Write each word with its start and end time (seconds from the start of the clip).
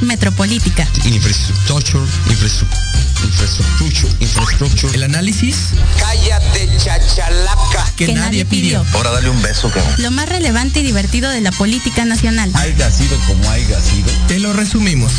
Metropolítica. 0.00 0.86
Infrastructure, 1.04 2.04
infrastructure, 2.28 4.12
infrastructure. 4.20 4.94
El 4.94 5.02
análisis 5.04 5.56
Cállate, 5.98 6.68
chachalaca. 6.78 7.84
que, 7.96 8.06
Que 8.06 8.14
nadie, 8.14 8.24
nadie 8.26 8.44
pidió. 8.46 8.82
pidió. 8.82 8.96
Ahora 8.96 9.10
dale 9.12 9.28
un 9.30 9.40
beso, 9.42 9.70
cabrón. 9.70 9.94
Lo 9.98 10.10
más 10.10 10.28
relevante 10.28 10.80
y 10.80 10.82
divertido 10.82 11.30
de 11.30 11.40
la 11.40 11.52
política 11.52 12.04
nacional. 12.04 12.50
Haiga 12.54 12.90
sido 12.90 13.16
como 13.26 13.48
haiga 13.50 13.80
sido. 13.80 14.10
Te 14.28 14.38
lo 14.40 14.52
resumimos. 14.52 15.12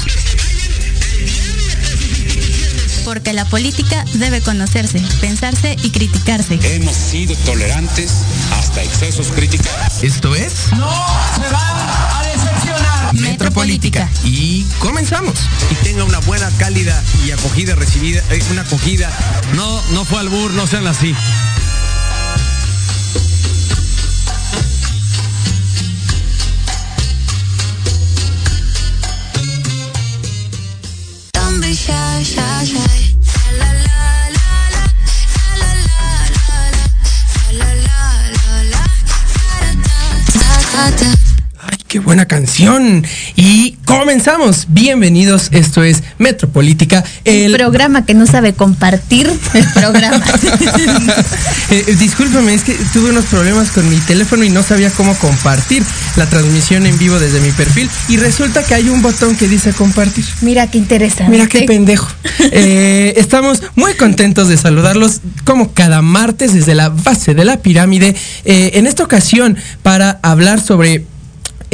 Porque 3.06 3.34
la 3.34 3.44
política 3.46 4.06
debe 4.14 4.40
conocerse, 4.42 5.02
pensarse 5.20 5.76
y 5.84 5.90
criticarse. 5.92 6.58
Hemos 6.64 6.96
sido 6.96 7.36
tolerantes 7.46 8.12
hasta 8.54 8.82
excesos 8.82 9.28
críticos. 9.28 9.68
Esto 10.02 10.34
es 10.36 10.54
Metropolítica. 13.24 14.10
Y 14.24 14.64
comenzamos. 14.80 15.34
y 15.72 15.76
tenga 15.84 16.04
una 16.04 16.20
buena, 16.20 16.50
cálida 16.58 17.02
y 17.26 17.32
acogida 17.32 17.76
recibida, 17.76 18.22
eh, 18.30 18.44
una 18.52 18.62
acogida. 18.62 19.10
No, 19.56 19.82
no 19.92 20.06
fue 20.06 20.20
albur, 20.20 20.52
no 20.52 20.68
sean 20.68 20.88
así. 20.88 21.16
Da 40.74 40.92
da 40.92 41.33
buena 42.04 42.26
canción. 42.26 43.04
Y 43.36 43.78
comenzamos. 43.86 44.68
Bienvenidos. 44.70 45.50
Esto 45.52 45.84
es 45.84 46.04
Metropolítica. 46.18 47.04
El 47.26 47.54
El 47.54 47.58
programa 47.58 48.06
que 48.06 48.14
no 48.14 48.28
sabe 48.28 48.54
compartir 48.54 49.32
el 49.54 49.66
programa. 49.74 50.24
Eh, 51.70 51.86
eh, 51.88 51.96
discúlpame, 51.96 52.54
es 52.54 52.64
que 52.64 52.74
tuve 52.92 53.10
unos 53.10 53.26
problemas 53.26 53.72
con 53.72 53.90
mi 53.90 53.96
teléfono 53.98 54.44
y 54.44 54.50
no 54.50 54.62
sabía 54.64 54.92
cómo 54.92 55.16
compartir 55.16 55.84
la 56.18 56.26
transmisión 56.28 56.86
en 56.86 56.98
vivo 57.00 57.18
desde 57.20 57.40
mi 57.40 57.52
perfil. 57.52 57.90
Y 58.10 58.18
resulta 58.18 58.64
que 58.64 58.76
hay 58.76 58.90
un 58.90 59.02
botón 59.02 59.36
que 59.36 59.48
dice 59.48 59.72
compartir. 59.72 60.26
Mira 60.42 60.68
qué 60.68 60.78
interesante. 60.78 61.32
Mira 61.32 61.48
qué 61.48 61.64
pendejo. 61.64 62.08
Eh, 62.56 63.14
estamos 63.18 63.64
muy 63.76 63.94
contentos 63.96 64.48
de 64.48 64.58
saludarlos 64.58 65.22
como 65.44 65.74
cada 65.74 66.02
martes 66.02 66.54
desde 66.54 66.76
la 66.76 66.90
base 66.90 67.34
de 67.34 67.46
la 67.46 67.58
pirámide. 67.58 68.16
Eh, 68.46 68.72
en 68.76 68.86
esta 68.86 69.04
ocasión 69.04 69.58
para 69.82 70.20
hablar 70.22 70.62
sobre 70.62 71.06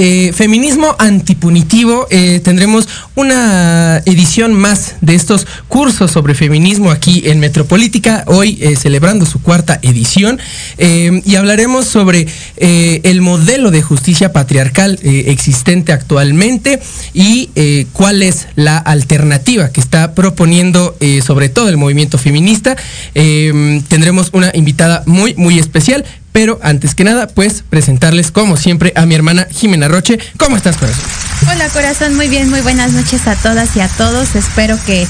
eh, 0.02 0.32
feminismo 0.32 0.96
antipunitivo. 0.98 2.08
eh, 2.10 2.40
tendremos 2.42 2.88
una 3.16 4.02
edición 4.06 4.54
más 4.54 4.96
de 5.02 5.14
estos 5.14 5.46
cursos 5.68 6.10
sobre 6.12 6.36
feminismo 6.36 6.90
aquí 6.90 7.24
en 7.26 7.42
Metropolítica, 7.42 8.24
hoy 8.28 8.58
eh, 8.62 8.78
celebrando 8.78 9.26
su 9.26 9.42
cuarta 9.42 9.78
edición. 9.82 10.40
y 10.80 11.36
hablaremos 11.36 11.86
sobre 11.86 12.28
el 12.58 13.22
modelo 13.22 13.72
de 13.72 13.82
justicia 13.82 14.32
patriarcal 14.32 14.98
existente 15.04 15.92
actualmente 15.92 16.80
y 17.14 17.50
cuál 17.92 18.22
es 18.22 18.48
la 18.56 18.78
alternativa 18.78 19.70
que 19.70 19.82
está 19.82 20.16
proponiendo 20.16 20.96
sobre 21.26 21.50
todo 21.50 21.68
el 21.68 21.78
movimiento 21.78 22.18
feminista. 22.18 22.78
Tendremos 23.14 24.30
una 24.32 24.52
invitada 24.54 25.04
muy, 25.06 25.36
muy 25.36 25.60
especial. 25.60 26.06
Pero 26.32 26.60
antes 26.62 26.96
que 26.96 27.04
nada, 27.04 27.28
pues 27.28 27.64
presentarles 27.68 28.32
como 28.32 28.58
siempre 28.58 28.94
a 28.96 29.06
mi 29.06 29.16
hermana 29.16 29.48
Jimena 29.50 29.88
Roche. 29.88 30.20
¿Cómo 30.38 30.56
estás, 30.56 30.78
corazón? 30.78 31.04
Hola 31.52 31.68
corazón, 31.70 32.16
muy 32.16 32.28
bien, 32.28 32.50
muy 32.50 32.62
buenas 32.62 32.92
noches 32.92 33.28
a 33.28 33.36
todas 33.36 33.76
y 33.76 33.82
a 33.82 33.88
todos. 33.88 34.36
Espero 34.36 34.78
que 34.86 35.08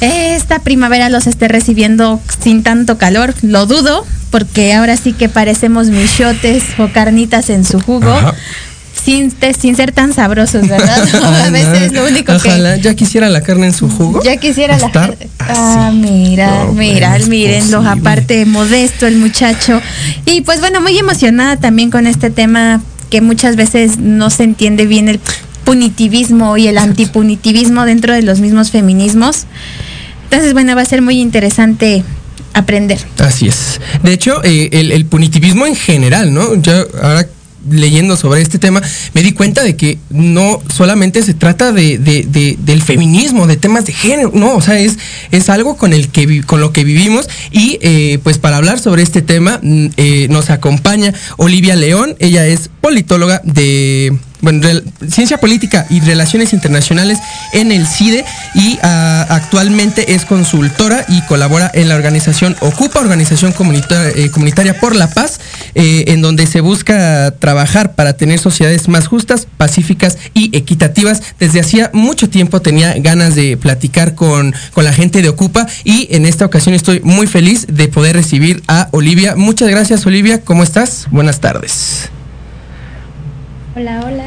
esta 0.00 0.60
primavera 0.60 1.08
los 1.08 1.26
esté 1.26 1.48
recibiendo 1.48 2.20
sin 2.42 2.62
tanto 2.62 2.98
calor. 2.98 3.34
Lo 3.42 3.66
dudo, 3.66 4.06
porque 4.30 4.74
ahora 4.74 4.96
sí 4.96 5.12
que 5.12 5.28
parecemos 5.28 5.88
michotes 5.88 6.64
o 6.78 6.88
carnitas 6.92 7.50
en 7.50 7.64
su 7.64 7.80
jugo. 7.80 8.12
Ajá. 8.12 8.34
Sin, 9.04 9.32
sin 9.58 9.76
ser 9.76 9.92
tan 9.92 10.12
sabrosos, 10.12 10.66
¿verdad? 10.68 11.06
a 11.22 11.46
Ah, 11.46 11.50
veces 11.50 11.82
es 11.82 11.92
lo 11.92 12.06
único 12.06 12.32
Ojalá, 12.32 12.76
ya 12.76 12.94
quisiera 12.94 13.28
la 13.28 13.40
carne 13.42 13.66
en 13.66 13.72
su 13.72 13.88
jugo. 13.88 14.20
que 14.20 14.26
ya 14.28 14.36
quisiera 14.36 14.78
la 14.78 14.90
gente. 14.90 15.28
así. 15.38 15.52
Ah, 15.54 15.92
mira, 15.94 16.64
No, 16.64 16.72
mira, 16.72 17.16
es 17.16 17.28
mírenlo, 17.28 17.78
posible. 17.82 18.00
aparte 18.00 18.46
modesto 18.46 19.06
el 19.06 19.16
muchacho. 19.18 19.80
Y 20.24 20.40
pues 20.40 20.60
bueno, 20.60 20.80
muy 20.80 20.98
emocionada 20.98 21.56
también 21.56 21.90
con 21.90 22.06
este 22.06 22.30
tema 22.30 22.82
que 23.10 23.20
muchas 23.20 23.54
veces 23.54 23.98
no 23.98 24.30
se 24.30 24.42
entiende 24.42 24.86
bien 24.86 25.08
el 25.08 25.20
punitivismo 25.64 26.56
y 26.56 26.66
el 26.68 26.78
antipunitivismo 26.78 27.84
dentro 27.84 28.12
de 28.14 28.22
los 28.22 28.40
mismos 28.40 28.70
feminismos. 28.70 29.44
Entonces, 30.24 30.52
bueno, 30.52 30.74
va 30.74 30.82
a 30.82 30.86
ser 30.86 31.02
muy 31.02 31.20
interesante 31.20 32.02
aprender. 32.54 32.98
Así 33.18 33.46
es. 33.46 33.80
De 34.02 34.12
hecho, 34.12 34.42
eh, 34.42 34.70
el, 34.72 34.90
el 34.90 35.04
punitivismo 35.06 35.66
en 35.66 35.76
general, 35.76 36.32
¿no? 36.32 36.54
Yo 36.56 36.72
ahora 37.02 37.26
leyendo 37.70 38.16
sobre 38.16 38.42
este 38.42 38.58
tema, 38.58 38.82
me 39.14 39.22
di 39.22 39.32
cuenta 39.32 39.62
de 39.62 39.76
que 39.76 39.98
no 40.10 40.60
solamente 40.74 41.22
se 41.22 41.34
trata 41.34 41.72
de, 41.72 41.98
de- 41.98 42.24
de- 42.24 42.56
del 42.60 42.82
feminismo, 42.82 43.46
de 43.46 43.56
temas 43.56 43.84
de 43.86 43.92
género, 43.92 44.30
no, 44.34 44.54
o 44.54 44.60
sea, 44.60 44.78
es, 44.78 44.98
es 45.30 45.48
algo 45.48 45.76
con 45.76 45.92
el 45.92 46.08
que 46.08 46.42
con 46.42 46.60
lo 46.60 46.72
que 46.72 46.84
vivimos. 46.84 47.28
Y 47.50 47.78
eh, 47.82 48.18
pues 48.22 48.38
para 48.38 48.56
hablar 48.56 48.78
sobre 48.78 49.02
este 49.02 49.22
tema, 49.22 49.60
mm, 49.62 49.86
eh, 49.96 50.26
nos 50.30 50.50
acompaña 50.50 51.12
Olivia 51.36 51.76
León, 51.76 52.16
ella 52.18 52.46
es 52.46 52.70
politóloga 52.80 53.40
de 53.44 54.16
bueno, 54.40 54.66
ciencia 55.08 55.38
política 55.38 55.86
y 55.90 56.00
relaciones 56.00 56.52
internacionales 56.52 57.18
en 57.52 57.72
el 57.72 57.86
CIDE 57.86 58.24
y 58.54 58.78
ah, 58.82 59.26
actualmente 59.30 60.14
es 60.14 60.24
consultora 60.24 61.04
y 61.08 61.22
colabora 61.22 61.70
en 61.74 61.88
la 61.88 61.96
organización 61.96 62.56
Ocupa, 62.60 63.00
Organización 63.00 63.52
eh, 63.52 64.30
Comunitaria 64.30 64.78
por 64.78 64.94
la 64.94 65.10
Paz, 65.10 65.40
eh, 65.74 66.04
en 66.08 66.22
donde 66.22 66.46
se 66.46 66.60
busca 66.60 67.32
trabajar 67.38 67.94
para 67.94 68.14
tener 68.14 68.38
sociedades 68.38 68.88
más 68.88 69.06
justas, 69.06 69.46
pacíficas 69.56 70.18
y 70.34 70.56
equitativas. 70.56 71.22
Desde 71.38 71.60
hacía 71.60 71.90
mucho 71.92 72.28
tiempo 72.28 72.60
tenía 72.60 72.94
ganas 72.98 73.34
de 73.34 73.56
platicar 73.56 74.14
con, 74.14 74.54
con 74.72 74.84
la 74.84 74.92
gente 74.92 75.22
de 75.22 75.28
Ocupa 75.28 75.66
y 75.84 76.08
en 76.10 76.26
esta 76.26 76.44
ocasión 76.44 76.74
estoy 76.74 77.00
muy 77.00 77.26
feliz 77.26 77.66
de 77.68 77.88
poder 77.88 78.16
recibir 78.16 78.62
a 78.68 78.88
Olivia. 78.92 79.36
Muchas 79.36 79.68
gracias 79.68 80.06
Olivia, 80.06 80.42
¿cómo 80.42 80.62
estás? 80.62 81.06
Buenas 81.10 81.40
tardes. 81.40 82.10
Hola, 83.78 84.00
hola, 84.06 84.24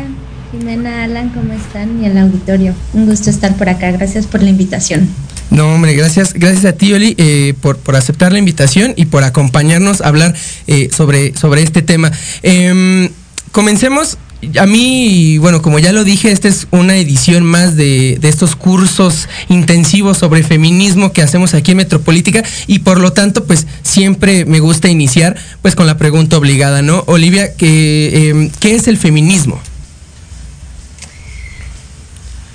Jimena, 0.52 1.06
Alan, 1.06 1.30
¿cómo 1.30 1.54
están? 1.54 2.04
Y 2.04 2.06
el 2.06 2.16
auditorio. 2.20 2.76
Un 2.94 3.08
gusto 3.08 3.32
estar 3.32 3.58
por 3.58 3.68
acá. 3.68 3.92
Gracias 3.92 4.28
por 4.28 4.44
la 4.44 4.52
invitación. 4.52 5.10
No, 5.50 5.74
hombre, 5.74 5.96
gracias, 5.96 6.34
gracias 6.34 6.66
a 6.66 6.74
ti, 6.74 6.94
Oli, 6.94 7.16
eh, 7.18 7.56
por, 7.60 7.80
por 7.80 7.96
aceptar 7.96 8.32
la 8.32 8.38
invitación 8.38 8.94
y 8.96 9.06
por 9.06 9.24
acompañarnos 9.24 10.02
a 10.02 10.10
hablar 10.10 10.36
eh, 10.68 10.90
sobre, 10.96 11.36
sobre 11.36 11.64
este 11.64 11.82
tema. 11.82 12.12
Em, 12.44 13.10
comencemos. 13.52 14.20
A 14.58 14.66
mí, 14.66 15.38
bueno, 15.38 15.62
como 15.62 15.80
ya 15.80 15.92
lo 15.92 16.06
dije, 16.06 16.32
esta 16.32 16.48
es 16.48 16.68
una 16.72 16.96
edición 16.96 17.44
más 17.44 17.76
de, 17.76 18.18
estos 18.24 18.56
cursos 18.56 19.28
intensivos 19.50 20.18
sobre 20.18 20.44
feminismo 20.44 21.12
que 21.12 21.22
hacemos 21.22 21.54
aquí 21.54 21.72
en 21.72 21.78
Metropolítica 21.78 22.44
y 22.66 22.80
por 22.80 23.02
lo 23.02 23.12
tanto, 23.12 23.44
pues 23.44 23.68
siempre 23.84 24.46
me 24.46 24.62
gusta 24.62 24.88
iniciar 24.88 25.36
pues 25.62 25.76
con 25.76 25.88
la 25.88 25.98
pregunta 25.98 26.38
obligada, 26.38 26.82
¿no? 26.82 27.04
Olivia, 27.08 27.54
¿qué, 27.56 28.30
em, 28.30 28.50
¿qué 28.62 28.76
es 28.76 28.88
el 28.88 28.98
feminismo? 28.98 29.60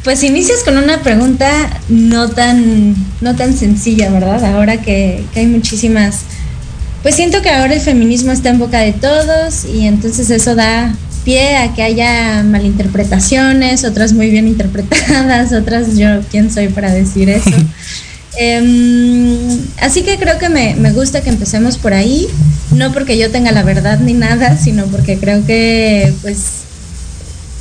Pues 0.05 0.23
inicias 0.23 0.65
con 0.65 0.79
una 0.79 1.03
pregunta 1.03 1.81
no 1.91 2.31
tan, 2.31 2.95
no 3.21 3.37
tan 3.37 3.55
sencilla, 3.55 4.11
¿verdad? 4.11 4.43
Ahora 4.55 4.81
que 4.81 5.23
hay 5.37 5.47
muchísimas. 5.47 6.21
Pues 7.03 7.15
siento 7.15 7.43
que 7.43 7.51
ahora 7.51 7.75
el 7.75 7.81
feminismo 7.81 8.33
está 8.33 8.49
en 8.49 8.59
boca 8.59 8.79
de 8.79 8.95
todos 8.95 9.67
y 9.67 9.87
entonces 9.87 10.31
eso 10.31 10.55
da 10.55 10.95
pie 11.25 11.57
a 11.57 11.75
que 11.75 11.83
haya 11.83 12.43
malinterpretaciones, 12.43 13.85
otras 13.85 14.13
muy 14.13 14.31
bien 14.31 14.47
interpretadas, 14.47 15.53
otras 15.61 15.97
yo, 15.97 16.21
¿quién 16.31 16.53
soy 16.53 16.69
para 16.69 16.93
decir 16.93 17.29
eso? 17.31 17.51
Em, 18.37 19.61
así 19.81 20.03
que 20.03 20.19
creo 20.19 20.39
que 20.39 20.49
me, 20.49 20.75
me 20.75 20.91
gusta 20.91 21.21
que 21.21 21.31
empecemos 21.31 21.79
por 21.79 21.95
ahí, 21.95 22.27
no 22.73 22.93
porque 22.93 23.17
yo 23.17 23.31
tenga 23.31 23.53
la 23.53 23.63
verdad 23.63 24.01
ni 24.01 24.13
nada, 24.13 24.57
sino 24.57 24.87
porque 24.87 25.19
creo 25.19 25.47
que, 25.47 26.13
pues, 26.21 26.63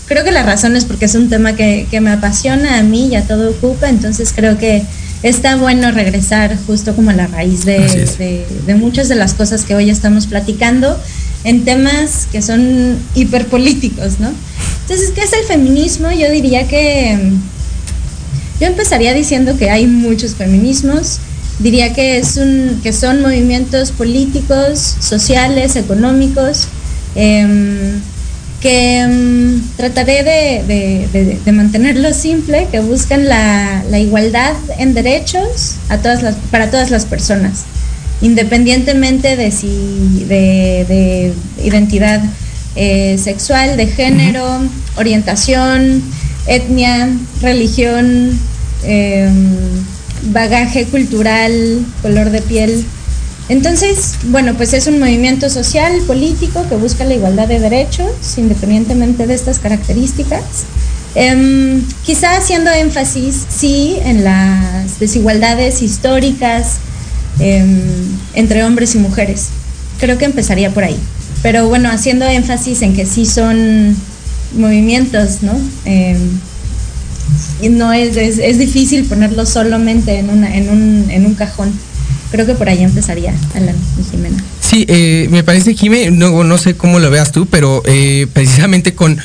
creo 0.07 0.23
que 0.23 0.31
la 0.31 0.41
razón 0.41 0.75
es 0.75 0.85
porque 0.85 1.05
es 1.05 1.13
un 1.13 1.29
tema 1.29 1.55
que, 1.55 1.85
que 1.91 2.01
me 2.01 2.09
apasiona 2.09 2.79
a 2.79 2.81
mí 2.81 3.09
y 3.09 3.15
a 3.15 3.21
todo 3.21 3.51
ocupa, 3.51 3.87
entonces 3.87 4.33
creo 4.35 4.57
que 4.57 4.81
está 5.21 5.57
bueno 5.57 5.91
regresar 5.91 6.57
justo 6.65 6.95
como 6.95 7.11
a 7.11 7.13
la 7.13 7.27
raíz 7.27 7.65
de, 7.65 7.77
de, 8.17 8.47
de 8.65 8.75
muchas 8.75 9.09
de 9.09 9.15
las 9.15 9.35
cosas 9.35 9.65
que 9.65 9.75
hoy 9.75 9.91
estamos 9.91 10.25
platicando 10.25 10.99
en 11.43 11.65
temas 11.65 12.27
que 12.31 12.41
son 12.41 12.97
hiperpolíticos, 13.15 14.19
¿no? 14.19 14.31
Entonces, 14.81 15.11
¿qué 15.15 15.21
es 15.21 15.33
el 15.33 15.45
feminismo? 15.45 16.11
Yo 16.11 16.29
diría 16.31 16.67
que 16.67 17.31
yo 18.59 18.67
empezaría 18.67 19.13
diciendo 19.13 19.57
que 19.57 19.69
hay 19.69 19.87
muchos 19.87 20.35
feminismos. 20.35 21.19
Diría 21.59 21.93
que, 21.93 22.17
es 22.17 22.37
un, 22.37 22.79
que 22.81 22.93
son 22.93 23.21
movimientos 23.21 23.91
políticos, 23.91 24.95
sociales, 24.99 25.75
económicos, 25.75 26.67
eh, 27.15 27.93
que 28.63 29.01
eh, 29.01 29.59
trataré 29.75 30.23
de, 30.23 30.63
de, 30.65 31.07
de, 31.11 31.39
de, 31.43 31.51
mantenerlo 31.51 32.13
simple, 32.13 32.67
que 32.71 32.79
buscan 32.79 33.27
la, 33.27 33.83
la 33.89 33.99
igualdad 33.99 34.55
en 34.79 34.93
derechos 34.93 35.75
a 35.89 35.97
todas 35.97 36.23
las, 36.23 36.35
para 36.49 36.71
todas 36.71 36.89
las 36.89 37.05
personas, 37.05 37.65
independientemente 38.21 39.35
de 39.35 39.51
si 39.51 40.25
de, 40.27 41.33
identidad 41.63 42.23
eh, 42.75 43.17
sexual, 43.17 43.77
de 43.77 43.87
género, 43.87 44.43
uh 44.43 44.61
-huh. 44.61 44.69
orientación, 44.97 46.01
etnia, 46.47 47.09
religión, 47.41 48.37
eh, 48.83 49.29
bagaje 50.31 50.85
cultural, 50.85 51.85
color 52.01 52.29
de 52.29 52.41
piel. 52.41 52.85
Entonces, 53.49 54.15
bueno, 54.25 54.53
pues 54.55 54.73
es 54.73 54.87
un 54.87 54.99
movimiento 54.99 55.49
social, 55.49 55.93
político, 56.07 56.65
que 56.69 56.75
busca 56.75 57.03
la 57.03 57.13
igualdad 57.13 57.47
de 57.47 57.59
derechos, 57.59 58.37
independientemente 58.37 59.27
de 59.27 59.33
estas 59.33 59.59
características. 59.59 60.43
Eh, 61.15 61.81
quizá 62.05 62.37
haciendo 62.37 62.71
énfasis, 62.71 63.45
sí, 63.49 63.97
en 64.03 64.23
las 64.23 64.99
desigualdades 64.99 65.81
históricas 65.81 66.77
eh, 67.39 67.65
entre 68.33 68.63
hombres 68.63 68.95
y 68.95 68.99
mujeres. 68.99 69.49
Creo 69.99 70.17
que 70.17 70.25
empezaría 70.25 70.71
por 70.71 70.83
ahí. 70.83 70.97
Pero 71.41 71.67
bueno, 71.67 71.89
haciendo 71.89 72.25
énfasis 72.25 72.81
en 72.81 72.95
que 72.95 73.05
sí 73.05 73.25
son 73.25 73.95
movimientos, 74.55 75.41
¿no? 75.41 75.59
Eh, 75.85 76.17
no 77.69 77.93
es, 77.93 78.17
es, 78.17 78.37
es, 78.37 78.57
difícil 78.57 79.05
ponerlo 79.05 79.45
solamente 79.45 80.19
en, 80.19 80.29
una, 80.29 80.55
en, 80.55 80.69
un, 80.69 81.09
en 81.09 81.25
un 81.25 81.33
cajón. 81.35 81.71
Creo 82.31 82.45
que 82.45 82.55
por 82.55 82.67
ahí 82.67 82.83
empezaría, 82.83 83.33
Alan 83.53 83.75
y 83.99 84.09
Jimena. 84.09 84.43
Sí, 84.59 84.85
eh, 84.87 85.27
me 85.29 85.43
parece, 85.43 85.75
Jimé, 85.75 86.09
no, 86.09 86.43
no 86.43 86.57
sé 86.57 86.75
cómo 86.75 86.99
lo 86.99 87.11
veas 87.11 87.31
tú, 87.31 87.45
pero 87.45 87.83
eh, 87.85 88.27
precisamente 88.33 88.95
con, 88.95 89.19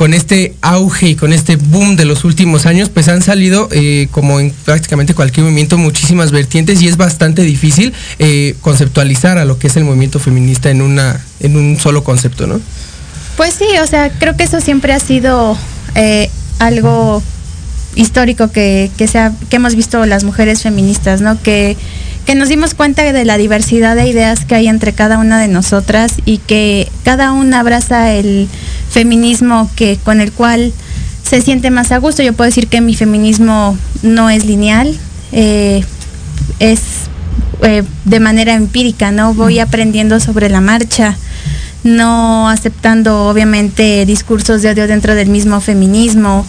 con 0.00 0.14
este 0.14 0.54
auge 0.62 1.08
y 1.08 1.14
con 1.14 1.34
este 1.34 1.56
boom 1.56 1.94
de 1.94 2.06
los 2.06 2.24
últimos 2.24 2.64
años, 2.64 2.88
pues 2.88 3.08
han 3.08 3.20
salido, 3.20 3.68
eh, 3.70 4.08
como 4.10 4.40
en 4.40 4.50
prácticamente 4.64 5.12
cualquier 5.12 5.44
movimiento, 5.44 5.76
muchísimas 5.76 6.30
vertientes 6.30 6.80
y 6.80 6.88
es 6.88 6.96
bastante 6.96 7.42
difícil 7.42 7.92
eh, 8.18 8.54
conceptualizar 8.62 9.36
a 9.36 9.44
lo 9.44 9.58
que 9.58 9.66
es 9.66 9.76
el 9.76 9.84
movimiento 9.84 10.18
feminista 10.18 10.70
en, 10.70 10.80
una, 10.80 11.22
en 11.40 11.54
un 11.54 11.78
solo 11.78 12.02
concepto, 12.02 12.46
¿no? 12.46 12.62
Pues 13.36 13.52
sí, 13.52 13.66
o 13.82 13.86
sea, 13.86 14.08
creo 14.08 14.38
que 14.38 14.44
eso 14.44 14.62
siempre 14.62 14.94
ha 14.94 15.00
sido 15.00 15.54
eh, 15.94 16.30
algo 16.60 17.22
histórico 17.94 18.50
que, 18.50 18.90
que, 18.96 19.06
hemos 19.50 19.74
visto 19.74 20.06
las 20.06 20.24
mujeres 20.24 20.62
feministas, 20.62 21.20
¿no? 21.20 21.38
Que, 21.42 21.76
que 22.24 22.34
nos 22.34 22.48
dimos 22.48 22.72
cuenta 22.72 23.12
de 23.12 23.24
la 23.26 23.36
diversidad 23.36 23.96
de 23.96 24.08
ideas 24.08 24.46
que 24.46 24.54
hay 24.54 24.68
entre 24.68 24.94
cada 24.94 25.18
una 25.18 25.38
de 25.38 25.48
nosotras 25.48 26.14
y 26.24 26.38
que 26.38 26.88
cada 27.04 27.32
una 27.32 27.60
abraza 27.60 28.14
el 28.14 28.48
feminismo 28.90 29.70
que 29.76 29.98
con 30.02 30.20
el 30.20 30.32
cual 30.32 30.72
se 31.22 31.40
siente 31.40 31.70
más 31.70 31.92
a 31.92 31.98
gusto. 31.98 32.22
Yo 32.22 32.32
puedo 32.32 32.48
decir 32.48 32.66
que 32.66 32.80
mi 32.80 32.94
feminismo 32.94 33.78
no 34.02 34.30
es 34.30 34.44
lineal, 34.44 34.98
eh, 35.32 35.84
es 36.58 36.80
eh, 37.62 37.84
de 38.04 38.20
manera 38.20 38.54
empírica, 38.54 39.12
¿no? 39.12 39.34
Voy 39.34 39.58
aprendiendo 39.58 40.18
sobre 40.18 40.48
la 40.48 40.60
marcha, 40.60 41.16
no 41.84 42.48
aceptando 42.48 43.28
obviamente 43.28 44.04
discursos 44.06 44.62
de 44.62 44.70
odio 44.70 44.86
dentro 44.86 45.14
del 45.14 45.28
mismo 45.28 45.60
feminismo, 45.60 46.44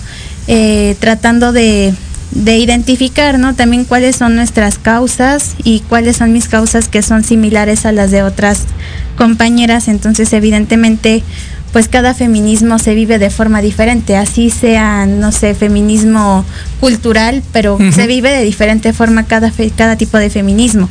eh, 0.48 0.96
tratando 1.00 1.52
de, 1.52 1.94
de 2.32 2.58
identificar, 2.58 3.38
¿no? 3.38 3.54
También 3.54 3.86
cuáles 3.86 4.16
son 4.16 4.36
nuestras 4.36 4.80
causas 4.80 5.56
y 5.64 5.82
cuáles 5.82 6.18
son 6.18 6.34
mis 6.34 6.48
causas 6.48 6.88
que 6.88 7.02
son 7.02 7.24
similares 7.24 7.86
a 7.86 7.92
las 7.92 8.10
de 8.10 8.24
otras 8.24 8.62
compañeras. 9.18 9.88
Entonces, 9.88 10.34
evidentemente, 10.34 11.24
pues 11.72 11.88
cada 11.88 12.14
feminismo 12.14 12.80
se 12.80 12.94
vive 12.94 13.18
de 13.18 13.30
forma 13.30 13.62
diferente, 13.62 14.18
así 14.18 14.50
sea, 14.50 15.06
no 15.06 15.32
sé, 15.32 15.56
feminismo 15.56 16.46
cultural, 16.80 17.44
pero 17.54 17.76
uh 17.76 17.80
-huh. 17.80 17.92
se 17.92 18.08
vive 18.08 18.30
de 18.30 18.44
diferente 18.44 18.94
forma 18.94 19.24
cada, 19.24 19.52
cada 19.78 19.96
tipo 19.96 20.18
de 20.18 20.30
feminismo. 20.30 20.90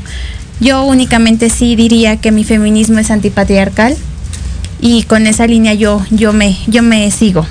Yo 0.61 0.85
únicamente 0.85 1.51
sí 1.51 1.77
diría 1.77 2.17
que 2.17 2.33
mi 2.33 2.45
feminismo 2.45 2.99
es 2.99 3.11
antipatriarcal 3.11 3.97
y 4.81 5.03
con 5.05 5.27
esa 5.27 5.47
línea 5.47 5.75
yo, 5.75 6.03
yo, 6.11 6.33
me, 6.33 6.57
yo 6.67 6.83
me 6.83 7.11
sigo. 7.11 7.47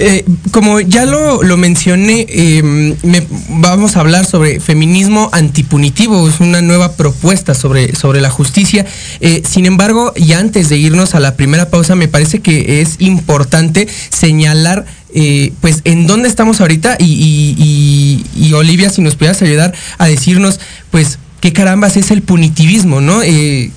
Eh, 0.00 0.24
como 0.52 0.78
ya 0.80 1.04
lo, 1.04 1.42
lo 1.42 1.56
mencioné, 1.56 2.24
eh, 2.28 2.62
me, 2.62 3.26
vamos 3.48 3.96
a 3.96 4.00
hablar 4.00 4.24
sobre 4.24 4.60
feminismo 4.60 5.28
antipunitivo, 5.32 6.28
es 6.28 6.38
una 6.40 6.62
nueva 6.62 6.92
propuesta 6.92 7.54
sobre, 7.54 7.94
sobre 7.96 8.20
la 8.20 8.30
justicia. 8.30 8.86
Eh, 9.20 9.42
sin 9.48 9.66
embargo, 9.66 10.12
y 10.14 10.32
antes 10.32 10.68
de 10.68 10.78
irnos 10.78 11.14
a 11.14 11.20
la 11.20 11.34
primera 11.34 11.68
pausa, 11.68 11.96
me 11.96 12.06
parece 12.06 12.40
que 12.40 12.80
es 12.80 12.96
importante 13.00 13.88
señalar 14.10 14.86
eh, 15.14 15.52
pues 15.62 15.80
en 15.84 16.06
dónde 16.06 16.28
estamos 16.28 16.60
ahorita 16.60 16.96
y, 16.98 17.04
y, 17.04 17.56
y, 17.58 18.46
y, 18.46 18.52
Olivia, 18.52 18.90
si 18.90 19.00
nos 19.00 19.14
pudieras 19.14 19.40
ayudar 19.40 19.74
a 19.96 20.06
decirnos, 20.06 20.60
pues, 20.90 21.18
qué 21.40 21.52
carambas 21.52 21.96
es 21.96 22.10
el 22.10 22.20
punitivismo, 22.20 23.00
¿no? 23.00 23.22
Eh, 23.22 23.70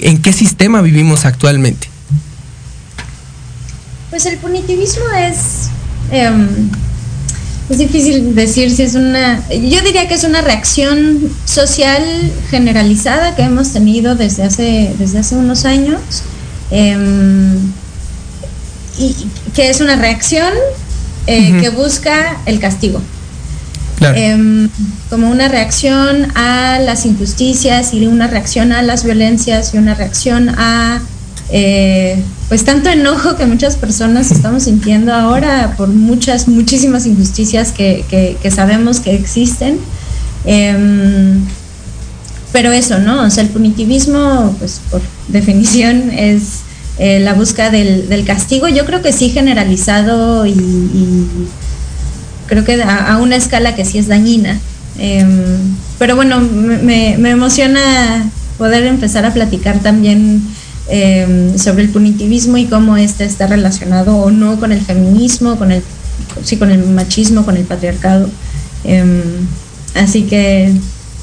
¿En 0.00 0.18
qué 0.18 0.32
sistema 0.32 0.82
vivimos 0.82 1.24
actualmente? 1.24 1.93
Pues 4.14 4.26
el 4.26 4.38
punitivismo 4.38 5.06
es. 5.18 5.70
Eh, 6.12 6.30
es 7.68 7.78
difícil 7.78 8.36
decir 8.36 8.70
si 8.70 8.84
es 8.84 8.94
una. 8.94 9.42
Yo 9.48 9.80
diría 9.80 10.06
que 10.06 10.14
es 10.14 10.22
una 10.22 10.40
reacción 10.40 11.18
social 11.44 12.00
generalizada 12.48 13.34
que 13.34 13.42
hemos 13.42 13.72
tenido 13.72 14.14
desde 14.14 14.44
hace, 14.44 14.94
desde 15.00 15.18
hace 15.18 15.34
unos 15.34 15.64
años. 15.64 15.98
Eh, 16.70 16.96
y 19.00 19.16
que 19.52 19.68
es 19.68 19.80
una 19.80 19.96
reacción 19.96 20.52
eh, 21.26 21.50
uh 21.50 21.56
-huh. 21.56 21.60
que 21.62 21.70
busca 21.70 22.36
el 22.46 22.60
castigo. 22.60 23.02
Claro. 23.98 24.16
Eh, 24.16 24.68
como 25.10 25.28
una 25.28 25.48
reacción 25.48 26.28
a 26.36 26.78
las 26.78 27.04
injusticias 27.04 27.92
y 27.92 28.06
una 28.06 28.28
reacción 28.28 28.70
a 28.70 28.82
las 28.82 29.02
violencias 29.02 29.74
y 29.74 29.78
una 29.78 29.94
reacción 29.94 30.50
a 30.56 31.02
eh, 31.50 32.22
pues 32.48 32.64
tanto 32.64 32.90
enojo 32.90 33.36
que 33.36 33.46
muchas 33.46 33.76
personas 33.76 34.30
estamos 34.30 34.64
sintiendo 34.64 35.14
ahora 35.14 35.74
por 35.76 35.88
muchas, 35.88 36.46
muchísimas 36.48 37.06
injusticias 37.06 37.72
que, 37.72 38.04
que, 38.10 38.50
sabemos 38.50 39.00
que 39.00 39.14
existen. 39.14 39.78
Eh, 40.44 41.38
pero 42.54 42.70
eso, 42.70 43.00
¿no? 43.00 43.22
O 43.22 43.30
sea, 43.30 43.42
el 43.42 43.48
punitivismo, 43.48 44.54
pues 44.60 44.80
por 44.88 45.02
definición, 45.26 46.10
es 46.12 46.60
eh, 46.98 47.18
la 47.18 47.34
búsqueda 47.34 47.70
del, 47.70 48.08
del, 48.08 48.24
castigo. 48.24 48.68
Yo 48.68 48.84
creo 48.84 49.02
que 49.02 49.12
sí 49.12 49.30
generalizado 49.30 50.46
y, 50.46 50.54
creo 52.46 52.62
que 52.64 52.80
a, 52.80 53.18
una 53.20 53.34
escala 53.34 53.74
que 53.74 53.84
sí 53.84 53.98
es 53.98 54.06
dañina. 54.06 54.60
Eh, 55.00 55.26
pero 55.98 56.14
bueno, 56.14 56.38
me, 56.40 57.16
me 57.18 57.30
emociona 57.30 58.30
poder 58.56 58.84
empezar 58.84 59.24
a 59.24 59.32
platicar 59.32 59.80
también 59.80 60.46
eh, 60.88 61.54
sobre 61.56 61.84
el 61.84 61.90
punitivismo 61.90 62.56
y 62.56 62.66
cómo 62.66 62.96
este 62.96 63.24
está 63.24 63.46
relacionado 63.46 64.16
o 64.16 64.30
no 64.30 64.58
con 64.60 64.72
el 64.72 64.80
feminismo, 64.80 65.56
con 65.56 65.72
el, 65.72 65.82
sí, 66.42 66.56
con 66.56 66.70
el 66.70 66.84
machismo, 66.86 67.44
con 67.44 67.56
el 67.56 67.64
patriarcado. 67.64 68.28
Eh, 68.84 69.22
así 69.94 70.24
que 70.24 70.74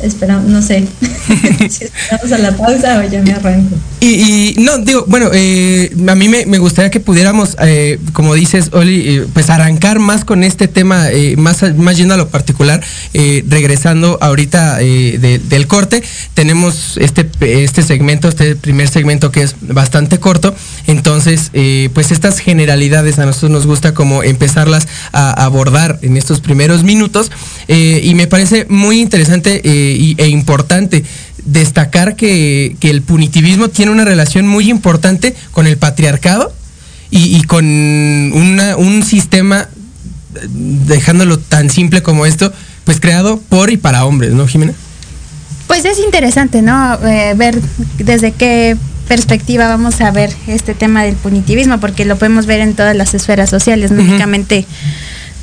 esperamos, 0.04 0.50
no 0.50 0.62
sé, 0.62 0.88
si 1.70 1.86
esperamos 1.86 2.32
a 2.32 2.38
la 2.38 2.56
pausa 2.56 3.00
o 3.00 3.10
ya 3.10 3.22
me 3.22 3.32
arranco. 3.32 3.76
Y, 4.04 4.08
y 4.08 4.56
no, 4.58 4.80
digo, 4.80 5.06
bueno, 5.08 5.30
eh, 5.32 5.96
a 6.08 6.16
mí 6.16 6.28
me, 6.28 6.48
me, 6.48 6.58
gustaría 6.58 6.90
que 6.90 7.00
pudiéramos, 7.00 7.56
eh, 7.62 8.00
como 8.14 8.34
dices, 8.34 8.72
Oli, 8.74 9.18
eh, 9.18 9.28
pues 9.32 9.52
arrancar 9.52 10.00
más 10.00 10.26
con 10.26 10.44
este 10.44 10.68
tema, 10.68 11.08
más, 11.38 11.62
más 11.76 11.98
yendo 11.98 12.16
a 12.16 12.18
lo 12.18 12.28
particular, 12.30 12.82
regresando 13.14 14.18
ahorita 14.20 14.78
de, 14.78 15.40
del 15.48 15.68
corte, 15.68 16.02
tenemos 16.34 16.98
este, 16.98 17.30
este 17.42 17.84
segmento, 17.84 18.28
este 18.28 18.56
primer 18.56 18.90
segmento 18.90 19.32
que 19.32 19.44
es 19.44 19.56
bastante 19.62 20.20
corto, 20.20 20.56
entonces, 20.88 21.52
pues 21.94 22.12
estas 22.12 22.40
generalidades 22.40 23.20
a 23.20 23.26
nosotros 23.28 23.52
nos 23.52 23.68
gusta 23.68 23.94
como 23.94 24.24
empezarlas 24.24 24.88
a 25.14 25.32
abordar 25.32 26.00
en 26.02 26.18
estos 26.18 26.40
primeros 26.40 26.84
minutos, 26.84 27.32
y 27.68 28.14
me 28.16 28.26
parece 28.26 28.66
muy 28.68 29.00
interesante 29.00 29.62
y, 29.92 30.16
e 30.18 30.28
importante 30.28 31.04
destacar 31.46 32.16
que, 32.16 32.76
que, 32.80 32.90
el 32.90 33.02
punitivismo 33.02 33.70
tiene 33.70 33.92
una 33.92 34.06
relación 34.06 34.48
muy 34.48 34.70
importante 34.70 35.36
con 35.52 35.68
el 35.68 35.78
patriarcado 35.78 36.54
y, 37.10 37.36
y 37.36 37.44
con 37.44 37.66
una, 37.66 38.78
un 38.78 39.04
sistema, 39.04 39.68
dejándolo 40.52 41.40
tan 41.40 41.70
simple 41.70 42.02
como 42.02 42.26
esto, 42.26 42.54
pues 42.84 43.00
creado 43.00 43.40
por 43.40 43.72
y 43.72 43.78
para 43.78 44.06
hombres, 44.06 44.32
¿no, 44.34 44.48
Jimena? 44.48 44.74
Pues 45.68 45.86
es 45.86 46.00
interesante, 46.00 46.62
¿no? 46.62 46.96
Eh, 47.06 47.34
ver 47.36 47.62
desde 47.98 48.32
qué 48.34 48.76
perspectiva 49.08 49.68
vamos 49.68 50.00
a 50.02 50.12
ver 50.12 50.34
este 50.48 50.74
tema 50.74 51.04
del 51.04 51.16
punitivismo, 51.16 51.80
porque 51.80 52.06
lo 52.06 52.18
podemos 52.18 52.46
ver 52.46 52.62
en 52.62 52.76
todas 52.76 52.96
las 52.96 53.14
esferas 53.14 53.50
sociales, 53.50 53.92
no 53.92 54.02
únicamente 54.02 54.66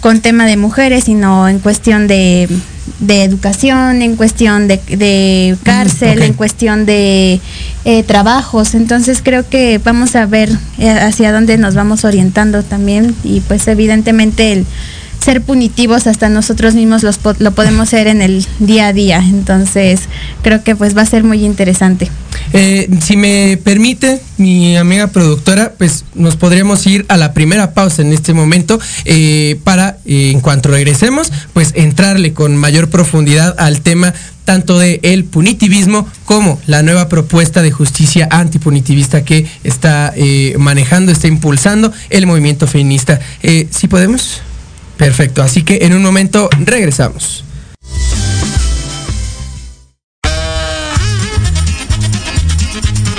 con 0.00 0.20
tema 0.20 0.46
de 0.46 0.56
mujeres, 0.56 1.04
sino 1.04 1.48
en 1.48 1.58
cuestión 1.58 2.06
de, 2.06 2.48
de 3.00 3.24
educación, 3.24 4.02
en 4.02 4.16
cuestión 4.16 4.68
de, 4.68 4.80
de 4.88 5.56
cárcel, 5.62 6.22
en 6.22 6.34
cuestión 6.34 6.86
de 6.86 7.40
eh, 7.84 8.02
trabajos. 8.04 8.74
Entonces 8.74 9.20
creo 9.22 9.48
que 9.48 9.80
vamos 9.82 10.16
a 10.16 10.26
ver 10.26 10.50
eh, 10.78 10.90
hacia 10.90 11.32
dónde 11.32 11.58
nos 11.58 11.74
vamos 11.74 12.04
orientando 12.04 12.62
también 12.62 13.14
y 13.24 13.40
pues 13.40 13.66
evidentemente 13.68 14.52
el 14.52 14.66
ser 15.28 15.42
punitivos 15.42 16.06
hasta 16.06 16.30
nosotros 16.30 16.74
mismos 16.74 17.02
los 17.02 17.20
lo 17.38 17.50
podemos 17.52 17.90
ser 17.90 18.06
en 18.06 18.22
el 18.22 18.46
día 18.60 18.86
a 18.86 18.92
día. 18.94 19.18
Entonces 19.18 20.00
creo 20.40 20.64
que 20.64 20.74
pues 20.74 20.96
va 20.96 21.02
a 21.02 21.06
ser 21.06 21.22
muy 21.22 21.44
interesante. 21.44 22.10
Eh, 22.54 22.88
si 23.02 23.18
me 23.18 23.58
permite, 23.62 24.22
mi 24.38 24.78
amiga 24.78 25.08
productora, 25.08 25.74
pues 25.76 26.06
nos 26.14 26.36
podríamos 26.36 26.86
ir 26.86 27.04
a 27.10 27.18
la 27.18 27.34
primera 27.34 27.74
pausa 27.74 28.00
en 28.00 28.14
este 28.14 28.32
momento 28.32 28.80
eh, 29.04 29.60
para, 29.64 29.98
eh, 30.06 30.30
en 30.30 30.40
cuanto 30.40 30.70
regresemos, 30.70 31.30
pues 31.52 31.72
entrarle 31.74 32.32
con 32.32 32.56
mayor 32.56 32.88
profundidad 32.88 33.54
al 33.58 33.82
tema 33.82 34.14
tanto 34.46 34.78
de 34.78 34.98
el 35.02 35.24
punitivismo 35.24 36.08
como 36.24 36.58
la 36.66 36.82
nueva 36.82 37.10
propuesta 37.10 37.60
de 37.60 37.70
justicia 37.70 38.28
antipunitivista 38.30 39.22
que 39.22 39.46
está 39.62 40.10
eh, 40.16 40.54
manejando, 40.58 41.12
está 41.12 41.28
impulsando 41.28 41.92
el 42.08 42.26
movimiento 42.26 42.66
feminista. 42.66 43.20
Eh, 43.42 43.68
¿Sí 43.70 43.88
podemos? 43.88 44.40
Perfecto, 44.98 45.44
así 45.44 45.62
que 45.62 45.78
en 45.82 45.94
un 45.94 46.02
momento 46.02 46.50
regresamos. 46.58 47.44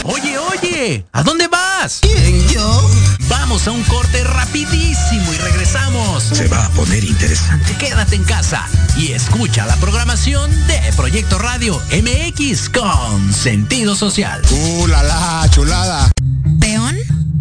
Oye, 0.03 0.37
oye, 0.37 1.05
¿a 1.13 1.23
dónde 1.23 1.47
vas? 1.47 1.99
¿Quién, 2.01 2.47
yo? 2.49 2.89
Vamos 3.29 3.65
a 3.67 3.71
un 3.71 3.81
corte 3.83 4.23
rapidísimo 4.25 5.33
y 5.33 5.37
regresamos. 5.37 6.21
Se 6.23 6.49
va 6.49 6.65
a 6.65 6.69
poner 6.71 7.01
interesante. 7.05 7.73
Quédate 7.77 8.17
en 8.17 8.25
casa 8.25 8.67
y 8.97 9.13
escucha 9.13 9.65
la 9.65 9.77
programación 9.77 10.51
de 10.67 10.81
Proyecto 10.97 11.39
Radio 11.39 11.81
MX 11.93 12.69
con 12.69 13.33
sentido 13.33 13.95
social. 13.95 14.41
¡Uh, 14.51 14.87
la, 14.87 15.01
la, 15.03 15.47
chulada! 15.49 16.11
Peón, 16.59 16.97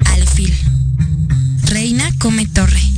alfil. 0.07 0.57
Reina 1.65 2.09
come 2.21 2.47
torre. 2.47 2.98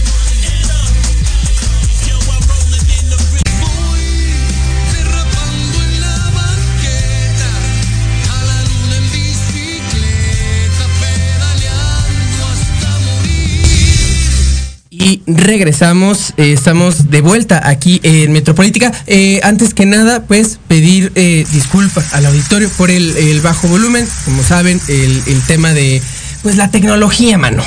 Y 15.01 15.21
regresamos, 15.25 16.35
eh, 16.37 16.53
estamos 16.53 17.09
de 17.09 17.21
vuelta 17.21 17.67
aquí 17.67 17.99
en 18.03 18.31
Metropolítica. 18.31 18.91
Eh, 19.07 19.39
antes 19.41 19.73
que 19.73 19.87
nada, 19.87 20.25
pues 20.25 20.59
pedir 20.67 21.11
eh, 21.15 21.43
disculpas 21.51 22.13
al 22.13 22.27
auditorio 22.27 22.69
por 22.77 22.91
el, 22.91 23.41
bajo 23.41 23.67
volumen. 23.67 24.07
Como 24.25 24.43
saben, 24.43 24.79
el, 24.87 25.41
tema 25.47 25.73
de 25.73 26.03
pues 26.43 26.55
la 26.55 26.69
tecnología, 26.69 27.39
mano. 27.39 27.63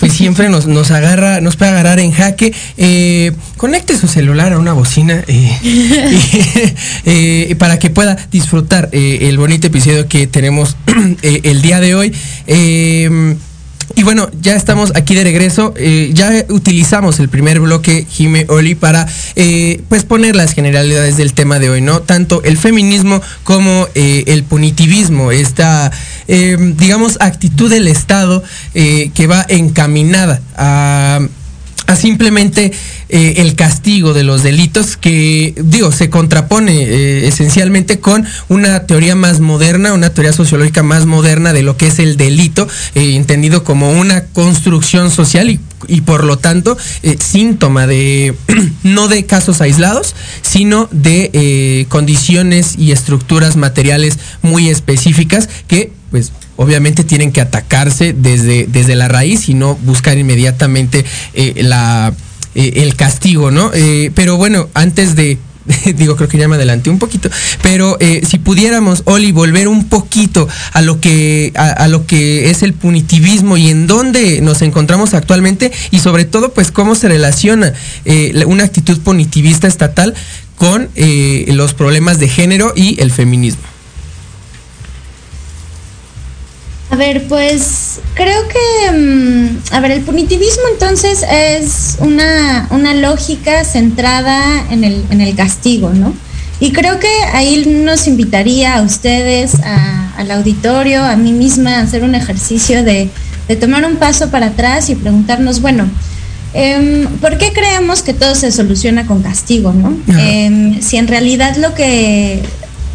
Pues 0.00 0.14
siempre 0.14 0.48
nos, 0.48 0.66
nos 0.66 0.90
agarra, 0.90 1.42
nos 1.42 1.56
puede 1.56 1.72
agarrar 1.72 2.00
en 2.00 2.10
jaque. 2.10 2.54
Eh, 2.78 3.32
conecte 3.58 3.98
su 3.98 4.08
celular 4.08 4.54
a 4.54 4.58
una 4.58 4.72
bocina 4.72 5.22
para 7.58 7.78
que 7.78 7.90
pueda 7.90 8.16
disfrutar 8.30 8.88
el 8.92 9.36
bonito 9.36 9.66
episodio 9.66 10.08
que 10.08 10.26
tenemos 10.26 10.74
el 11.22 11.60
día 11.60 11.80
de 11.80 11.94
hoy. 11.94 12.14
Y 13.96 14.02
bueno, 14.02 14.30
ya 14.40 14.54
estamos 14.54 14.92
aquí 14.94 15.14
de 15.14 15.24
regreso. 15.24 15.74
Eh, 15.76 16.10
ya 16.12 16.44
utilizamos 16.50 17.18
el 17.20 17.28
primer 17.28 17.60
bloque, 17.60 18.06
Jime 18.08 18.46
Oli, 18.48 18.74
para 18.74 19.06
eh, 19.34 19.82
pues 19.88 20.04
poner 20.04 20.36
las 20.36 20.52
generalidades 20.52 21.16
del 21.16 21.32
tema 21.32 21.58
de 21.58 21.70
hoy, 21.70 21.80
¿no? 21.80 22.00
Tanto 22.00 22.42
el 22.42 22.58
feminismo 22.58 23.20
como 23.44 23.88
eh, 23.94 24.24
el 24.26 24.44
punitivismo, 24.44 25.32
esta, 25.32 25.90
eh, 26.28 26.56
digamos, 26.76 27.16
actitud 27.20 27.70
del 27.70 27.88
Estado 27.88 28.42
que 28.72 29.26
va 29.26 29.44
encaminada 29.48 30.40
a 30.56 31.20
simplemente 31.96 32.72
eh, 33.10 33.36
el 33.38 33.54
castigo 33.54 34.12
de 34.12 34.22
los 34.22 34.42
delitos 34.42 34.98
que, 34.98 35.54
digo, 35.56 35.90
se 35.92 36.10
contrapone 36.10 36.82
eh, 36.82 37.28
esencialmente 37.28 38.00
con 38.00 38.26
una 38.50 38.80
teoría 38.80 39.14
más 39.14 39.40
moderna, 39.40 39.94
una 39.94 40.12
teoría 40.12 40.34
sociológica 40.34 40.82
más 40.82 41.06
moderna 41.06 41.54
de 41.54 41.62
lo 41.62 41.78
que 41.78 41.86
es 41.86 42.00
el 42.00 42.18
delito, 42.18 42.68
eh, 42.94 43.16
entendido 43.16 43.64
como 43.64 43.92
una 43.92 44.24
construcción 44.26 45.10
social 45.10 45.48
y, 45.48 45.58
y 45.86 46.02
por 46.02 46.22
lo 46.24 46.36
tanto 46.36 46.76
síntoma 47.18 47.86
de, 47.86 48.34
no 48.82 49.08
de 49.08 49.24
casos 49.24 49.62
aislados, 49.62 50.14
sino 50.42 50.86
de 50.92 51.86
condiciones 51.88 52.74
y 52.76 52.92
estructuras 52.92 53.56
materiales 53.56 54.18
muy 54.42 54.68
específicas 54.68 55.48
que, 55.66 55.92
pues, 56.10 56.32
obviamente 56.56 57.04
tienen 57.04 57.32
que 57.32 57.40
atacarse 57.40 58.12
desde, 58.12 58.66
desde 58.66 58.96
la 58.96 59.08
raíz 59.08 59.48
y 59.48 59.54
no 59.54 59.76
buscar 59.76 60.18
inmediatamente 60.18 61.04
la, 61.56 62.12
eh, 62.54 62.82
el 62.82 62.96
castigo, 62.96 63.50
¿no? 63.50 63.70
Eh, 63.74 64.10
pero 64.14 64.36
bueno, 64.36 64.68
antes 64.74 65.14
de, 65.14 65.38
digo, 65.96 66.16
creo 66.16 66.28
que 66.28 66.38
ya 66.38 66.48
me 66.48 66.56
adelanté 66.56 66.90
un 66.90 66.98
poquito, 66.98 67.30
pero 67.62 67.96
eh, 68.00 68.22
si 68.28 68.38
pudiéramos, 68.38 69.02
Oli, 69.04 69.32
volver 69.32 69.68
un 69.68 69.88
poquito 69.88 70.48
a 70.72 70.82
lo 70.82 71.00
que 71.00 71.52
a, 71.56 71.86
lo 71.88 72.06
que 72.06 72.50
es 72.50 72.62
el 72.62 72.72
punitivismo 72.72 73.56
y 73.56 73.68
en 73.68 73.86
dónde 73.86 74.40
nos 74.40 74.62
encontramos 74.62 75.14
actualmente 75.14 75.72
y 75.90 76.00
sobre 76.00 76.24
todo, 76.24 76.52
pues 76.52 76.70
cómo 76.70 76.94
se 76.94 77.08
relaciona 77.08 77.72
una 78.46 78.64
actitud 78.64 78.98
punitivista 79.00 79.66
estatal 79.66 80.14
con 80.56 80.88
los 81.48 81.74
problemas 81.74 82.18
de 82.18 82.28
género 82.28 82.72
y 82.74 83.00
el 83.00 83.10
feminismo. 83.10 83.77
A 86.90 86.96
ver, 86.96 87.28
pues 87.28 88.00
creo 88.14 88.48
que, 88.48 88.92
mm, 88.92 89.58
a 89.74 89.80
ver, 89.80 89.90
el 89.90 90.00
punitivismo 90.02 90.62
entonces 90.72 91.22
es 91.30 91.96
una, 92.00 92.66
una 92.70 92.94
lógica 92.94 93.62
centrada 93.64 94.64
en 94.70 94.84
el, 94.84 95.04
en 95.10 95.20
el 95.20 95.34
castigo, 95.36 95.90
¿no? 95.90 96.14
Y 96.60 96.72
creo 96.72 96.98
que 96.98 97.08
ahí 97.34 97.64
nos 97.84 98.08
invitaría 98.08 98.76
a 98.76 98.82
ustedes, 98.82 99.56
a- 99.62 100.14
al 100.16 100.30
auditorio, 100.30 101.04
a 101.04 101.14
mí 101.14 101.32
misma, 101.32 101.76
a 101.76 101.82
hacer 101.82 102.02
un 102.02 102.14
ejercicio 102.14 102.82
de, 102.82 103.10
de 103.46 103.56
tomar 103.56 103.84
un 103.84 103.96
paso 103.96 104.30
para 104.30 104.46
atrás 104.46 104.88
y 104.90 104.94
preguntarnos, 104.96 105.60
bueno, 105.60 105.88
em, 106.54 107.06
¿por 107.20 107.36
qué 107.38 107.52
creemos 107.52 108.02
que 108.02 108.14
todo 108.14 108.34
se 108.34 108.50
soluciona 108.50 109.06
con 109.06 109.22
castigo, 109.22 109.72
no? 109.74 109.96
Em, 110.18 110.80
si 110.80 110.96
en 110.96 111.06
realidad 111.06 111.56
lo 111.58 111.74
que 111.74 112.42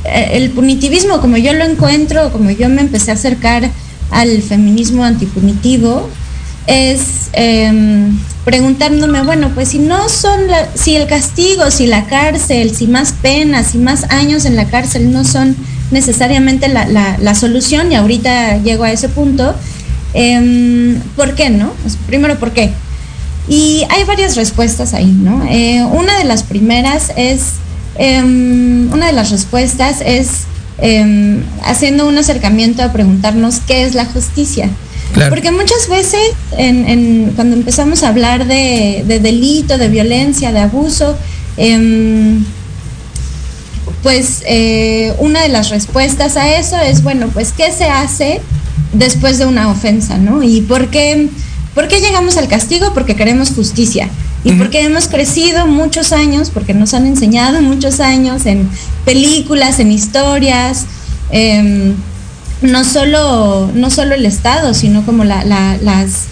el 0.03 0.49
punitivismo, 0.51 1.19
como 1.21 1.37
yo 1.37 1.53
lo 1.53 1.63
encuentro, 1.65 2.31
como 2.31 2.51
yo 2.51 2.69
me 2.69 2.81
empecé 2.81 3.11
a 3.11 3.15
acercar 3.15 3.69
al 4.11 4.41
feminismo 4.41 5.03
antipunitivo, 5.03 6.09
es 6.67 7.29
em, 7.33 8.17
preguntándome, 8.45 9.21
bueno, 9.23 9.51
pues 9.53 9.69
si 9.69 9.79
no 9.79 10.07
son, 10.09 10.47
la- 10.47 10.67
si 10.75 10.95
el 10.95 11.07
castigo, 11.07 11.71
si 11.71 11.87
la 11.87 12.05
cárcel, 12.05 12.75
si 12.75 12.87
más 12.87 13.11
penas, 13.13 13.67
si 13.71 13.77
más 13.77 14.03
años 14.11 14.45
en 14.45 14.55
la 14.55 14.65
cárcel 14.65 15.11
no 15.11 15.23
son 15.23 15.55
necesariamente 15.91 16.67
la, 16.67 17.35
solución, 17.35 17.91
y 17.91 17.95
ahorita 17.95 18.57
llego 18.63 18.83
a 18.83 18.91
ese 18.91 19.09
punto, 19.09 19.55
em, 20.13 20.99
¿por 21.15 21.35
qué 21.35 21.49
no? 21.49 21.73
Primero, 22.07 22.37
¿por 22.39 22.51
qué? 22.51 22.71
Y 23.47 23.83
hay 23.89 24.03
varias 24.05 24.35
respuestas 24.35 24.93
ahí, 24.93 25.11
¿no? 25.11 25.43
Eh, 25.49 25.83
una 25.91 26.17
de 26.17 26.23
las 26.23 26.43
primeras 26.43 27.11
es, 27.17 27.41
em, 27.97 28.91
una 28.91 29.07
de 29.07 29.13
las 29.13 29.29
respuestas 29.31 29.97
es 30.05 30.27
em, 30.79 31.43
haciendo 31.63 32.07
un 32.07 32.17
acercamiento 32.17 32.81
a 32.83 32.91
preguntarnos 32.91 33.59
qué 33.67 33.83
es 33.83 33.93
la 33.93 34.05
justicia. 34.05 34.69
Claro. 35.13 35.29
Porque 35.29 35.51
muchas 35.51 35.87
veces 35.87 36.19
en- 36.57 36.87
en- 36.89 37.31
cuando 37.35 37.55
empezamos 37.55 38.01
a 38.03 38.07
hablar 38.09 38.47
de, 38.47 39.03
de 39.07 39.19
delito, 39.19 39.77
de 39.77 39.87
violencia, 39.87 40.51
de 40.51 40.59
abuso, 40.59 41.15
em, 41.57 42.43
pues 44.01 44.41
eh, 44.47 45.13
una 45.19 45.41
de 45.43 45.49
las 45.49 45.69
respuestas 45.69 46.35
a 46.37 46.57
eso 46.57 46.77
es, 46.79 47.03
bueno, 47.03 47.27
pues 47.33 47.53
¿qué 47.55 47.71
se 47.71 47.85
hace 47.85 48.41
después 48.93 49.37
de 49.37 49.45
una 49.45 49.69
ofensa, 49.69 50.17
no? 50.17 50.43
¿Y 50.43 50.61
por 50.61 50.89
qué, 50.89 51.29
por 51.75 51.87
qué 51.87 51.99
llegamos 52.01 52.37
al 52.37 52.47
castigo? 52.47 52.91
Porque 52.93 53.15
queremos 53.15 53.51
justicia. 53.51 54.09
Y 54.43 54.51
porque 54.53 54.81
hemos 54.81 55.07
crecido 55.07 55.65
muchos 55.67 56.11
años, 56.11 56.49
porque 56.49 56.73
nos 56.73 56.93
han 56.93 57.05
enseñado 57.07 57.61
muchos 57.61 57.99
años 57.99 58.45
en 58.45 58.69
películas, 59.05 59.79
en 59.79 59.91
historias, 59.91 60.85
em, 61.31 61.93
no 62.61 62.83
solo, 62.83 63.69
no 63.73 63.89
solo 63.89 64.15
el 64.15 64.25
Estado, 64.25 64.73
sino 64.73 65.05
como 65.05 65.23
la- 65.23 65.43
la- 65.45 65.77
las, 65.81 66.25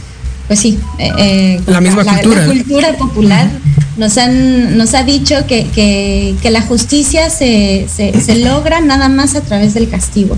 pues 0.47 0.60
sí, 0.60 0.78
eh, 1.00 1.10
eh, 1.17 1.62
La 1.67 1.80
misma 1.82 2.04
cultura, 2.06 2.45
La 2.45 2.54
cultura. 2.54 2.93
popular. 2.97 3.50
Nos, 3.97 4.17
han, 4.17 4.78
nos 4.78 4.93
ha 4.93 5.04
dicho 5.04 5.36
que, 5.47 5.67
que- 5.67 6.36
que 6.41 6.50
la 6.52 6.62
justicia 6.62 7.30
se, 7.30 7.88
se- 7.93 8.19
se 8.21 8.36
logra 8.39 8.82
nada 8.82 9.10
más 9.10 9.36
a 9.36 9.41
través 9.41 9.74
del 9.74 9.89
castigo. 9.89 10.38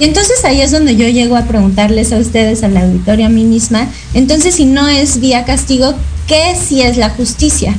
Y 0.00 0.04
entonces 0.04 0.44
ahí 0.44 0.60
es 0.60 0.70
donde 0.70 0.94
yo 0.96 1.08
llego 1.08 1.36
a 1.36 1.42
preguntarles 1.42 2.12
a 2.12 2.18
ustedes, 2.18 2.62
al 2.62 2.76
auditorio, 2.76 3.26
a 3.26 3.28
mí 3.28 3.44
misma, 3.44 3.88
entonces 4.14 4.54
si 4.54 4.64
no 4.64 4.88
es 4.88 5.18
vía 5.20 5.44
castigo, 5.44 5.94
¿qué 6.28 6.54
si 6.54 6.82
es 6.82 6.96
la 6.96 7.10
justicia? 7.10 7.74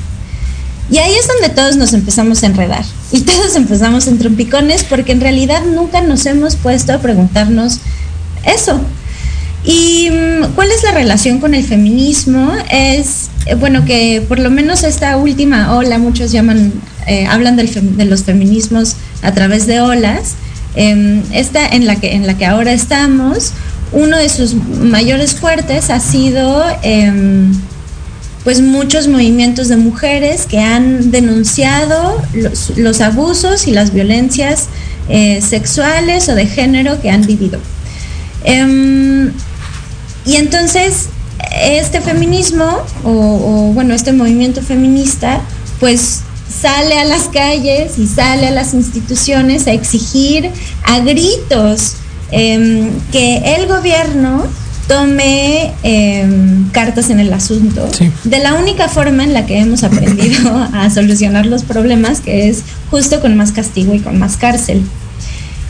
Y 0.91 0.97
ahí 0.97 1.13
es 1.13 1.27
donde 1.27 1.49
todos 1.49 1.77
nos 1.77 1.93
empezamos 1.93 2.43
a 2.43 2.47
enredar 2.47 2.83
y 3.11 3.21
todos 3.21 3.55
empezamos 3.55 4.07
en 4.07 4.17
trompicones 4.17 4.83
porque 4.83 5.11
en 5.13 5.21
realidad 5.21 5.63
nunca 5.63 6.01
nos 6.01 6.25
hemos 6.25 6.55
puesto 6.55 6.93
a 6.93 6.97
preguntarnos 6.97 7.79
eso. 8.43 8.81
¿Y 9.63 10.09
mm, 10.09 10.53
cuál 10.55 10.71
es 10.71 10.83
la 10.83 10.91
relación 10.91 11.39
con 11.39 11.53
el 11.53 11.63
feminismo? 11.63 12.51
Es, 12.71 13.29
eh, 13.45 13.55
bueno, 13.55 13.85
que 13.85 14.23
por 14.27 14.39
lo 14.39 14.49
menos 14.49 14.83
esta 14.83 15.17
última 15.17 15.75
ola, 15.75 15.97
muchos 15.97 16.31
llaman, 16.31 16.73
eh, 17.07 17.25
hablan 17.27 17.55
de 17.55 18.05
los 18.05 18.23
feminismos 18.23 18.95
a 19.21 19.33
través 19.33 19.67
de 19.67 19.81
olas. 19.81 20.35
Em, 20.75 21.23
esta 21.33 21.67
en 21.67 21.85
la, 21.85 21.97
que, 21.97 22.13
en 22.13 22.25
la 22.25 22.37
que 22.37 22.45
ahora 22.45 22.71
estamos, 22.71 23.51
uno 23.91 24.17
de 24.17 24.29
sus 24.29 24.53
mayores 24.53 25.35
fuertes 25.35 25.89
ha 25.89 25.99
sido 25.99 26.63
em, 26.83 27.51
pues 28.43 28.61
muchos 28.61 29.07
movimientos 29.07 29.67
de 29.67 29.77
mujeres 29.77 30.45
que 30.45 30.59
han 30.59 31.11
denunciado 31.11 32.21
los, 32.77 33.01
abusos 33.01 33.67
y 33.67 33.71
las 33.71 33.93
violencias 33.93 34.67
eh, 35.09 35.41
sexuales 35.41 36.29
o 36.29 36.35
de 36.35 36.45
género 36.47 37.01
que 37.01 37.09
han 37.09 37.25
vivido. 37.25 37.59
Em, 38.43 39.31
y 40.25 40.35
entonces, 40.35 41.09
este 41.61 42.01
feminismo, 42.01 42.65
o, 43.03 43.09
o, 43.11 43.73
bueno, 43.73 43.93
este 43.93 44.13
movimiento 44.13 44.61
feminista, 44.61 45.41
pues 45.79 46.21
sale 46.49 46.99
a 46.99 47.05
las 47.05 47.27
calles 47.27 47.97
y 47.97 48.07
sale 48.07 48.47
a 48.47 48.51
las 48.51 48.73
instituciones 48.73 49.67
a 49.67 49.71
exigir 49.71 50.51
a 50.83 50.99
gritos 50.99 51.95
em, 52.31 52.89
que 53.11 53.55
el 53.55 53.67
gobierno 53.67 54.45
tome 54.89 55.71
em, 55.83 56.67
cartas 56.71 57.11
en 57.11 57.19
el 57.19 57.31
asunto 57.31 57.87
de 58.23 58.39
la 58.39 58.55
única 58.55 58.89
forma 58.89 59.23
en 59.23 59.33
la 59.33 59.45
que 59.45 59.59
hemos 59.59 59.83
aprendido 59.83 60.67
a 60.73 60.89
solucionar 60.89 61.45
los 61.45 61.63
problemas, 61.63 62.21
que 62.21 62.49
es 62.49 62.63
justo 62.89 63.21
con 63.21 63.37
más 63.37 63.51
castigo 63.51 63.93
y 63.93 63.99
con 63.99 64.17
más 64.17 64.35
cárcel. 64.35 64.81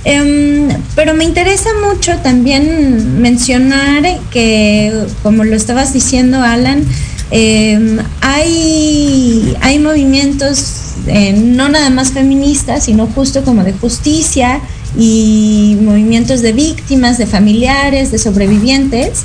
Em, 0.05 0.69
pero 0.95 1.13
me 1.13 1.25
interesa 1.25 1.69
mucho 1.85 2.15
también 2.23 3.21
mencionar 3.21 4.03
que, 4.31 5.05
como 5.21 5.43
lo 5.43 5.55
estabas 5.55 5.91
diciendo, 5.91 6.41
Alan, 6.41 6.85
em, 7.29 7.99
hay, 8.21 9.53
hay 9.59 9.79
movimientos 9.79 10.93
eh, 11.07 11.33
no 11.33 11.67
nada 11.67 11.89
más 11.89 12.11
feministas, 12.11 12.85
sino 12.85 13.05
justo 13.07 13.43
como 13.43 13.65
de 13.65 13.73
justicia 13.73 14.61
y 14.97 15.77
movimientos 15.81 16.41
de 16.41 16.53
víctimas, 16.53 17.17
de 17.17 17.25
familiares, 17.25 18.11
de 18.11 18.17
sobrevivientes, 18.17 19.23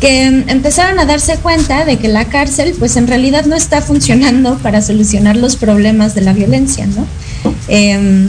que 0.00 0.24
em, 0.24 0.44
empezaron 0.48 0.98
a 0.98 1.04
darse 1.04 1.36
cuenta 1.36 1.84
de 1.84 1.98
que 1.98 2.08
la 2.08 2.24
cárcel, 2.26 2.74
pues 2.78 2.96
en 2.96 3.06
realidad 3.06 3.44
no 3.44 3.56
está 3.56 3.82
funcionando 3.82 4.58
para 4.58 4.82
solucionar 4.82 5.36
los 5.36 5.56
problemas 5.56 6.14
de 6.14 6.22
la 6.22 6.32
violencia, 6.32 6.86
¿no? 6.86 7.06
Em, 7.68 8.28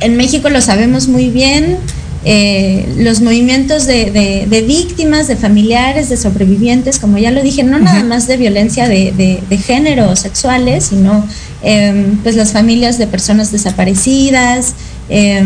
en 0.00 0.16
México 0.16 0.48
lo 0.48 0.60
sabemos 0.60 1.08
muy 1.08 1.30
bien, 1.30 1.78
eh, 2.24 2.86
los 2.98 3.20
movimientos 3.20 3.86
de, 3.86 4.10
de- 4.10 4.46
de 4.48 4.62
víctimas, 4.62 5.28
de 5.28 5.36
familiares, 5.36 6.08
de 6.08 6.16
sobrevivientes, 6.16 6.98
como 6.98 7.16
ya 7.18 7.30
lo 7.30 7.42
dije, 7.42 7.62
no 7.62 7.78
nada 7.78 8.02
más 8.04 8.26
de 8.26 8.36
violencia 8.36 8.88
de, 8.88 9.12
de- 9.12 9.40
de 9.48 9.58
género 9.58 10.10
o 10.10 10.16
sexuales, 10.16 10.86
sino 10.86 11.24
eh, 11.62 12.06
pues 12.22 12.34
las 12.36 12.52
familias 12.52 12.98
de 12.98 13.06
personas 13.06 13.52
desaparecidas 13.52 14.74
eh, 15.08 15.42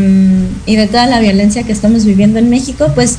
y 0.67 0.77
de 0.77 0.87
toda 0.87 1.07
la 1.07 1.21
violencia 1.21 1.63
que 1.63 1.73
estamos 1.73 2.05
viviendo 2.05 2.39
en 2.39 2.49
México, 2.51 2.89
pues 2.95 3.19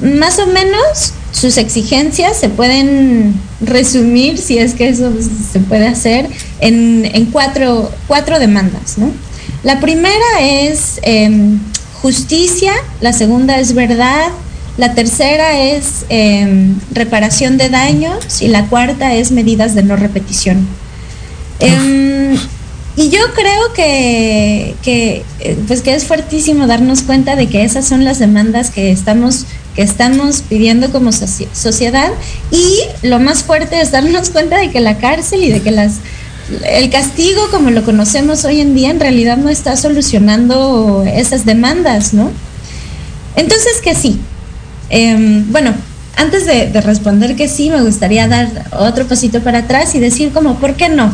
más 0.00 0.38
o 0.38 0.46
menos 0.46 1.12
sus 1.32 1.56
exigencias 1.58 2.36
se 2.38 2.48
pueden 2.48 3.34
resumir, 3.60 4.38
si 4.38 4.58
es 4.58 4.74
que 4.74 4.88
eso 4.88 5.12
se 5.52 5.60
puede 5.60 5.86
hacer, 5.86 6.28
en, 6.60 7.08
en 7.14 7.26
cuatro, 7.26 7.90
cuatro 8.06 8.38
demandas, 8.38 8.98
¿no? 8.98 9.10
La 9.64 9.78
primera 9.80 10.40
es 10.40 10.98
em, 11.02 11.58
justicia, 12.02 12.72
la 13.00 13.12
segunda 13.12 13.58
es 13.58 13.74
verdad, 13.74 14.28
la 14.76 14.94
tercera 14.94 15.58
es 15.60 16.04
em, 16.08 16.74
reparación 16.92 17.56
de 17.58 17.68
daños 17.68 18.42
y 18.42 18.48
la 18.48 18.66
cuarta 18.66 19.14
es 19.14 19.30
medidas 19.30 19.74
de 19.74 19.82
no 19.84 19.96
repetición. 19.96 20.66
Em, 21.60 22.36
y 22.96 23.08
yo 23.08 23.20
creo 23.34 23.72
que, 23.74 24.74
que, 24.82 25.24
eh, 25.40 25.56
pues 25.66 25.80
que 25.82 25.94
es 25.94 26.04
fuertísimo 26.04 26.66
darnos 26.66 27.02
cuenta 27.02 27.36
de 27.36 27.46
que 27.48 27.64
esas 27.64 27.86
son 27.86 28.04
las 28.04 28.18
demandas 28.18 28.70
que 28.70 28.90
estamos, 28.90 29.46
que 29.76 29.82
estamos 29.82 30.42
pidiendo 30.48 30.90
como 30.90 31.10
soci- 31.10 31.48
sociedad 31.54 32.10
y 32.50 32.80
lo 33.06 33.18
más 33.20 33.44
fuerte 33.44 33.80
es 33.80 33.92
darnos 33.92 34.30
cuenta 34.30 34.58
de 34.58 34.70
que 34.70 34.80
la 34.80 34.98
cárcel 34.98 35.44
y 35.44 35.50
de 35.52 35.60
que 35.62 35.70
las 35.70 36.00
el 36.66 36.90
castigo 36.90 37.48
como 37.50 37.70
lo 37.70 37.84
conocemos 37.84 38.44
hoy 38.44 38.60
en 38.60 38.74
día 38.74 38.90
en 38.90 39.00
realidad 39.00 39.36
no 39.36 39.48
está 39.48 39.76
solucionando 39.76 41.04
esas 41.06 41.44
demandas, 41.44 42.14
¿no? 42.14 42.30
Entonces 43.36 43.80
que 43.82 43.94
sí. 43.94 44.20
Em, 44.90 45.50
bueno, 45.50 45.72
antes 46.16 46.46
de, 46.46 46.70
de 46.70 46.80
responder 46.80 47.36
que 47.36 47.48
sí, 47.48 47.70
me 47.70 47.82
gustaría 47.82 48.28
dar 48.28 48.48
otro 48.78 49.06
pasito 49.06 49.40
para 49.40 49.60
atrás 49.60 49.94
y 49.94 50.00
decir 50.00 50.32
como, 50.32 50.56
¿por 50.56 50.74
qué 50.74 50.88
no? 50.88 51.12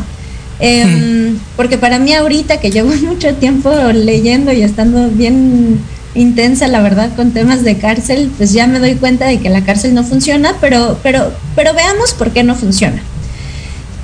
Em, 0.59 1.39
Porque 1.55 1.77
para 1.77 1.99
mí 1.99 2.13
ahorita 2.13 2.59
que 2.59 2.71
llevo 2.71 2.93
mucho 3.01 3.33
tiempo 3.35 3.71
leyendo 3.93 4.51
y 4.51 4.61
estando 4.61 5.09
bien 5.09 5.79
intensa, 6.15 6.67
la 6.67 6.81
verdad, 6.81 7.15
con 7.15 7.31
temas 7.31 7.63
de 7.63 7.77
cárcel, 7.77 8.31
pues 8.37 8.51
ya 8.51 8.67
me 8.67 8.79
doy 8.79 8.95
cuenta 8.95 9.27
de 9.27 9.39
que 9.39 9.49
la 9.49 9.63
cárcel 9.63 9.93
no 9.93 10.03
funciona, 10.03 10.55
pero, 10.59 10.99
pero, 11.03 11.31
pero 11.55 11.73
veamos 11.73 12.13
por 12.13 12.31
qué 12.31 12.43
no 12.43 12.55
funciona. 12.55 13.01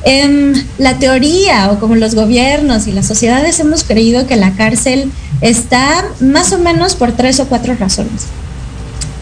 Em, 0.08 0.54
la 0.78 1.00
teoría 1.00 1.72
o 1.72 1.80
como 1.80 1.96
los 1.96 2.13
gobiernos 2.13 2.86
y 2.86 2.91
las 2.91 3.08
sociedades 3.08 3.60
hemos 3.60 3.84
creído 3.84 4.28
que 4.28 4.36
la 4.36 4.52
cárcel 4.52 5.12
está 5.41 6.06
más 6.20 6.54
o 6.54 6.60
menos 6.60 6.94
por 6.94 7.12
tres 7.13 7.39
o 7.39 7.48
cuatro 7.48 7.74
razones. 7.74 8.28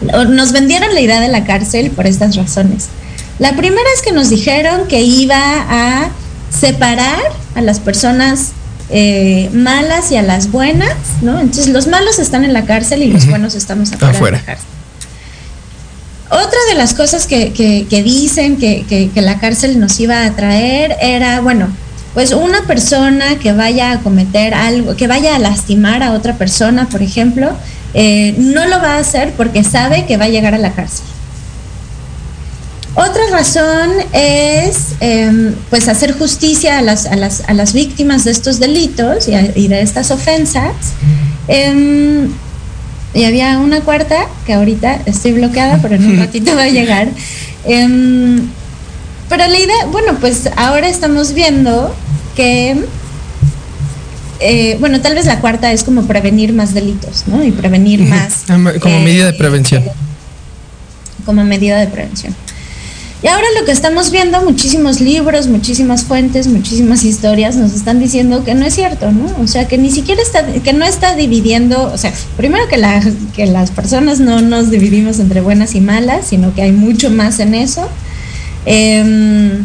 Nos 0.02 0.52
vendieron 0.52 0.92
la 0.92 1.00
idea 1.00 1.20
de 1.20 1.28
la 1.28 1.44
cárcel 1.44 1.90
por 1.90 2.06
estas 2.06 2.36
razones. 2.36 2.88
La 3.38 3.56
primera 3.56 3.86
es 3.96 4.02
que 4.02 4.12
nos 4.12 4.28
dijeron 4.28 4.86
que 4.86 5.00
iba 5.00 5.38
a 5.70 6.10
separar 6.50 7.18
a 7.54 7.62
las 7.62 7.80
personas 7.80 8.50
eh, 8.90 9.48
malas 9.54 10.12
y 10.12 10.16
a 10.16 10.22
las 10.22 10.50
buenas, 10.50 10.94
¿no? 11.22 11.40
Entonces 11.40 11.68
los 11.68 11.86
malos 11.86 12.18
están 12.18 12.44
en 12.44 12.52
la 12.52 12.66
cárcel 12.66 13.02
y 13.02 13.10
los 13.10 13.26
buenos 13.26 13.54
estamos 13.54 13.90
afuera, 13.90 14.12
Afuera. 14.12 14.36
de 14.36 14.42
la 14.42 14.46
cárcel. 14.46 14.73
Otra 16.34 16.58
de 16.68 16.74
las 16.74 16.94
cosas 16.94 17.26
que, 17.26 17.52
que- 17.52 17.86
que 17.88 18.02
dicen 18.02 18.56
que, 18.56 19.10
la 19.14 19.38
cárcel 19.38 19.78
nos 19.78 19.98
iba 20.00 20.24
a 20.24 20.30
traer 20.34 20.96
era, 21.00 21.40
bueno, 21.40 21.68
pues 22.12 22.32
una 22.32 22.62
persona 22.62 23.38
que 23.38 23.52
vaya 23.52 23.92
a 23.92 24.00
cometer 24.00 24.52
algo, 24.54 24.96
que 24.96 25.06
vaya 25.06 25.36
a 25.36 25.38
lastimar 25.38 26.02
a 26.02 26.12
otra 26.12 26.34
persona, 26.36 26.88
por 26.88 27.02
ejemplo, 27.02 27.52
eh, 27.94 28.34
no 28.38 28.66
lo 28.66 28.78
va 28.80 28.94
a 28.94 28.98
hacer 28.98 29.32
porque 29.36 29.62
sabe 29.64 30.06
que 30.06 30.16
va 30.16 30.24
a 30.24 30.28
llegar 30.28 30.54
a 30.54 30.58
la 30.58 30.72
cárcel. 30.72 31.04
Otra 32.96 33.22
razón 33.30 33.90
es 34.12 34.94
em, 35.00 35.54
pues 35.70 35.88
hacer 35.88 36.16
justicia 36.16 36.78
a 36.78 36.82
las, 36.82 37.06
a, 37.06 37.16
las, 37.16 37.42
a 37.48 37.52
las 37.52 37.72
víctimas 37.72 38.22
de 38.24 38.30
estos 38.30 38.60
delitos 38.60 39.26
y, 39.28 39.34
a- 39.34 39.50
y 39.56 39.66
de 39.68 39.80
estas 39.82 40.10
ofensas. 40.12 40.74
Y 43.14 43.24
había 43.24 43.58
una 43.58 43.80
cuarta 43.80 44.26
que 44.44 44.52
ahorita 44.54 45.00
estoy 45.06 45.32
bloqueada, 45.32 45.78
pero 45.80 45.94
en 45.94 46.04
un 46.06 46.18
ratito 46.24 46.54
va 46.56 46.64
a 46.64 46.68
llegar. 46.68 47.08
Em, 47.64 48.40
pero 49.28 49.46
la 49.46 49.58
idea, 49.58 49.86
bueno, 49.90 50.18
pues 50.20 50.50
ahora 50.56 50.88
estamos 50.88 51.32
viendo 51.32 51.94
que, 52.36 52.76
eh, 54.40 54.76
bueno, 54.80 55.00
tal 55.00 55.14
vez 55.14 55.26
la 55.26 55.40
cuarta 55.40 55.72
es 55.72 55.84
como 55.84 56.02
prevenir 56.06 56.52
más 56.52 56.74
delitos, 56.74 57.24
¿no? 57.26 57.42
Y 57.42 57.50
prevenir 57.52 58.00
más 58.02 58.44
Como 58.46 58.96
eh, 58.96 59.04
medida 59.04 59.26
de 59.26 59.32
prevención. 59.32 59.84
como 61.24 61.44
medida 61.44 61.78
de 61.78 61.86
prevención. 61.86 62.34
Y 63.24 63.26
ahora 63.28 63.46
lo 63.58 63.64
que 63.64 63.72
estamos 63.72 64.10
viendo, 64.10 64.42
muchísimos 64.42 65.00
libros, 65.00 65.46
muchísimas 65.46 66.04
fuentes, 66.04 66.46
muchísimas 66.46 67.04
historias 67.04 67.56
nos 67.56 67.72
están 67.72 67.98
diciendo 67.98 68.44
que 68.44 68.54
no 68.54 68.66
es 68.66 68.74
cierto, 68.74 69.12
¿no? 69.12 69.34
O 69.42 69.46
sea, 69.46 69.66
que 69.66 69.78
ni 69.78 69.90
siquiera 69.90 70.20
está, 70.20 70.44
que 70.44 70.74
no 70.74 70.84
está 70.84 71.16
dividiendo, 71.16 71.84
o 71.84 71.96
sea, 71.96 72.12
primero 72.36 72.68
que, 72.68 72.76
la, 72.76 73.02
que 73.34 73.46
las 73.46 73.70
personas 73.70 74.20
no 74.20 74.42
nos 74.42 74.70
dividimos 74.70 75.20
entre 75.20 75.40
buenas 75.40 75.74
y 75.74 75.80
malas, 75.80 76.26
sino 76.26 76.54
que 76.54 76.60
hay 76.60 76.72
mucho 76.72 77.08
más 77.08 77.40
en 77.40 77.54
eso. 77.54 77.88
Em, 78.66 79.64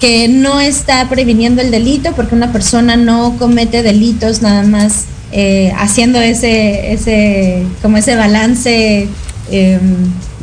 que 0.00 0.26
no 0.26 0.58
está 0.58 1.08
previniendo 1.08 1.62
el 1.62 1.70
delito 1.70 2.14
porque 2.16 2.34
una 2.34 2.50
persona 2.50 2.96
no 2.96 3.36
comete 3.38 3.84
delitos 3.84 4.42
nada 4.42 4.64
más 4.64 5.04
eh, 5.30 5.72
haciendo 5.78 6.20
ese, 6.20 6.92
ese, 6.92 7.62
como 7.80 7.96
ese 7.96 8.16
balance 8.16 9.08
eh, 9.52 9.78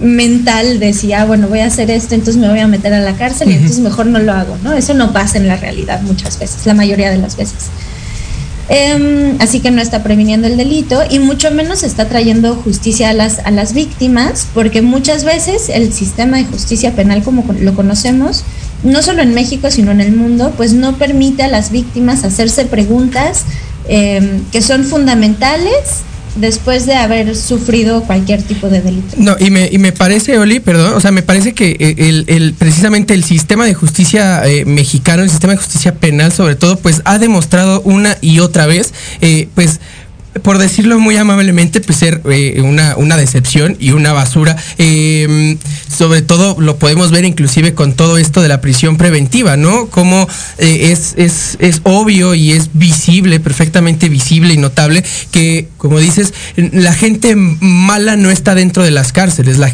mental 0.03 0.79
de 0.79 0.93
si, 0.93 1.13
ah, 1.13 1.25
bueno, 1.25 1.47
voy 1.47 1.59
a 1.59 1.67
hacer 1.67 1.89
esto, 1.89 2.13
entonces 2.13 2.37
me 2.37 2.49
voy 2.49 2.59
a 2.59 2.67
meter 2.67 2.93
a 2.93 2.99
la 2.99 3.15
cárcel 3.15 3.49
y 3.49 3.53
entonces 3.53 3.79
mejor 3.79 4.05
no 4.05 4.19
lo 4.19 4.33
hago, 4.33 4.57
¿no? 4.63 4.73
Eso 4.73 4.93
no 4.93 5.13
pasa 5.13 5.37
en 5.37 5.47
la 5.47 5.55
realidad 5.55 6.01
muchas 6.01 6.37
veces, 6.39 6.65
la 6.65 6.73
mayoría 6.73 7.09
de 7.09 7.17
las 7.17 7.37
veces. 7.37 7.69
Em, 8.69 9.35
así 9.39 9.59
que 9.59 9.71
no 9.71 9.81
está 9.81 10.03
previniendo 10.03 10.47
el 10.47 10.55
delito 10.55 11.01
y 11.09 11.19
mucho 11.19 11.51
menos 11.51 11.83
está 11.83 12.07
trayendo 12.07 12.55
justicia 12.55 13.09
a 13.09 13.13
las, 13.13 13.39
a 13.39 13.51
las 13.51 13.73
víctimas, 13.73 14.47
porque 14.53 14.81
muchas 14.81 15.23
veces 15.23 15.69
el 15.69 15.93
sistema 15.93 16.37
de 16.37 16.45
justicia 16.45 16.93
penal 16.93 17.23
como 17.23 17.45
lo 17.59 17.73
conocemos, 17.73 18.43
no 18.83 19.01
solo 19.03 19.21
en 19.21 19.33
México, 19.33 19.71
sino 19.71 19.91
en 19.91 20.01
el 20.01 20.13
mundo, 20.13 20.53
pues 20.57 20.73
no 20.73 20.97
permite 20.97 21.43
a 21.43 21.47
las 21.47 21.71
víctimas 21.71 22.23
hacerse 22.25 22.65
preguntas 22.65 23.43
em, 23.87 24.43
que 24.51 24.61
son 24.61 24.83
fundamentales 24.83 26.03
después 26.35 26.85
de 26.85 26.95
haber 26.95 27.35
sufrido 27.35 28.03
cualquier 28.03 28.41
tipo 28.43 28.69
de 28.69 28.81
delito. 28.81 29.15
No, 29.17 29.35
y 29.39 29.49
me, 29.51 29.69
y 29.71 29.77
me 29.77 29.91
parece, 29.91 30.37
Oli, 30.39 30.59
perdón, 30.59 30.93
o 30.95 30.99
sea, 30.99 31.11
me 31.11 31.21
parece 31.23 31.53
que 31.53 31.71
eh, 31.79 31.95
el, 31.97 32.25
el- 32.27 32.53
precisamente 32.53 33.13
el 33.13 33.23
sistema 33.23 33.65
de 33.65 33.73
justicia 33.73 34.45
eh, 34.47 34.65
mexicano, 34.65 35.23
el 35.23 35.29
sistema 35.29 35.53
de 35.53 35.57
justicia 35.57 35.95
penal 35.95 36.31
sobre 36.31 36.55
todo, 36.55 36.77
pues 36.77 37.01
ha 37.05 37.19
demostrado 37.19 37.81
una 37.81 38.17
y 38.21 38.39
otra 38.39 38.65
vez, 38.65 38.93
eh, 39.21 39.47
pues 39.55 39.79
por 40.41 40.57
decirlo 40.57 40.99
muy 40.99 41.15
amablemente, 41.17 41.79
pues 41.81 41.99
ser 41.99 42.21
eh, 42.29 42.61
una, 42.63 42.95
una 42.97 43.17
decepción 43.17 43.77
y 43.79 43.91
una 43.91 44.13
basura. 44.13 44.55
Eh, 44.77 45.57
sobre 45.95 46.21
todo 46.23 46.55
lo 46.59 46.77
podemos 46.77 47.11
ver 47.11 47.23
inclusive 47.23 47.73
con 47.75 47.93
todo 47.93 48.17
esto 48.17 48.41
de 48.41 48.47
la 48.47 48.61
prisión 48.61 48.97
preventiva, 48.97 49.57
¿no? 49.57 49.87
Como 49.87 50.27
eh, 50.57 50.89
es, 50.91 51.13
es, 51.17 51.57
es 51.59 51.81
obvio 51.83 52.33
y 52.33 52.51
es 52.51 52.69
visible, 52.73 53.39
perfectamente 53.39 54.09
visible 54.09 54.53
y 54.53 54.57
notable, 54.57 55.03
que, 55.31 55.67
como 55.77 55.99
dices, 55.99 56.33
la 56.55 56.93
gente 56.93 57.35
mala 57.35 58.15
no 58.15 58.31
está 58.31 58.55
dentro 58.55 58.83
de 58.83 58.91
las 58.91 59.11
cárceles. 59.11 59.57
La- 59.59 59.73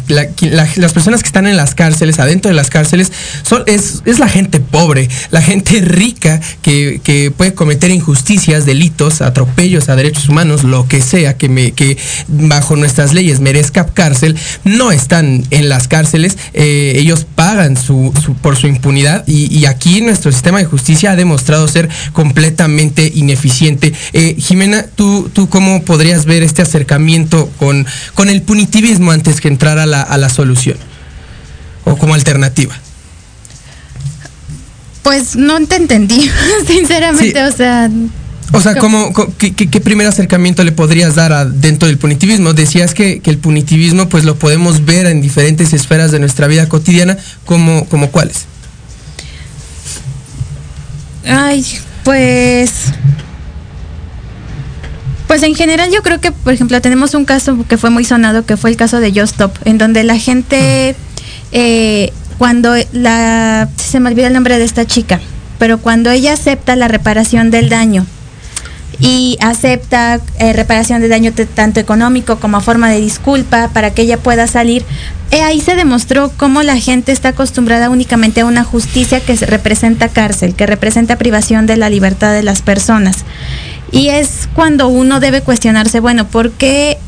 las 0.76 0.92
personas 0.92 1.22
que 1.22 1.26
están 1.28 1.46
en 1.46 1.56
las 1.56 1.74
cárceles, 1.74 2.18
adentro 2.18 2.50
de 2.50 2.54
las 2.54 2.68
cárceles, 2.70 3.12
son, 3.42 3.62
es, 3.66 4.02
es 4.04 4.18
la 4.18 4.28
gente 4.28 4.60
pobre, 4.60 5.08
la 5.30 5.40
gente 5.40 5.80
rica 5.80 6.40
que, 6.62 7.00
que 7.02 7.30
puede 7.30 7.54
cometer 7.54 7.90
injusticias, 7.90 8.66
delitos, 8.66 9.22
atropellos 9.22 9.88
a 9.88 9.96
derechos 9.96 10.28
humanos, 10.28 10.49
lo 10.64 10.86
que 10.88 11.00
sea 11.02 11.36
que, 11.36 11.48
me, 11.48 11.72
que 11.72 11.96
bajo 12.28 12.76
nuestras 12.76 13.12
leyes 13.14 13.40
merezca 13.40 13.86
cárcel, 13.86 14.36
no 14.64 14.92
están 14.92 15.44
en 15.50 15.68
las 15.68 15.88
cárceles, 15.88 16.36
eh, 16.52 16.92
ellos 16.96 17.26
pagan 17.34 17.76
su, 17.76 18.12
su- 18.22 18.34
por 18.34 18.56
su 18.56 18.66
impunidad 18.66 19.24
y, 19.26 19.46
y 19.56 19.66
aquí 19.66 20.00
nuestro 20.00 20.32
sistema 20.32 20.58
de 20.58 20.64
justicia 20.64 21.12
ha 21.12 21.16
demostrado 21.16 21.66
ser 21.68 21.88
completamente 22.12 23.10
ineficiente. 23.14 23.92
Eh, 24.12 24.36
Jimena, 24.38 24.84
¿tú, 24.94 25.30
¿tú 25.32 25.48
cómo 25.48 25.82
podrías 25.82 26.24
ver 26.26 26.42
este 26.42 26.62
acercamiento 26.62 27.50
con, 27.58 27.86
con 28.14 28.28
el 28.28 28.42
punitivismo 28.42 29.10
antes 29.12 29.40
que 29.40 29.48
entrar 29.48 29.78
a 29.78 29.86
la, 29.86 30.02
a 30.02 30.18
la 30.18 30.28
solución? 30.28 30.76
O 31.84 31.96
como 31.96 32.14
alternativa. 32.14 32.74
Pues 35.02 35.34
no 35.34 35.64
te 35.66 35.76
entendí, 35.76 36.30
sinceramente, 36.66 37.32
Sí. 37.32 37.52
o 37.52 37.56
sea, 37.56 37.88
O 38.52 38.60
sea, 38.60 38.74
¿Cómo? 38.74 39.12
¿cómo, 39.12 39.26
co- 39.28 39.32
qué, 39.38 39.52
qué- 39.54 39.68
qué 39.68 39.80
primer 39.80 40.06
acercamiento 40.08 40.64
le 40.64 40.72
podrías 40.72 41.14
dar 41.14 41.32
a- 41.32 41.44
dentro 41.44 41.86
del 41.88 41.98
punitivismo? 41.98 42.52
Decías 42.52 42.94
que, 42.94 43.20
que 43.20 43.30
el 43.30 43.38
punitivismo 43.38 44.08
pues 44.08 44.24
lo 44.24 44.34
podemos 44.36 44.84
ver 44.84 45.06
en 45.06 45.20
diferentes 45.20 45.72
esferas 45.72 46.10
de 46.10 46.18
nuestra 46.18 46.46
vida 46.48 46.68
cotidiana, 46.68 47.16
como, 47.44 47.84
como 47.86 48.10
cuáles. 48.10 48.46
Ay, 51.26 51.64
pues. 52.04 52.72
Pues 55.26 55.42
en 55.44 55.54
general 55.54 55.90
yo 55.92 56.02
creo 56.02 56.20
que, 56.20 56.32
por 56.32 56.52
ejemplo, 56.52 56.80
tenemos 56.80 57.14
un 57.14 57.24
caso 57.24 57.64
que 57.68 57.78
fue 57.78 57.90
muy 57.90 58.04
sonado, 58.04 58.44
que 58.44 58.56
fue 58.56 58.70
el 58.70 58.76
caso 58.76 58.98
de 58.98 59.10
Just 59.10 59.34
Stop, 59.34 59.52
en 59.64 59.78
donde 59.78 60.02
la 60.02 60.18
gente, 60.18 60.96
eh, 61.52 62.12
cuando 62.36 62.74
la, 62.92 63.68
se 63.76 64.00
me 64.00 64.10
olvida 64.10 64.26
el 64.26 64.32
nombre 64.32 64.58
de 64.58 64.64
esta 64.64 64.86
chica, 64.86 65.20
pero 65.60 65.78
cuando 65.78 66.10
ella 66.10 66.32
acepta 66.32 66.74
la 66.74 66.88
reparación 66.88 67.52
del 67.52 67.68
daño 67.68 68.06
y 69.00 69.38
acepta 69.40 70.20
eh, 70.38 70.52
reparación 70.52 71.00
de 71.00 71.08
daño 71.08 71.32
tanto 71.54 71.80
económico 71.80 72.38
como 72.38 72.60
forma 72.60 72.90
de 72.90 73.00
disculpa 73.00 73.68
para 73.72 73.92
que 73.94 74.02
ella 74.02 74.18
pueda 74.18 74.46
salir, 74.46 74.84
eh, 75.30 75.40
ahí 75.42 75.60
se 75.60 75.74
demostró 75.74 76.30
cómo 76.36 76.62
la 76.62 76.76
gente 76.76 77.12
está 77.12 77.30
acostumbrada 77.30 77.88
únicamente 77.88 78.42
a 78.42 78.46
una 78.46 78.64
justicia 78.64 79.20
que 79.20 79.36
se- 79.36 79.46
representa 79.46 80.08
cárcel, 80.08 80.54
que 80.54 80.66
representa 80.66 81.16
privación 81.16 81.66
de 81.66 81.76
la 81.76 81.88
libertad 81.88 82.32
de 82.34 82.42
las 82.42 82.60
personas. 82.62 83.18
Y 83.92 84.08
es 84.08 84.48
cuando 84.54 84.88
uno 84.88 85.18
debe 85.18 85.40
cuestionarse, 85.40 86.00
bueno, 86.00 86.26
¿por 86.28 86.50
qué 86.52 86.98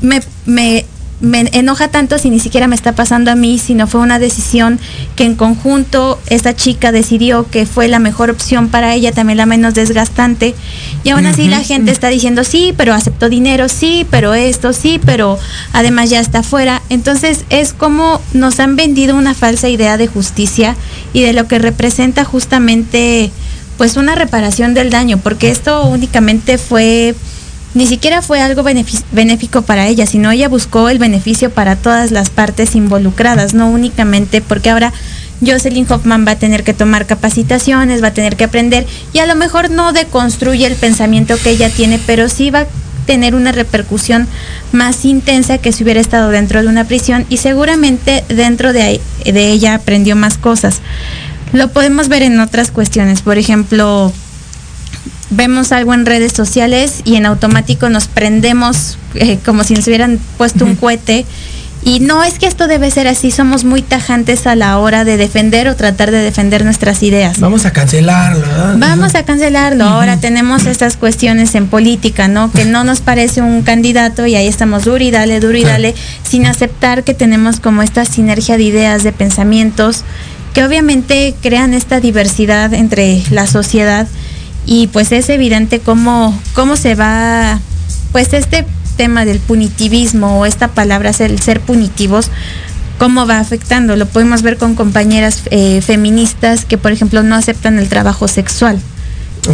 me, 0.00 0.84
me 1.20 1.48
enoja 1.52 1.88
tanto 1.88 2.18
si 2.18 2.30
ni 2.30 2.38
siquiera 2.38 2.68
me 2.68 2.76
está 2.76 2.92
pasando 2.92 3.30
a 3.30 3.34
mí, 3.34 3.58
si 3.58 3.74
no 3.74 3.86
fue 3.86 4.00
una 4.00 4.18
decisión 4.18 4.78
que 5.16 5.24
en 5.24 5.34
conjunto 5.34 6.20
esta 6.28 6.54
chica 6.54 6.92
decidió 6.92 7.48
que 7.50 7.66
fue 7.66 7.88
la 7.88 7.98
mejor 7.98 8.30
opción 8.30 8.68
para 8.68 8.94
ella, 8.94 9.12
también 9.12 9.38
la 9.38 9.46
menos 9.46 9.74
desgastante. 9.74 10.54
Y 11.02 11.10
aún 11.10 11.26
así 11.26 11.48
la 11.48 11.62
gente 11.62 11.90
está 11.90 12.08
diciendo, 12.08 12.44
sí, 12.44 12.72
pero 12.76 12.94
aceptó 12.94 13.28
dinero, 13.28 13.68
sí, 13.68 14.06
pero 14.10 14.34
esto, 14.34 14.72
sí, 14.72 15.00
pero 15.04 15.38
además 15.72 16.10
ya 16.10 16.20
está 16.20 16.42
fuera. 16.42 16.82
Entonces 16.88 17.44
es 17.50 17.72
como 17.72 18.20
nos 18.32 18.60
han 18.60 18.76
vendido 18.76 19.16
una 19.16 19.34
falsa 19.34 19.68
idea 19.68 19.96
de 19.96 20.06
justicia 20.06 20.76
y 21.12 21.22
de 21.22 21.32
lo 21.32 21.48
que 21.48 21.58
representa 21.58 22.24
justamente 22.24 23.30
pues 23.76 23.96
una 23.96 24.16
reparación 24.16 24.74
del 24.74 24.90
daño, 24.90 25.18
porque 25.18 25.50
esto 25.50 25.86
únicamente 25.86 26.58
fue 26.58 27.14
ni 27.74 27.86
siquiera 27.86 28.22
fue 28.22 28.40
algo 28.40 28.62
benéfico 28.62 29.62
para 29.62 29.86
ella, 29.86 30.06
sino 30.06 30.30
ella 30.30 30.48
buscó 30.48 30.88
el 30.88 30.98
beneficio 30.98 31.50
para 31.50 31.76
todas 31.76 32.10
las 32.10 32.30
partes 32.30 32.74
involucradas, 32.74 33.54
no 33.54 33.68
únicamente 33.68 34.40
porque 34.40 34.70
ahora 34.70 34.92
Jocelyn 35.44 35.86
Hoffman 35.88 36.26
va 36.26 36.32
a 36.32 36.38
tener 36.38 36.64
que 36.64 36.74
tomar 36.74 37.06
capacitaciones, 37.06 38.02
va 38.02 38.08
a 38.08 38.14
tener 38.14 38.36
que 38.36 38.44
aprender 38.44 38.86
y 39.12 39.18
a 39.18 39.26
lo 39.26 39.36
mejor 39.36 39.70
no 39.70 39.92
deconstruye 39.92 40.66
el 40.66 40.76
pensamiento 40.76 41.36
que 41.36 41.50
ella 41.50 41.70
tiene, 41.70 42.00
pero 42.04 42.28
sí 42.28 42.50
va 42.50 42.66
tener 43.08 43.34
una 43.34 43.52
repercusión 43.52 44.28
más 44.70 45.06
intensa 45.06 45.56
que 45.56 45.72
si 45.72 45.82
hubiera 45.82 45.98
estado 45.98 46.28
dentro 46.28 46.60
de 46.60 46.68
una 46.68 46.84
prisión 46.84 47.24
y 47.30 47.38
seguramente 47.38 48.22
dentro 48.28 48.74
de, 48.74 49.00
de 49.24 49.50
ella 49.50 49.76
aprendió 49.76 50.14
más 50.14 50.36
cosas. 50.36 50.82
Lo 51.54 51.68
podemos 51.68 52.08
ver 52.08 52.22
en 52.22 52.38
otras 52.38 52.70
cuestiones, 52.70 53.22
por 53.22 53.38
ejemplo, 53.38 54.12
vemos 55.30 55.72
algo 55.72 55.94
en 55.94 56.06
redes 56.06 56.32
sociales 56.32 57.02
y 57.04 57.16
en 57.16 57.26
automático 57.26 57.88
nos 57.88 58.08
prendemos 58.08 58.98
eh, 59.14 59.38
como 59.44 59.64
si 59.64 59.74
nos 59.74 59.86
hubieran 59.86 60.18
puesto 60.36 60.64
un 60.64 60.76
cohete. 60.76 61.26
Y 61.84 62.00
no 62.00 62.24
es 62.24 62.38
que 62.38 62.46
esto 62.46 62.66
debe 62.66 62.90
ser 62.90 63.06
así, 63.06 63.30
somos 63.30 63.64
muy 63.64 63.82
tajantes 63.82 64.46
a 64.48 64.56
la 64.56 64.78
hora 64.78 65.04
de 65.04 65.16
defender 65.16 65.68
o 65.68 65.76
tratar 65.76 66.10
de 66.10 66.18
defender 66.18 66.64
nuestras 66.64 67.02
ideas. 67.04 67.38
Vamos 67.38 67.66
a 67.66 67.70
cancelarlo. 67.70 68.46
Vamos 68.76 69.14
a 69.14 69.22
cancelarlo. 69.22 69.84
Ahora 69.84 70.18
tenemos 70.18 70.66
estas 70.66 70.96
cuestiones 70.96 71.54
en 71.54 71.68
política, 71.68 72.26
¿no? 72.26 72.50
Que 72.50 72.64
no 72.64 72.82
nos 72.82 73.00
parece 73.00 73.42
un 73.42 73.62
candidato 73.62 74.26
y 74.26 74.34
ahí 74.34 74.48
estamos 74.48 74.84
duro 74.84 75.02
y 75.02 75.12
dale, 75.12 75.38
duro 75.38 75.56
y 75.56 75.64
dale, 75.64 75.94
sin 76.28 76.46
aceptar 76.46 77.04
que 77.04 77.14
tenemos 77.14 77.60
como 77.60 77.82
esta 77.82 78.04
sinergia 78.04 78.56
de 78.56 78.64
ideas, 78.64 79.04
de 79.04 79.12
pensamientos, 79.12 80.04
que 80.54 80.64
obviamente 80.64 81.36
crean 81.40 81.74
esta 81.74 82.00
diversidad 82.00 82.74
entre 82.74 83.22
la 83.30 83.46
sociedad 83.46 84.08
y 84.68 84.88
pues 84.88 85.12
es 85.12 85.30
evidente 85.30 85.80
cómo, 85.80 86.38
cómo 86.52 86.76
se 86.76 86.94
va, 86.94 87.58
pues 88.12 88.34
este 88.34 88.66
tema 88.98 89.24
del 89.24 89.38
punitivismo 89.38 90.40
o 90.40 90.44
esta 90.44 90.68
palabra, 90.68 91.10
el 91.20 91.40
ser 91.40 91.62
punitivos, 91.62 92.30
cómo 92.98 93.26
va 93.26 93.38
afectando. 93.38 93.96
Lo 93.96 94.04
podemos 94.04 94.42
ver 94.42 94.58
con 94.58 94.74
compañeras 94.74 95.40
eh, 95.50 95.80
feministas 95.80 96.66
que, 96.66 96.76
por 96.76 96.92
ejemplo, 96.92 97.22
no 97.22 97.34
aceptan 97.34 97.78
el 97.78 97.88
trabajo 97.88 98.28
sexual, 98.28 98.78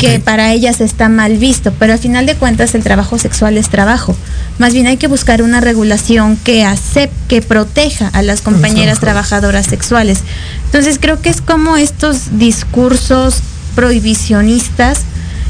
que 0.01 0.19
para 0.19 0.53
ellas 0.53 0.81
está 0.81 1.09
mal 1.09 1.39
visto, 1.39 1.73
pero 1.79 1.93
al 1.93 2.01
final 2.01 2.27
de 2.27 2.35
cuentas 2.35 2.75
el 2.75 2.83
trabajo 2.83 3.17
sexual 3.17 3.57
es 3.57 3.69
trabajo. 3.69 4.17
Más 4.59 4.73
bien 4.73 4.89
hay 4.89 4.97
que 4.97 5.07
buscar 5.07 5.43
una 5.43 5.61
regulación 5.61 6.37
que 6.43 6.65
acepte, 6.65 7.15
que 7.29 7.41
proteja 7.41 8.09
a 8.09 8.23
las 8.23 8.41
compañeras 8.41 8.99
trabajadoras 8.99 9.67
sexuales. 9.67 10.19
Entonces 10.67 10.99
creo 11.01 11.23
que 11.23 11.31
es 11.31 11.41
como 11.41 11.77
estos 11.77 12.37
discursos 12.37 13.43
prohibicionistas 13.75 15.01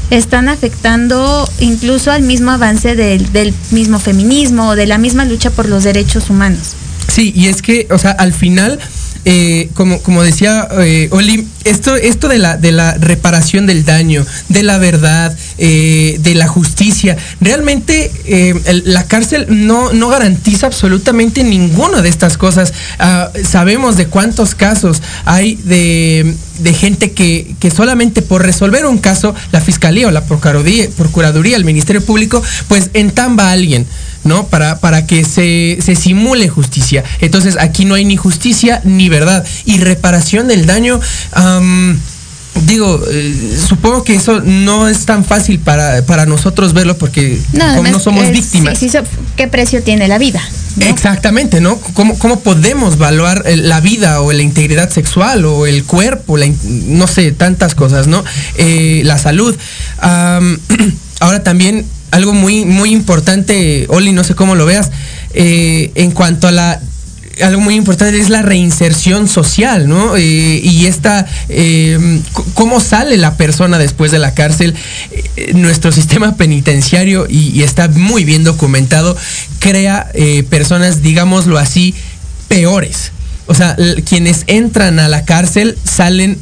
están 0.09 0.49
afectando 0.49 1.49
incluso 1.59 2.11
al 2.11 2.21
mismo 2.21 2.51
avance 2.51 2.95
del, 2.95 3.31
del 3.31 3.53
mismo 3.71 3.99
feminismo 3.99 4.69
o 4.69 4.75
de 4.75 4.85
la 4.85 4.97
misma 4.97 5.25
lucha 5.25 5.49
por 5.49 5.67
los 5.67 5.83
derechos 5.83 6.29
humanos. 6.29 6.75
Sí, 7.07 7.33
y 7.35 7.47
es 7.47 7.61
que, 7.61 7.87
o 7.91 7.97
sea, 7.97 8.11
al 8.11 8.33
final, 8.33 8.79
eh, 9.25 9.69
como, 9.73 10.01
como 10.01 10.23
decía 10.23 10.67
eh, 10.79 11.07
Oli, 11.11 11.47
esto, 11.63 11.95
esto 11.95 12.27
de 12.27 12.37
la, 12.37 12.57
de 12.57 12.71
la 12.71 12.93
reparación 12.95 13.65
del 13.65 13.85
daño, 13.85 14.25
de 14.49 14.63
la 14.63 14.77
verdad, 14.77 15.35
eh, 15.57 16.17
de 16.19 16.35
la 16.35 16.47
justicia, 16.47 17.17
realmente 17.39 18.11
eh, 18.25 18.81
la 18.85 19.05
cárcel 19.05 19.45
no, 19.49 19.93
no 19.93 20.09
garantiza 20.09 20.67
absolutamente 20.67 21.43
ninguna 21.43 22.01
de 22.01 22.09
estas 22.09 22.37
cosas. 22.37 22.73
Ah, 22.99 23.31
sabemos 23.43 23.97
de 23.97 24.07
cuántos 24.07 24.55
casos 24.55 25.01
hay 25.25 25.55
de, 25.55 26.35
de 26.59 26.73
gente 26.73 27.11
que, 27.11 27.55
que 27.59 27.71
solamente 27.71 28.21
por 28.21 28.43
resolver 28.43 28.85
un 28.85 28.97
caso, 28.97 29.33
la 29.51 29.61
fiscalía 29.61 30.07
o 30.07 30.11
la 30.11 30.25
procuraduría, 30.25 31.55
el 31.55 31.65
Ministerio 31.65 32.03
Público, 32.03 32.43
pues 32.67 32.89
entamba 32.93 33.49
a 33.49 33.51
alguien. 33.51 33.85
¿no? 34.23 34.47
Para, 34.47 34.79
para 34.79 35.05
que 35.05 35.23
se, 35.23 35.77
se 35.81 35.95
simule 35.95 36.49
justicia. 36.49 37.03
Entonces 37.21 37.57
aquí 37.59 37.85
no 37.85 37.93
hay 37.93 38.05
ni 38.05 38.17
justicia 38.17 38.81
ni 38.83 39.07
verdad. 39.07 39.45
Y 39.65 39.77
reparación 39.77 40.47
del 40.47 40.65
daño, 40.65 40.99
digo, 42.65 43.01
eh, 43.11 43.57
supongo 43.67 44.03
que 44.03 44.15
eso 44.15 44.39
no 44.41 44.87
es 44.87 45.05
tan 45.05 45.25
fácil 45.25 45.59
para, 45.59 46.03
para 46.05 46.25
nosotros 46.25 46.73
verlo 46.73 46.97
porque 46.97 47.39
como 47.51 47.63
además, 47.63 47.91
no 47.91 47.99
somos 47.99 48.23
es- 48.25 48.31
víctimas. 48.31 48.77
sí, 48.79 48.89
¿Qué 49.35 49.47
precio 49.47 49.83
tiene 49.83 50.07
la 50.07 50.17
vida? 50.17 50.41
Exactamente, 50.79 51.61
¿no? 51.61 51.77
¿Cómo, 51.93 52.17
cómo 52.19 52.39
podemos 52.41 52.95
evaluar 52.95 53.43
eh, 53.45 53.55
la 53.57 53.79
vida 53.81 54.21
o 54.21 54.31
la 54.33 54.41
integridad 54.41 54.89
sexual 54.89 55.45
o 55.45 55.65
el 55.67 55.83
cuerpo, 55.85 56.37
la 56.37 56.47
no 56.63 57.07
sé, 57.07 57.31
tantas 57.31 57.75
cosas, 57.75 58.07
¿no? 58.07 58.23
Eh, 58.57 59.01
la 59.05 59.17
salud. 59.17 59.55
Ahora 61.19 61.43
también 61.43 61.85
algo 62.11 62.33
muy, 62.33 62.65
muy 62.65 62.91
importante, 62.91 63.85
Oli, 63.89 64.11
no 64.11 64.23
sé 64.23 64.35
cómo 64.35 64.55
lo 64.55 64.65
veas, 64.65 64.91
eh, 65.33 65.91
en 65.95 66.11
cuanto 66.11 66.47
a 66.47 66.51
la 66.51 66.79
algo 67.43 67.61
muy 67.61 67.75
importante 67.75 68.19
es 68.19 68.29
la 68.29 68.41
reinserción 68.41 69.27
social, 69.27 69.87
¿no? 69.87 70.15
Eh, 70.15 70.59
y 70.63 70.85
esta, 70.85 71.25
eh, 71.49 72.21
cómo 72.53 72.79
sale 72.79 73.17
la 73.17 73.35
persona 73.35 73.77
después 73.77 74.11
de 74.11 74.19
la 74.19 74.33
cárcel. 74.33 74.73
Eh, 75.11 75.53
nuestro 75.53 75.91
sistema 75.91 76.35
penitenciario, 76.35 77.27
y, 77.29 77.63
está 77.63 77.87
muy 77.87 78.25
bien 78.25 78.43
documentado, 78.43 79.17
crea 79.59 80.11
personas, 80.49 81.01
digámoslo 81.01 81.57
así, 81.57 81.95
peores. 82.47 83.11
O 83.47 83.53
sea, 83.53 83.75
quienes 84.05 84.43
entran 84.47 84.99
a 84.99 85.07
la 85.07 85.23
cárcel 85.23 85.77
salen 85.83 86.37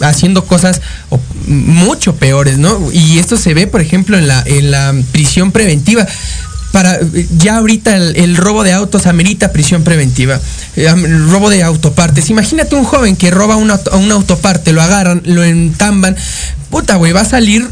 haciendo 0.00 0.46
cosas 0.46 0.80
mucho 1.46 2.16
peores, 2.16 2.56
¿no? 2.58 2.90
Y 2.92 3.18
esto 3.18 3.36
se 3.36 3.52
ve, 3.52 3.66
por 3.66 3.80
ejemplo, 3.80 4.18
en 4.18 4.70
la 4.70 4.94
prisión 5.12 5.52
preventiva 5.52 6.06
para 6.74 6.98
ya 7.38 7.58
ahorita 7.58 7.96
el, 7.96 8.16
el 8.16 8.36
robo 8.36 8.64
de 8.64 8.72
autos 8.72 9.06
amerita 9.06 9.52
prisión 9.52 9.84
preventiva. 9.84 10.40
Eh, 10.74 10.92
robo 11.30 11.48
de 11.48 11.62
autopartes. 11.62 12.30
Imagínate 12.30 12.74
un 12.74 12.82
joven 12.84 13.14
que 13.14 13.30
roba 13.30 13.54
una, 13.54 13.74
auto- 13.74 13.96
un 13.96 14.10
autoparte, 14.10 14.72
lo 14.72 14.82
agarran, 14.82 15.22
lo 15.24 15.44
entamban. 15.44 16.16
Puta, 16.70 16.96
güey, 16.96 17.12
va 17.12 17.20
a 17.20 17.24
salir 17.24 17.64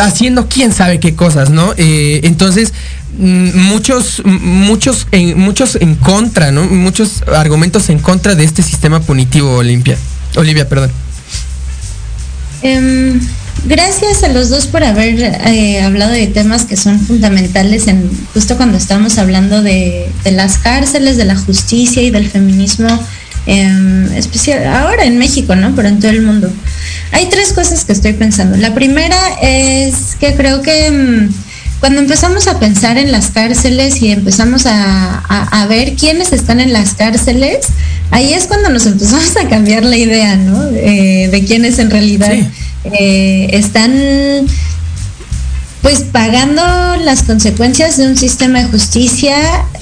haciendo 0.00 0.48
quién 0.48 0.72
sabe 0.72 0.98
qué 1.00 1.14
cosas, 1.14 1.50
¿no? 1.50 1.74
Eh, 1.76 2.20
entonces, 2.24 2.72
mm, 3.18 3.58
muchos, 3.58 4.22
muchos, 4.24 5.06
en, 5.12 5.38
muchos 5.38 5.76
en 5.76 5.94
contra, 5.96 6.50
¿no? 6.50 6.64
Muchos 6.64 7.22
argumentos 7.28 7.90
en 7.90 7.98
contra 7.98 8.34
de 8.34 8.44
este 8.44 8.62
sistema 8.62 9.00
punitivo, 9.00 9.54
Olimpia. 9.56 9.98
Olivia, 10.36 10.66
perdón. 10.66 10.90
Em, 12.62 13.20
gracias 13.64 14.22
a 14.22 14.28
los 14.28 14.48
dos 14.48 14.66
por 14.66 14.84
haber 14.84 15.20
eh, 15.20 15.82
hablado 15.82 16.12
de 16.12 16.26
temas 16.26 16.64
que 16.64 16.76
son 16.76 17.00
fundamentales 17.00 17.86
en 17.86 18.10
justo 18.32 18.56
cuando 18.56 18.78
estamos 18.78 19.18
hablando 19.18 19.62
de, 19.62 20.10
las 20.24 20.58
cárceles, 20.58 21.16
de 21.16 21.24
la 21.24 21.36
justicia 21.36 22.02
y 22.02 22.10
del 22.10 22.28
feminismo, 22.28 22.88
em, 23.46 24.12
especial 24.12 24.66
ahora 24.66 25.04
en 25.04 25.18
México, 25.18 25.54
¿no? 25.54 25.74
Pero 25.74 25.88
en 25.88 26.00
todo 26.00 26.10
el 26.10 26.22
mundo. 26.22 26.50
Hay 27.12 27.26
tres 27.28 27.52
cosas 27.52 27.84
que 27.84 27.92
estoy 27.92 28.14
pensando. 28.14 28.56
La 28.56 28.74
primera 28.74 29.18
es 29.40 30.16
que 30.18 30.34
creo 30.34 30.62
que 30.62 30.86
em, 30.86 31.30
cuando 31.82 32.00
empezamos 32.00 32.46
a 32.46 32.60
pensar 32.60 32.96
en 32.96 33.10
las 33.10 33.30
cárceles 33.30 34.00
y 34.02 34.12
empezamos 34.12 34.66
a, 34.66 35.18
a- 35.28 35.62
a 35.62 35.66
ver 35.66 35.94
quiénes 35.96 36.32
están 36.32 36.60
en 36.60 36.72
las 36.72 36.94
cárceles, 36.94 37.66
ahí 38.12 38.32
es 38.34 38.44
cuando 38.44 38.68
nos 38.70 38.86
empezamos 38.86 39.36
a 39.36 39.48
cambiar 39.48 39.84
la 39.84 39.96
idea, 39.96 40.36
¿no? 40.36 40.68
Eh, 40.76 41.28
de 41.32 41.44
quiénes 41.44 41.80
en 41.80 41.90
realidad 41.90 42.30
eh, 42.84 43.48
están 43.50 43.92
pues 45.82 46.02
pagando 46.12 46.62
las 47.04 47.24
consecuencias 47.24 47.96
de 47.96 48.06
un 48.06 48.16
sistema 48.16 48.60
de 48.60 48.66
justicia 48.68 49.34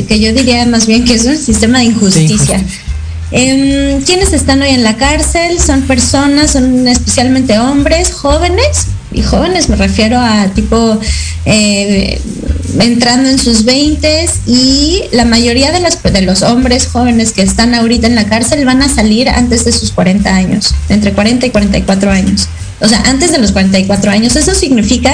que 0.09 0.19
yo 0.21 0.33
diría 0.33 0.65
más 0.65 0.87
bien 0.87 1.05
que 1.05 1.13
es 1.15 1.25
un 1.27 1.37
sistema 1.37 1.81
de 1.81 1.85
injusticia. 1.85 2.63
Em, 3.33 4.03
¿Quiénes 4.05 4.33
están 4.33 4.63
hoy 4.63 4.71
en 4.71 4.83
la 4.83 4.97
cárcel? 4.97 5.61
Son 5.61 5.83
personas, 5.83 6.53
son 6.53 6.89
especialmente 6.89 7.59
hombres 7.59 8.13
jóvenes, 8.13 8.87
y 9.13 9.23
jóvenes 9.23 9.69
me 9.69 9.77
refiero 9.77 10.19
a 10.19 10.49
tipo 10.55 10.99
eh, 11.45 12.21
entrando 12.79 13.29
en 13.29 13.39
sus 13.39 13.65
20 13.65 14.29
y 14.47 15.03
la 15.13 15.25
mayoría 15.25 15.73
de, 15.73 15.81
las, 15.81 16.03
de 16.03 16.23
los 16.23 16.43
hombres 16.43 16.87
jóvenes 16.87 17.33
que 17.33 17.43
están 17.43 17.75
ahorita 17.75 18.07
en 18.07 18.15
la 18.15 18.27
cárcel 18.27 18.65
van 18.65 18.83
a 18.83 18.89
salir 18.89 19.29
antes 19.29 19.65
de 19.65 19.73
sus 19.73 19.91
40 19.93 20.35
años, 20.35 20.75
entre 20.89 21.13
40 21.13 21.47
y 21.47 21.51
44 21.51 22.11
años. 22.11 22.49
O 22.81 22.89
sea, 22.89 23.03
antes 23.07 23.31
de 23.33 23.39
los 23.39 23.53
44 23.53 24.11
años. 24.11 24.37
Eso 24.37 24.55
significa 24.55 25.13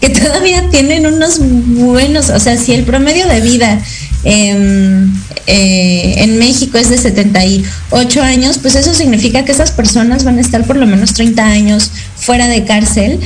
que 0.00 0.08
todavía 0.20 0.68
tienen 0.70 1.06
unos 1.06 1.38
buenos, 1.40 2.30
o 2.30 2.38
sea, 2.40 2.56
si 2.56 2.72
el 2.74 2.84
promedio 2.84 3.26
de 3.26 3.40
vida 3.40 3.80
em, 4.24 5.10
eh, 5.46 6.14
en 6.18 6.38
México 6.38 6.78
es 6.78 6.90
de 6.90 6.98
78 6.98 8.22
años, 8.22 8.58
pues 8.58 8.74
eso 8.74 8.94
significa 8.94 9.44
que 9.44 9.52
esas 9.52 9.70
personas 9.72 10.24
van 10.24 10.38
a 10.38 10.40
estar 10.40 10.64
por 10.64 10.76
lo 10.76 10.86
menos 10.86 11.14
30 11.14 11.44
años 11.44 11.90
fuera 12.16 12.46
de 12.48 12.64
cárcel. 12.64 13.18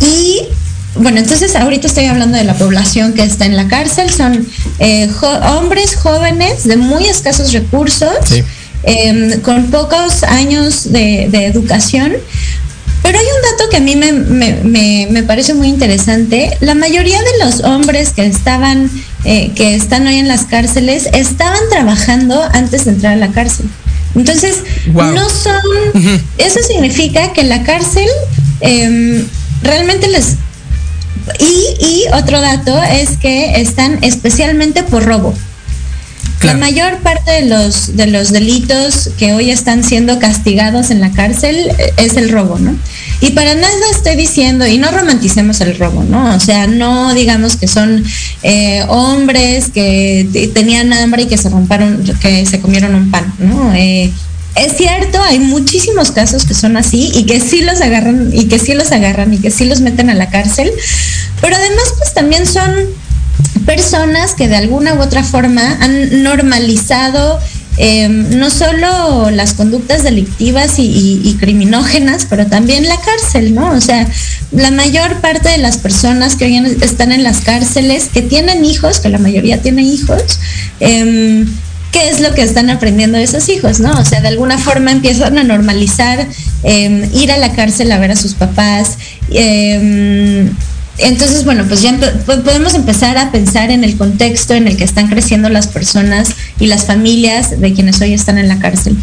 Y 0.00 0.40
bueno, 0.96 1.18
entonces 1.18 1.54
ahorita 1.56 1.86
estoy 1.86 2.06
hablando 2.06 2.38
de 2.38 2.44
la 2.44 2.54
población 2.54 3.12
que 3.12 3.22
está 3.22 3.44
en 3.44 3.54
la 3.56 3.68
cárcel, 3.68 4.10
son 4.10 4.46
eh, 4.78 5.08
jo- 5.08 5.40
hombres 5.58 5.94
jóvenes 5.96 6.64
de 6.64 6.76
muy 6.78 7.04
escasos 7.06 7.52
recursos, 7.52 8.10
em, 8.84 9.40
con 9.40 9.66
pocos 9.70 10.22
años 10.22 10.90
de, 10.92 11.28
de 11.30 11.46
educación. 11.46 12.12
Pero 13.06 13.18
hay 13.20 13.24
un 13.24 13.50
dato 13.56 13.70
que 13.70 13.76
a 13.76 13.80
mí 13.80 13.94
me, 13.94 14.10
me- 14.12 14.56
me- 14.64 15.06
me 15.12 15.22
parece 15.22 15.54
muy 15.54 15.68
interesante. 15.68 16.56
La 16.60 16.74
mayoría 16.74 17.18
de 17.20 17.44
los 17.44 17.60
hombres 17.60 18.10
que 18.10 18.26
estaban, 18.26 18.90
eh, 19.24 19.52
que 19.54 19.76
están 19.76 20.06
hoy 20.08 20.16
en 20.16 20.26
las 20.26 20.44
cárceles, 20.46 21.08
estaban 21.12 21.60
trabajando 21.70 22.42
antes 22.52 22.84
de 22.84 22.90
entrar 22.90 23.12
a 23.12 23.16
la 23.16 23.30
cárcel. 23.30 23.66
Entonces, 24.16 24.56
Wow. 24.92 25.12
no 25.14 25.28
son. 25.30 25.60
Eso 26.38 26.58
significa 26.66 27.32
que 27.32 27.44
la 27.44 27.62
cárcel 27.62 28.08
em, 28.60 29.24
realmente 29.62 30.08
les 30.08 30.34
y, 31.40 31.84
y 31.84 32.04
otro 32.12 32.40
dato 32.40 32.80
es 32.82 33.16
que 33.18 33.60
están 33.60 33.98
especialmente 34.02 34.82
por 34.82 35.04
robo. 35.04 35.32
La 36.42 36.54
mayor 36.54 36.98
parte 36.98 37.30
de 37.30 37.46
los, 37.46 37.96
de 37.96 38.06
los 38.06 38.30
delitos 38.30 39.10
que 39.18 39.32
hoy 39.32 39.50
están 39.50 39.82
siendo 39.82 40.18
castigados 40.18 40.90
en 40.90 41.00
la 41.00 41.10
cárcel 41.10 41.56
eh, 41.78 41.92
es 41.96 42.16
el 42.16 42.30
robo, 42.30 42.58
¿no? 42.58 42.76
Y 43.20 43.30
para 43.30 43.54
nada 43.54 43.74
estoy 43.90 44.16
diciendo, 44.16 44.66
y 44.66 44.78
no 44.78 44.90
romanticemos 44.90 45.60
el 45.62 45.78
robo, 45.78 46.04
¿no? 46.04 46.36
O 46.36 46.40
sea, 46.40 46.66
no 46.66 47.14
digamos 47.14 47.56
que 47.56 47.66
son 47.66 48.04
eh, 48.42 48.84
hombres 48.88 49.70
que 49.70 50.50
tenían 50.54 50.92
hambre 50.92 51.22
y 51.22 51.26
que 51.26 51.38
se 51.38 51.48
romparon, 51.48 52.04
que 52.20 52.44
se 52.44 52.60
comieron 52.60 52.94
un 52.94 53.10
pan, 53.10 53.32
¿no? 53.38 53.72
Eh, 53.74 54.12
es 54.54 54.76
cierto, 54.76 55.20
hay 55.22 55.38
muchísimos 55.38 56.10
casos 56.12 56.44
que 56.44 56.54
son 56.54 56.76
así 56.76 57.10
y 57.14 57.24
que 57.24 57.40
sí 57.40 57.62
los 57.62 57.80
agarran 57.80 58.30
y 58.32 58.46
que 58.46 58.58
sí 58.58 58.74
los 58.74 58.92
agarran 58.92 59.32
y 59.34 59.38
que 59.38 59.50
sí 59.50 59.64
los 59.64 59.80
meten 59.80 60.10
a 60.10 60.14
la 60.14 60.30
cárcel, 60.30 60.70
pero 61.40 61.56
además 61.56 61.94
pues 61.98 62.14
también 62.14 62.46
son 62.46 62.72
personas 63.64 64.34
que 64.34 64.48
de 64.48 64.56
alguna 64.56 64.94
u 64.94 65.00
otra 65.00 65.24
forma 65.24 65.78
han 65.80 66.22
normalizado 66.22 67.40
eh, 67.78 68.08
no 68.08 68.48
solo 68.48 69.30
las 69.30 69.52
conductas 69.52 70.02
delictivas 70.02 70.76
y, 70.78 71.36
criminógenas, 71.38 72.26
pero 72.28 72.46
también 72.46 72.88
la 72.88 72.98
cárcel, 72.98 73.54
¿no? 73.54 73.70
O 73.72 73.80
sea, 73.80 74.08
la 74.50 74.70
mayor 74.70 75.20
parte 75.20 75.50
de 75.50 75.58
las 75.58 75.76
personas 75.76 76.36
que 76.36 76.46
hoy 76.46 76.56
están 76.80 77.12
en 77.12 77.22
las 77.22 77.42
cárceles, 77.42 78.08
que 78.12 78.22
tienen 78.22 78.64
hijos, 78.64 79.00
que 79.00 79.10
la 79.10 79.18
mayoría 79.18 79.60
tiene 79.60 79.82
hijos, 79.82 80.38
em, 80.80 81.46
¿qué 81.92 82.08
es 82.08 82.20
lo 82.20 82.32
que 82.32 82.42
están 82.42 82.70
aprendiendo 82.70 83.18
esos 83.18 83.48
hijos, 83.50 83.78
no? 83.80 83.92
O 83.92 84.04
sea, 84.06 84.22
de 84.22 84.28
alguna 84.28 84.56
forma 84.56 84.90
empiezan 84.90 85.36
a 85.36 85.44
normalizar 85.44 86.26
em, 86.62 87.10
ir 87.14 87.30
a 87.30 87.36
la 87.36 87.52
cárcel 87.52 87.92
a 87.92 87.98
ver 87.98 88.12
a 88.12 88.16
sus 88.16 88.34
papás. 88.34 88.96
Entonces, 90.98 91.44
bueno, 91.44 91.64
pues 91.68 91.82
ya 91.82 91.96
po- 91.98 92.42
podemos 92.42 92.74
empezar 92.74 93.18
a 93.18 93.30
pensar 93.30 93.70
en 93.70 93.84
el 93.84 93.96
contexto 93.96 94.54
en 94.54 94.66
el 94.68 94.76
que 94.76 94.84
están 94.84 95.08
creciendo 95.08 95.48
las 95.48 95.66
personas 95.66 96.30
y 96.58 96.66
las 96.66 96.84
familias 96.84 97.60
de 97.60 97.72
quienes 97.72 98.00
hoy 98.00 98.14
están 98.14 98.38
en 98.38 98.48
la 98.48 98.58
cárcel. 98.58 98.96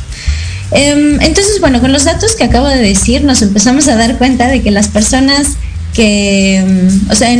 Em, 0.71 1.21
entonces, 1.21 1.59
bueno, 1.59 1.81
con 1.81 1.91
los 1.93 2.03
datos 2.05 2.35
que 2.35 2.45
acabo 2.45 2.67
de 2.67 2.81
decir, 2.81 3.23
nos 3.23 3.41
empezamos 3.41 3.87
a 3.87 3.95
dar 3.95 4.17
cuenta 4.17 4.47
de 4.47 4.61
que 4.61 4.71
las 4.71 4.87
personas 4.87 5.49
que, 5.93 6.57
em, 6.57 7.01
o 7.11 7.15
sea, 7.15 7.31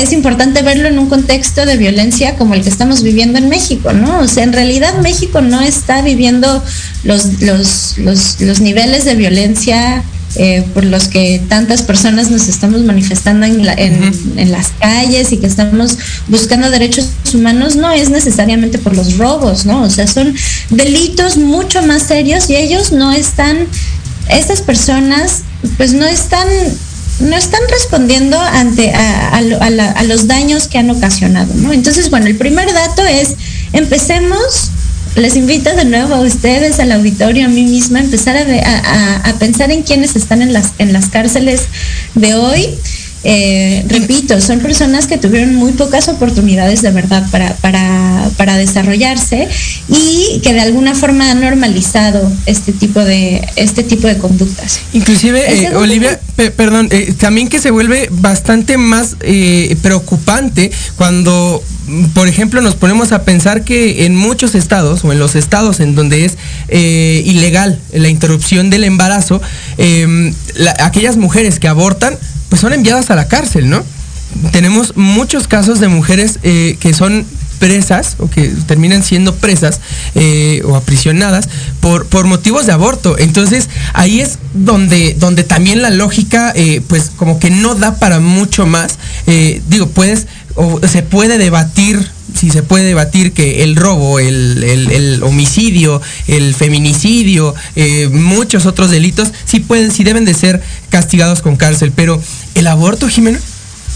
es 0.00 0.12
importante 0.12 0.62
verlo 0.62 0.86
en 0.86 0.96
un 1.00 1.08
contexto 1.08 1.66
de 1.66 1.76
violencia 1.76 2.36
como 2.36 2.54
el 2.54 2.62
que 2.62 2.68
estamos 2.68 3.02
viviendo 3.02 3.38
en 3.38 3.48
México, 3.48 3.92
¿no? 3.92 4.20
O 4.20 4.28
sea, 4.28 4.44
en 4.44 4.52
realidad 4.52 4.96
México 5.02 5.40
no 5.40 5.60
está 5.60 6.02
viviendo 6.02 6.62
los, 7.02 7.40
los, 7.42 7.98
los, 7.98 8.40
los 8.40 8.60
niveles 8.60 9.04
de 9.04 9.16
violencia 9.16 10.04
eh, 10.36 10.64
por 10.74 10.84
los 10.84 11.08
que 11.08 11.40
tantas 11.48 11.82
personas 11.82 12.30
nos 12.30 12.48
estamos 12.48 12.82
manifestando 12.82 13.46
en, 13.46 13.64
la- 13.66 13.74
en, 13.74 14.12
en 14.36 14.50
las 14.52 14.68
calles 14.80 15.32
y 15.32 15.36
que 15.38 15.46
estamos 15.46 15.98
buscando 16.28 16.70
derechos 16.70 17.08
humanos, 17.34 17.76
no 17.76 17.90
es 17.92 18.10
necesariamente 18.10 18.78
por 18.78 18.96
los 18.96 19.18
robos, 19.18 19.66
¿no? 19.66 19.82
O 19.82 19.90
sea, 19.90 20.06
son 20.06 20.34
delitos 20.70 21.36
mucho 21.36 21.82
más 21.82 22.02
serios 22.04 22.48
y 22.50 22.56
ellos 22.56 22.92
no 22.92 23.12
están, 23.12 23.66
estas 24.28 24.62
personas 24.62 25.42
pues 25.76 25.92
no 25.92 26.06
están 26.06 26.48
no 27.20 27.36
están 27.36 27.60
respondiendo 27.70 28.40
ante 28.40 28.90
a, 28.92 29.36
a 29.36 29.40
la- 29.70 29.90
a 29.92 30.02
los 30.02 30.26
daños 30.26 30.66
que 30.66 30.78
han 30.78 30.90
ocasionado, 30.90 31.52
¿no? 31.54 31.72
Entonces, 31.72 32.10
bueno, 32.10 32.26
el 32.26 32.36
primer 32.36 32.72
dato 32.72 33.04
es, 33.06 33.34
empecemos, 33.72 34.71
les 35.14 35.36
invito 35.36 35.74
de 35.74 35.84
nuevo 35.84 36.14
a 36.14 36.20
ustedes, 36.20 36.80
al 36.80 36.92
auditorio, 36.92 37.46
a 37.46 37.48
mí 37.48 37.64
misma, 37.64 37.98
a 37.98 38.02
empezar 38.02 38.36
a, 38.36 39.32
pensar 39.38 39.70
en 39.70 39.82
quienes 39.82 40.16
están 40.16 40.42
en 40.42 40.52
las 40.92 41.08
cárceles 41.08 41.62
de 42.14 42.34
hoy. 42.34 42.68
Eh, 43.24 43.84
repito, 43.88 44.40
son 44.40 44.58
personas 44.60 45.06
que 45.06 45.16
tuvieron 45.16 45.54
muy 45.54 45.72
pocas 45.72 46.08
oportunidades 46.08 46.82
de 46.82 46.90
verdad 46.90 47.24
para, 47.30 47.54
para, 47.56 48.28
para 48.36 48.56
desarrollarse 48.56 49.48
y 49.88 50.40
que 50.42 50.52
de 50.52 50.60
alguna 50.60 50.94
forma 50.94 51.30
han 51.30 51.40
normalizado 51.40 52.30
este 52.46 52.72
tipo 52.72 52.98
de, 53.00 53.46
este 53.56 53.84
tipo 53.84 54.08
de 54.08 54.18
conductas. 54.18 54.80
Inclusive, 54.92 55.40
eh, 55.66 55.76
Olivia, 55.76 56.18
pe- 56.36 56.50
perdón, 56.50 56.88
eh, 56.90 57.14
también 57.18 57.48
que 57.48 57.60
se 57.60 57.70
vuelve 57.70 58.08
bastante 58.10 58.76
más 58.76 59.16
eh, 59.20 59.76
preocupante 59.82 60.72
cuando, 60.96 61.62
por 62.14 62.26
ejemplo, 62.26 62.60
nos 62.60 62.74
ponemos 62.74 63.12
a 63.12 63.22
pensar 63.22 63.62
que 63.62 64.04
en 64.04 64.16
muchos 64.16 64.54
estados 64.56 65.04
o 65.04 65.12
en 65.12 65.20
los 65.20 65.36
estados 65.36 65.78
en 65.78 65.94
donde 65.94 66.24
es 66.24 66.32
eh, 66.68 67.22
ilegal 67.24 67.78
la 67.92 68.08
interrupción 68.08 68.68
del 68.68 68.82
embarazo, 68.82 69.40
eh, 69.78 70.32
la- 70.54 70.74
aquellas 70.80 71.16
mujeres 71.16 71.60
que 71.60 71.68
abortan, 71.68 72.16
pues 72.52 72.60
son 72.60 72.74
enviadas 72.74 73.10
a 73.10 73.14
la 73.16 73.28
cárcel, 73.28 73.70
¿no? 73.70 73.82
Tenemos 74.50 74.94
muchos 74.94 75.48
casos 75.48 75.80
de 75.80 75.88
mujeres 75.88 76.38
eh, 76.42 76.76
que 76.80 76.92
son 76.92 77.24
presas 77.58 78.16
o 78.18 78.28
que 78.28 78.48
terminan 78.66 79.02
siendo 79.02 79.34
presas 79.36 79.80
eh, 80.14 80.60
o 80.66 80.76
aprisionadas 80.76 81.48
por, 81.80 82.04
por 82.08 82.26
motivos 82.26 82.66
de 82.66 82.72
aborto. 82.72 83.18
Entonces 83.18 83.70
ahí 83.94 84.20
es 84.20 84.38
donde, 84.52 85.14
donde 85.18 85.44
también 85.44 85.80
la 85.80 85.88
lógica 85.88 86.52
eh, 86.54 86.82
pues 86.88 87.10
como 87.16 87.38
que 87.38 87.48
no 87.48 87.74
da 87.74 87.94
para 87.98 88.20
mucho 88.20 88.66
más. 88.66 88.98
Eh, 89.26 89.62
digo, 89.70 89.86
puedes 89.86 90.26
o 90.54 90.78
se 90.86 91.02
puede 91.02 91.38
debatir 91.38 92.06
si 92.38 92.50
se 92.50 92.62
puede 92.62 92.84
debatir 92.84 93.32
que 93.32 93.62
el 93.62 93.76
robo, 93.76 94.18
el, 94.18 94.62
el- 94.64 95.22
homicidio, 95.22 96.00
el 96.26 96.54
feminicidio, 96.54 97.54
eh, 97.76 98.08
muchos 98.10 98.64
otros 98.64 98.90
delitos, 98.90 99.32
sí 99.44 99.60
pueden, 99.60 99.92
sí 99.92 100.02
deben 100.02 100.24
de 100.24 100.32
ser 100.32 100.62
castigados 100.88 101.42
con 101.42 101.56
cárcel, 101.56 101.92
pero 101.94 102.20
el 102.54 102.66
aborto, 102.66 103.08
Jimena, 103.08 103.38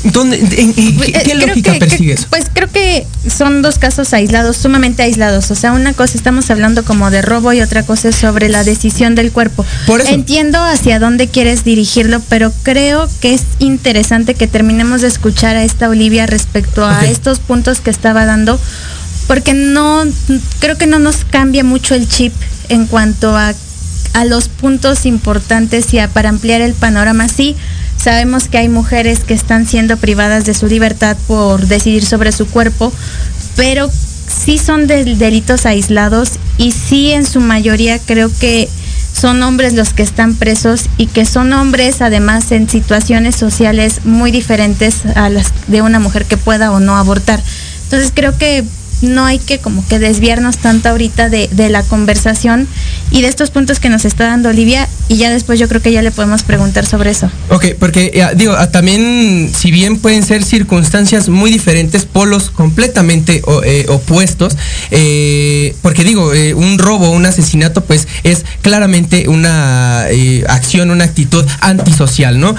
¿dónde, 0.04 0.38
en- 0.38 0.52
en- 0.56 0.74
¿qué, 0.74 1.08
Eh, 1.10 1.22
qué 1.24 1.34
lógica 1.34 1.72
que- 1.72 1.78
que- 1.78 1.86
persigues? 1.86 2.26
pues 2.30 2.44
creo 2.52 2.70
que 2.70 3.06
son 3.34 3.62
dos 3.62 3.78
casos 3.78 4.12
aislados, 4.12 4.56
sumamente 4.56 5.02
aislados. 5.02 5.50
O 5.50 5.54
sea, 5.54 5.72
una 5.72 5.92
cosa 5.94 6.16
estamos 6.16 6.50
hablando 6.50 6.84
como 6.84 7.10
de 7.10 7.22
robo 7.22 7.52
y 7.52 7.60
otra 7.60 7.82
cosa 7.84 8.08
es 8.10 8.16
sobre 8.16 8.48
la 8.48 8.62
decisión 8.64 9.14
del 9.14 9.32
cuerpo. 9.32 9.64
Por 9.86 10.00
eso. 10.00 10.10
Entiendo 10.10 10.62
hacia 10.62 10.98
dónde 10.98 11.28
quieres 11.28 11.64
dirigirlo, 11.64 12.20
pero 12.28 12.52
creo 12.62 13.08
que 13.20 13.34
es 13.34 13.42
interesante 13.58 14.34
que 14.34 14.46
terminemos 14.46 15.00
de 15.00 15.08
escuchar 15.08 15.56
a 15.56 15.64
esta 15.64 15.88
Olivia 15.88 16.26
respecto 16.26 16.84
a 16.86 17.04
estos 17.06 17.40
puntos 17.40 17.80
que 17.80 17.90
estaba 17.90 18.24
dando, 18.26 18.60
porque 19.26 19.54
no, 19.54 20.04
creo 20.60 20.78
que 20.78 20.86
no 20.86 20.98
nos 21.00 21.24
cambia 21.24 21.64
mucho 21.64 21.94
el 21.94 22.08
chip 22.08 22.32
en 22.68 22.86
cuanto 22.86 23.36
a 23.36 23.54
a 24.12 24.24
los 24.24 24.48
puntos 24.48 25.04
importantes 25.04 25.92
y 25.92 25.98
a- 25.98 26.08
para 26.08 26.30
ampliar 26.30 26.62
el 26.62 26.72
panorama. 26.72 27.28
Sí, 27.28 27.54
sabemos 28.06 28.46
que 28.46 28.58
hay 28.58 28.68
mujeres 28.68 29.18
que 29.24 29.34
están 29.34 29.66
siendo 29.66 29.96
privadas 29.96 30.44
de 30.44 30.54
su 30.54 30.68
libertad 30.68 31.16
por 31.26 31.66
decidir 31.66 32.06
sobre 32.06 32.30
su 32.30 32.46
cuerpo, 32.46 32.92
pero 33.56 33.90
sí 34.28 34.58
son 34.58 34.86
del- 34.86 35.18
delitos 35.18 35.66
aislados 35.66 36.38
y 36.56 36.70
sí 36.70 37.10
en 37.10 37.26
su 37.26 37.40
mayoría 37.40 37.98
creo 37.98 38.30
que 38.38 38.68
son 39.12 39.42
hombres 39.42 39.72
los 39.74 39.92
que 39.92 40.04
están 40.04 40.36
presos 40.36 40.84
y 40.98 41.06
que 41.08 41.24
son 41.26 41.52
hombres 41.52 42.00
además 42.00 42.52
en 42.52 42.68
situaciones 42.70 43.34
sociales 43.34 44.02
muy 44.04 44.30
diferentes 44.30 45.04
a 45.16 45.28
las 45.28 45.52
de 45.66 45.82
una 45.82 45.98
mujer 45.98 46.26
que 46.26 46.36
pueda 46.36 46.70
o 46.70 46.78
no 46.78 46.96
abortar. 46.96 47.42
Entonces 47.86 48.12
creo 48.14 48.38
que 48.38 48.64
no 49.02 49.24
hay 49.24 49.38
que 49.38 49.58
como 49.58 49.86
que 49.86 49.98
desviarnos 49.98 50.58
tanto 50.58 50.88
ahorita 50.88 51.28
de, 51.28 51.48
de 51.52 51.68
la 51.68 51.82
conversación 51.82 52.68
y 53.10 53.22
de 53.22 53.28
estos 53.28 53.50
puntos 53.50 53.80
que 53.80 53.88
nos 53.88 54.04
está 54.04 54.26
dando 54.26 54.48
Olivia 54.48 54.88
y 55.08 55.16
ya 55.16 55.30
después 55.30 55.60
yo 55.60 55.68
creo 55.68 55.80
que 55.80 55.92
ya 55.92 56.02
le 56.02 56.10
podemos 56.10 56.42
preguntar 56.42 56.84
sobre 56.86 57.10
eso. 57.10 57.30
Ok, 57.50 57.66
porque 57.78 58.10
eh, 58.12 58.26
digo, 58.34 58.54
ah, 58.58 58.70
también 58.70 59.52
si 59.54 59.70
bien 59.70 59.98
pueden 59.98 60.24
ser 60.24 60.42
circunstancias 60.42 61.28
muy 61.28 61.50
diferentes, 61.50 62.04
polos 62.04 62.50
completamente 62.50 63.42
eh, 63.64 63.86
opuestos, 63.88 64.56
eh, 64.90 65.74
porque 65.82 66.02
digo, 66.02 66.32
un 66.56 66.78
robo, 66.78 67.10
un 67.10 67.26
asesinato, 67.26 67.84
pues 67.84 68.08
es 68.24 68.44
claramente 68.62 69.28
una 69.28 70.06
acción, 70.48 70.90
una 70.90 71.04
actitud 71.04 71.44
antisocial, 71.60 72.40
¿no? 72.40 72.54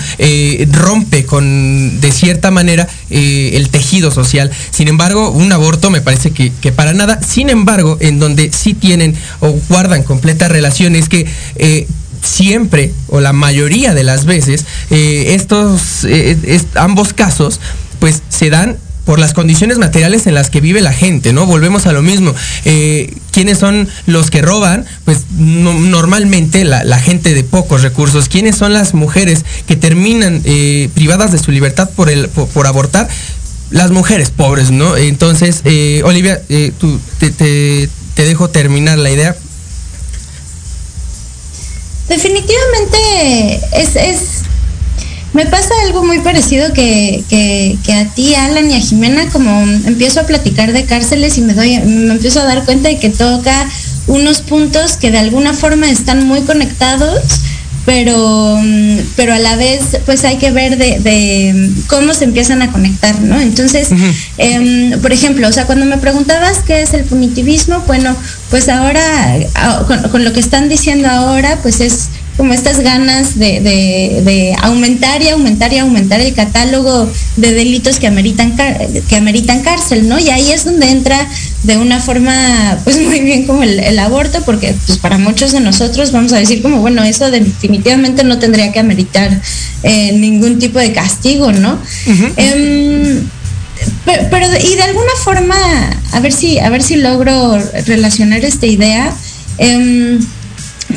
Rompe 0.71 1.25
con, 1.25 1.99
de 1.99 2.11
cierta 2.11 2.51
manera, 2.51 2.87
el 3.09 3.69
tejido 3.69 4.11
social. 4.11 4.51
Sin 4.71 4.87
embargo, 4.87 5.31
un 5.31 5.51
aborto 5.51 5.89
me 5.89 6.01
parece 6.01 6.26
que, 6.31 6.71
para 6.71 6.93
nada. 6.93 7.19
Sin 7.21 7.49
embargo, 7.49 7.97
en 7.99 8.19
donde 8.19 8.51
sí 8.51 8.73
tienen 8.73 9.15
o 9.39 9.51
guardan 9.69 10.03
completa 10.03 10.47
relación 10.47 10.95
es 10.95 11.09
que 11.09 11.25
eh, 11.55 11.87
siempre 12.21 12.93
o 13.07 13.19
la 13.19 13.33
mayoría 13.33 13.93
de 13.93 14.03
las 14.03 14.25
veces 14.25 14.65
eh, 14.89 15.35
estos 15.35 16.03
eh, 16.05 16.61
ambos 16.75 17.13
casos 17.13 17.59
pues 17.99 18.21
se 18.29 18.49
dan 18.49 18.77
por 19.05 19.19
las 19.19 19.33
condiciones 19.33 19.77
materiales 19.77 20.27
en 20.27 20.33
las 20.33 20.49
que 20.49 20.59
vive 20.59 20.81
la 20.81 20.91
gente, 20.91 21.31
¿no? 21.31 21.45
Volvemos 21.45 21.87
a 21.87 21.93
lo 21.93 22.01
mismo. 22.01 22.35
Eh, 22.65 23.15
¿Quiénes 23.31 23.57
son 23.57 23.87
los 24.05 24.29
que 24.29 24.41
roban? 24.41 24.83
Pues 25.05 25.19
no- 25.37 25.73
normalmente 25.73 26.65
la, 26.65 26.99
gente 26.99 27.33
de 27.33 27.45
pocos 27.45 27.83
recursos. 27.83 28.27
¿Quiénes 28.27 28.57
son 28.57 28.73
las 28.73 28.93
mujeres 28.93 29.45
que 29.65 29.77
terminan 29.77 30.43
privadas 30.93 31.31
de 31.31 31.37
su 31.37 31.51
libertad 31.53 31.89
por, 31.95 32.09
el, 32.09 32.27
por 32.27 32.67
abortar? 32.67 33.07
Las 33.69 33.91
mujeres 33.91 34.29
pobres, 34.29 34.71
¿no? 34.71 34.95
Entonces, 34.95 35.61
eh, 35.65 36.01
Olivia, 36.05 36.41
eh, 36.49 36.71
tú, 36.79 36.99
te, 37.19 37.29
te- 37.31 37.89
dejo 38.15 38.49
terminar 38.49 38.97
la 38.97 39.11
idea. 39.11 39.35
Definitivamente 42.09 43.59
es, 43.73 43.95
es 43.95 44.19
me 45.33 45.45
pasa 45.45 45.69
algo 45.85 46.03
muy 46.03 46.19
parecido 46.19 46.73
que, 46.73 47.23
que, 47.29 47.77
que, 47.85 47.93
a 47.93 48.07
ti, 48.13 48.33
Alan, 48.33 48.71
y 48.71 48.75
a 48.75 48.79
Jimena, 48.79 49.29
como 49.29 49.61
empiezo 49.85 50.21
a 50.21 50.23
platicar 50.23 50.71
de 50.73 50.85
cárceles 50.85 51.37
y 51.37 51.41
me 51.41 51.53
doy, 51.53 51.77
me 51.79 52.13
empiezo 52.13 52.39
a 52.39 52.45
dar 52.45 52.65
cuenta 52.65 52.89
de 52.89 52.97
que 52.97 53.09
toca 53.09 53.69
unos 54.07 54.41
puntos 54.41 54.95
que 54.97 55.11
de 55.11 55.19
alguna 55.19 55.53
forma 55.53 55.89
están 55.91 56.25
muy 56.25 56.41
conectados 56.41 57.21
pero, 57.87 58.59
pero 59.15 59.33
a 59.33 59.39
la 59.39 59.55
vez 59.55 59.79
pues 60.05 60.25
hay 60.25 60.35
que 60.35 60.51
ver 60.51 60.77
de, 60.77 60.99
de 60.99 61.71
cómo 61.87 62.13
se 62.13 62.25
empiezan 62.25 62.61
a 62.61 62.69
conectar, 62.69 63.17
¿no? 63.21 63.39
Entonces, 63.39 63.91
uh 63.91 63.95
-huh. 63.95 64.13
eh, 64.39 64.97
por 65.01 65.13
ejemplo, 65.13 65.47
o 65.47 65.53
sea, 65.53 65.65
cuando 65.65 65.85
me 65.85 65.97
preguntabas 65.97 66.59
qué 66.67 66.81
es 66.81 66.93
el 66.93 67.05
punitivismo, 67.05 67.85
bueno, 67.87 68.13
pues 68.49 68.67
ahora, 68.67 69.37
con, 69.87 70.03
con 70.09 70.25
lo 70.25 70.33
que 70.33 70.41
están 70.41 70.67
diciendo 70.67 71.07
ahora, 71.07 71.59
pues 71.63 71.79
es 71.79 72.09
como 72.37 72.53
estas 72.53 72.81
ganas 72.81 73.39
de, 73.39 73.59
de, 73.61 74.21
de, 74.23 74.55
aumentar 74.61 75.23
y 75.23 75.29
aumentar 75.29 75.73
y 75.73 75.79
aumentar 75.79 76.19
el 76.21 76.35
catálogo 76.35 77.11
de 77.35 77.53
delitos 77.53 77.97
que 77.97 78.05
ameritan, 78.05 78.55
que 79.09 79.15
ameritan 79.15 79.63
cárcel, 79.63 80.07
¿no? 80.07 80.19
Y 80.19 80.29
ahí 80.29 80.51
es 80.51 80.63
donde 80.63 80.91
entra 80.91 81.27
de 81.63 81.77
una 81.77 81.99
forma, 81.99 82.77
pues 82.83 83.01
muy 83.01 83.21
bien 83.21 83.47
como 83.47 83.63
el, 83.63 83.79
el 83.79 83.97
aborto, 83.97 84.43
porque 84.45 84.75
pues 84.85 84.99
para 84.99 85.17
muchos 85.17 85.51
de 85.51 85.61
nosotros 85.61 86.11
vamos 86.11 86.31
a 86.31 86.37
decir 86.37 86.61
como, 86.61 86.79
bueno, 86.79 87.03
eso 87.03 87.31
definitivamente 87.31 88.23
no 88.23 88.37
tendría 88.37 88.71
que 88.71 88.79
ameritar 88.79 89.41
eh, 89.81 90.11
ningún 90.13 90.59
tipo 90.59 90.77
de 90.77 90.93
castigo, 90.93 91.51
¿no? 91.51 91.73
Uh 91.73 92.11
-huh. 92.11 92.33
eh, 92.37 93.23
pero, 94.05 94.27
pero, 94.29 94.47
y 94.63 94.75
de 94.75 94.83
alguna 94.83 95.11
forma, 95.23 95.55
a 96.11 96.19
ver 96.19 96.31
si, 96.31 96.59
a 96.59 96.69
ver 96.69 96.83
si 96.83 96.97
logro 96.97 97.57
relacionar 97.85 98.45
esta 98.45 98.67
idea. 98.67 99.11
Eh, 99.57 100.19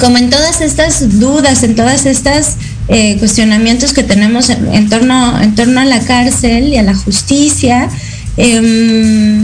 como 0.00 0.16
en 0.18 0.30
todas 0.30 0.60
estas 0.60 1.20
dudas, 1.20 1.62
en 1.62 1.76
todas 1.76 2.06
estas 2.06 2.56
eh, 2.88 3.16
cuestionamientos 3.18 3.92
que 3.92 4.02
tenemos 4.02 4.50
en, 4.50 4.88
torno, 4.88 5.40
en 5.40 5.54
torno 5.54 5.80
a 5.80 5.84
la 5.84 6.00
cárcel 6.00 6.68
y 6.68 6.76
a 6.78 6.82
la 6.82 6.94
justicia, 6.94 7.88
eh, 8.36 9.40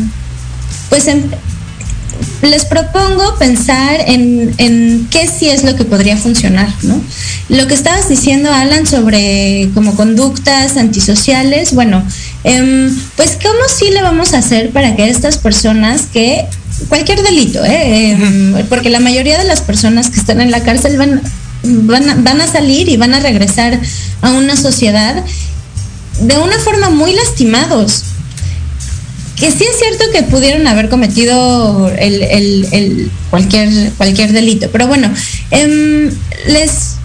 pues 0.89 1.07
en, 1.07 1.31
les 2.43 2.65
propongo 2.65 3.37
pensar 3.39 4.01
en, 4.07 4.55
en, 4.59 5.07
qué 5.11 5.29
sí 5.29 5.49
es 5.49 5.65
lo 5.65 5.77
que 5.77 5.85
podría 5.85 6.17
funcionar, 6.17 6.69
¿no? 6.83 7.01
Lo 7.49 7.67
que 7.67 7.75
estabas 7.75 8.09
diciendo, 8.09 8.51
Alan, 8.53 8.87
sobre 8.87 9.71
como 9.75 9.95
conductas 9.95 10.77
antisociales, 10.77 11.75
bueno, 11.75 12.03
eh, 12.45 12.91
pues 13.17 13.39
cómo 13.43 13.59
sí 13.69 13.91
le 13.91 14.03
vamos 14.03 14.35
a 14.35 14.39
hacer 14.39 14.71
para 14.71 14.97
que 14.97 15.09
estas 15.09 15.39
personas 15.39 16.03
que 16.13 16.47
cualquier 16.89 17.23
delito, 17.23 17.65
¿eh? 17.65 18.13
eh, 18.13 18.65
porque 18.69 18.91
la 18.91 19.01
mayoría 19.01 19.39
de 19.39 19.45
las 19.45 19.61
personas 19.61 20.11
que 20.11 20.21
están 20.21 20.41
en 20.41 20.51
la 20.51 20.63
cárcel 20.63 20.97
van, 20.99 21.23
van, 21.63 22.09
a, 22.09 22.15
van 22.17 22.41
a 22.41 22.47
salir 22.47 22.89
y 22.89 22.97
van 22.97 23.15
a 23.15 23.21
regresar 23.21 23.81
a 24.23 24.33
una 24.33 24.57
sociedad 24.57 25.25
de 26.21 26.39
una 26.39 26.59
forma 26.59 26.91
muy 26.91 27.13
lastimados. 27.13 28.05
Que 29.37 29.51
sí 29.51 29.65
es 29.65 29.79
cierto 29.79 30.05
que 30.13 30.23
pudieron 30.23 30.67
haber 30.67 30.89
cometido 30.89 31.91
el, 31.91 32.23
el, 32.23 33.11
cualquier, 33.29 33.93
cualquier 33.93 34.33
delito, 34.33 34.71
pero 34.73 34.87
bueno, 34.87 35.13
eh, 35.51 36.11
les, 36.47 36.96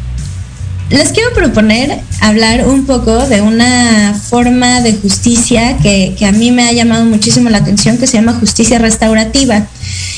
les 0.91 1.09
quiero 1.11 1.33
proponer 1.33 1.99
hablar 2.19 2.67
un 2.67 2.85
poco 2.85 3.25
de 3.27 3.41
una 3.41 4.13
forma 4.13 4.81
de 4.81 4.93
justicia 4.93 5.77
que, 5.81 6.15
que, 6.17 6.25
a 6.25 6.31
mí 6.31 6.51
me 6.51 6.67
ha 6.67 6.73
llamado 6.73 7.05
muchísimo 7.05 7.49
la 7.49 7.59
atención, 7.59 7.97
que 7.97 8.07
se 8.07 8.17
llama 8.17 8.33
justicia 8.33 8.77
restaurativa. 8.77 9.67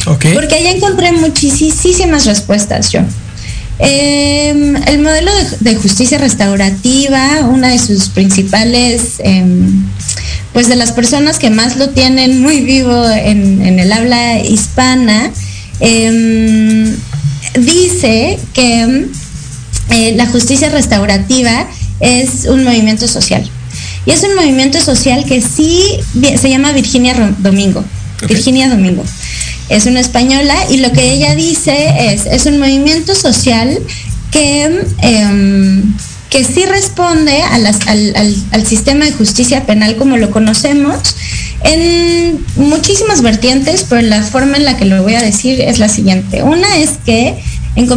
Okay. 0.06 0.34
Porque 0.34 0.56
ahí 0.56 0.68
encontré 0.68 1.12
muchísimas 1.12 2.26
respuestas 2.26 2.92
yo. 2.92 3.02
Eh, 3.80 4.50
el 4.88 5.00
modelo 5.00 5.32
de, 5.36 5.72
de, 5.72 5.76
justicia 5.76 6.18
restaurativa, 6.18 7.42
una 7.48 7.70
de 7.70 7.80
sus 7.80 8.10
principales, 8.10 9.20
eh, 9.20 9.46
pues 10.54 10.70
de 10.70 10.76
las 10.76 10.92
personas 10.92 11.40
que 11.40 11.50
más 11.50 11.78
lo 11.78 11.90
tienen 11.90 12.42
muy 12.42 12.62
vivo 12.62 13.10
en, 13.10 13.62
en 13.64 13.80
el 13.80 13.92
habla 13.92 14.40
hispana, 14.40 15.32
eh, 15.80 16.94
dice 17.60 18.40
que 18.54 19.08
eh, 19.90 20.14
la 20.16 20.26
justicia 20.28 20.70
restaurativa 20.70 21.68
es 22.00 22.46
un 22.46 22.64
movimiento 22.64 23.08
social. 23.08 23.50
Y 24.06 24.12
es 24.12 24.24
un 24.24 24.36
movimiento 24.36 24.82
social 24.82 25.24
que 25.26 25.42
sí 25.42 25.82
se 26.40 26.50
llama 26.50 26.72
Virginia 26.74 27.14
Domingo. 27.40 27.84
Okay. 28.18 28.36
Virginia 28.36 28.70
Domingo. 28.70 29.04
Es 29.70 29.86
una 29.86 30.02
española 30.02 30.56
y 30.70 30.78
lo 30.78 30.92
que 30.92 31.14
ella 31.14 31.36
dice 31.36 32.14
es, 32.14 32.26
es 32.26 32.46
un 32.46 32.60
movimiento 32.60 33.16
social 33.16 33.80
que, 34.32 34.84
eh, 35.02 35.84
que 36.30 36.44
sí 36.44 36.66
responde 36.66 37.42
a 37.42 37.58
las, 37.60 37.88
al, 37.88 38.14
al, 38.16 38.36
al, 38.52 38.68
sistema 38.68 39.06
de 39.06 39.12
justicia 39.12 39.66
penal 39.66 39.96
como 39.96 40.18
lo 40.18 40.32
conocemos 40.32 41.16
en 41.64 42.44
muchísimas 42.58 43.22
vertientes, 43.22 43.86
pero 43.88 44.02
la 44.02 44.22
forma 44.22 44.58
en 44.58 44.66
la 44.66 44.76
que 44.76 44.86
lo 44.86 45.02
voy 45.02 45.16
a 45.16 45.22
decir 45.22 45.62
es 45.62 45.80
la 45.80 45.88
siguiente. 45.88 46.44
Una 46.44 46.78
es 46.78 46.92
que 47.06 47.36
en, 47.76 47.88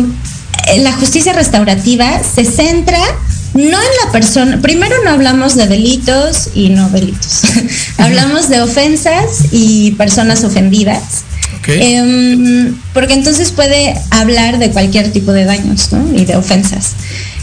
la 0.79 0.93
justicia 0.93 1.33
restaurativa 1.33 2.23
se 2.23 2.45
centra 2.45 2.99
no 3.55 3.79
en 3.79 4.05
la 4.05 4.13
persona, 4.13 4.61
primero 4.61 4.95
no 5.05 5.11
hablamos 5.11 5.55
de 5.57 5.67
delitos 5.67 6.51
y 6.55 6.69
no 6.69 6.91
delitos, 6.91 7.43
hablamos 7.99 8.49
de 8.49 8.61
ofensas 8.61 9.47
y 9.51 9.93
personas 9.93 10.45
ofendidas. 10.45 11.25
Okay. 11.61 11.81
Eh, 11.81 12.73
porque 12.93 13.15
entonces 13.15 13.51
puede 13.53 13.95
hablar 14.11 14.59
de 14.59 14.71
cualquier 14.71 15.11
tipo 15.11 15.33
de 15.33 15.45
daños 15.45 15.91
¿no? 15.93 16.15
y 16.15 16.25
de 16.25 16.37
ofensas. 16.37 16.93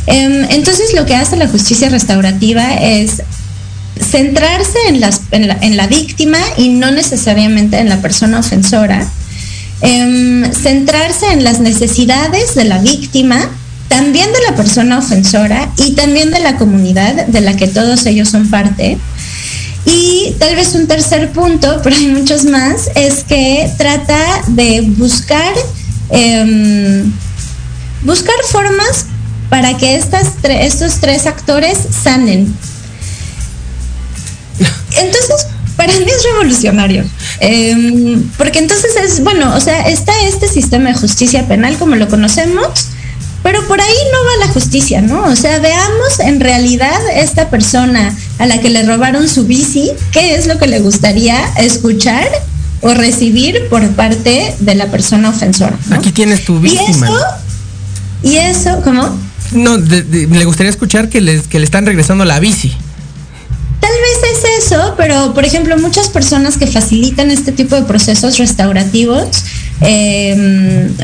Eh, 0.08 0.48
entonces 0.52 0.94
lo 0.94 1.06
que 1.06 1.16
hace 1.16 1.36
la 1.36 1.48
justicia 1.48 1.90
restaurativa 1.90 2.76
es 2.76 3.24
centrarse 4.00 4.78
en, 4.88 5.00
las, 5.02 5.22
en, 5.32 5.48
la, 5.48 5.58
en 5.62 5.78
la 5.78 5.88
víctima 5.88 6.38
y 6.58 6.70
no 6.70 6.92
necesariamente 6.92 7.80
en 7.80 7.90
la 7.90 8.02
persona 8.02 8.40
ofensora. 8.40 9.08
Eh, 9.86 10.50
centrarse 10.54 11.34
en 11.34 11.44
las 11.44 11.60
necesidades 11.60 12.56
de 12.56 12.64
la 12.64 12.78
víctima, 12.80 13.50
también 13.90 14.32
de 14.32 14.40
la 14.50 14.56
persona 14.56 14.98
ofensora 14.98 15.70
y 15.76 15.92
también 15.92 16.32
de 16.32 16.40
la 16.40 16.56
comunidad 16.56 17.28
de 17.28 17.42
la 17.42 17.58
que 17.58 17.68
todos 17.68 18.06
ellos 18.06 18.30
son 18.30 18.50
parte. 18.50 18.98
Y 19.86 20.36
tal 20.40 20.56
vez 20.56 20.74
un 20.76 20.88
tercer 20.88 21.32
punto, 21.32 21.80
pero 21.84 21.98
hay 21.98 22.08
muchos 22.08 22.46
más, 22.46 22.90
es 22.96 23.26
que 23.26 23.70
trata 23.78 24.24
de 24.48 24.82
buscar, 24.82 25.54
eh, 26.12 27.04
buscar 28.04 28.36
formas 28.50 29.08
para 29.50 29.76
que 29.76 29.98
estas 29.98 30.28
estos 30.44 31.02
tres 31.02 31.28
actores 31.28 31.78
sanen. 32.04 32.56
Entonces, 34.98 35.48
para 35.86 36.00
mí 36.00 36.06
es 36.08 36.24
revolucionario. 36.24 37.04
Eh, 37.40 38.18
porque 38.38 38.60
entonces 38.60 38.92
es, 39.04 39.22
bueno, 39.22 39.54
o 39.56 39.60
sea, 39.60 39.90
está 39.90 40.14
este 40.26 40.48
sistema 40.48 40.90
de 40.90 40.96
justicia 40.96 41.46
penal 41.48 41.78
como 41.78 41.96
lo 41.96 42.08
conocemos, 42.08 42.68
pero 43.42 43.68
por 43.68 43.82
ahí 43.82 43.98
no 44.14 44.18
va 44.20 44.46
la 44.46 44.54
justicia, 44.54 45.02
¿no? 45.02 45.26
O 45.26 45.36
sea, 45.36 45.60
veamos 45.60 46.20
en 46.20 46.40
realidad 46.40 46.98
esta 47.14 47.50
persona 47.50 48.16
a 48.40 48.46
la 48.46 48.62
que 48.62 48.70
le 48.70 48.84
robaron 48.84 49.28
su 49.28 49.46
bici, 49.46 49.92
qué 50.14 50.36
es 50.36 50.48
lo 50.48 50.58
que 50.58 50.68
le 50.68 50.80
gustaría 50.80 51.38
escuchar 51.58 52.30
o 52.80 52.94
recibir 52.94 53.68
por 53.70 53.86
parte 53.92 54.56
de 54.60 54.76
la 54.76 54.88
persona 54.88 55.30
ofensora. 55.30 55.78
¿no? 55.90 55.98
Aquí 55.98 56.12
tienes 56.14 56.46
tu 56.46 56.60
víctima. 56.60 57.10
Y 58.24 58.34
eso, 58.34 58.36
y 58.36 58.38
eso, 58.38 58.82
¿cómo? 58.84 59.18
No, 59.52 59.78
de, 59.78 60.04
de, 60.04 60.28
le 60.28 60.46
gustaría 60.46 60.70
escuchar 60.70 61.10
que, 61.10 61.20
les, 61.20 61.48
que 61.48 61.60
le 61.60 61.66
están 61.66 61.86
regresando 61.86 62.24
la 62.24 62.40
bici. 62.40 62.74
Tal 63.82 63.92
vez 63.92 64.33
es 64.44 64.66
eso, 64.66 64.94
pero 64.98 65.34
por 65.34 65.46
ejemplo, 65.46 65.78
muchas 65.78 66.10
personas 66.10 66.58
que 66.58 66.68
facilitan 66.68 67.32
este 67.32 67.52
tipo 67.52 67.76
de 67.76 67.84
procesos 67.84 68.38
restaurativos 68.38 69.28
eh, 69.82 70.36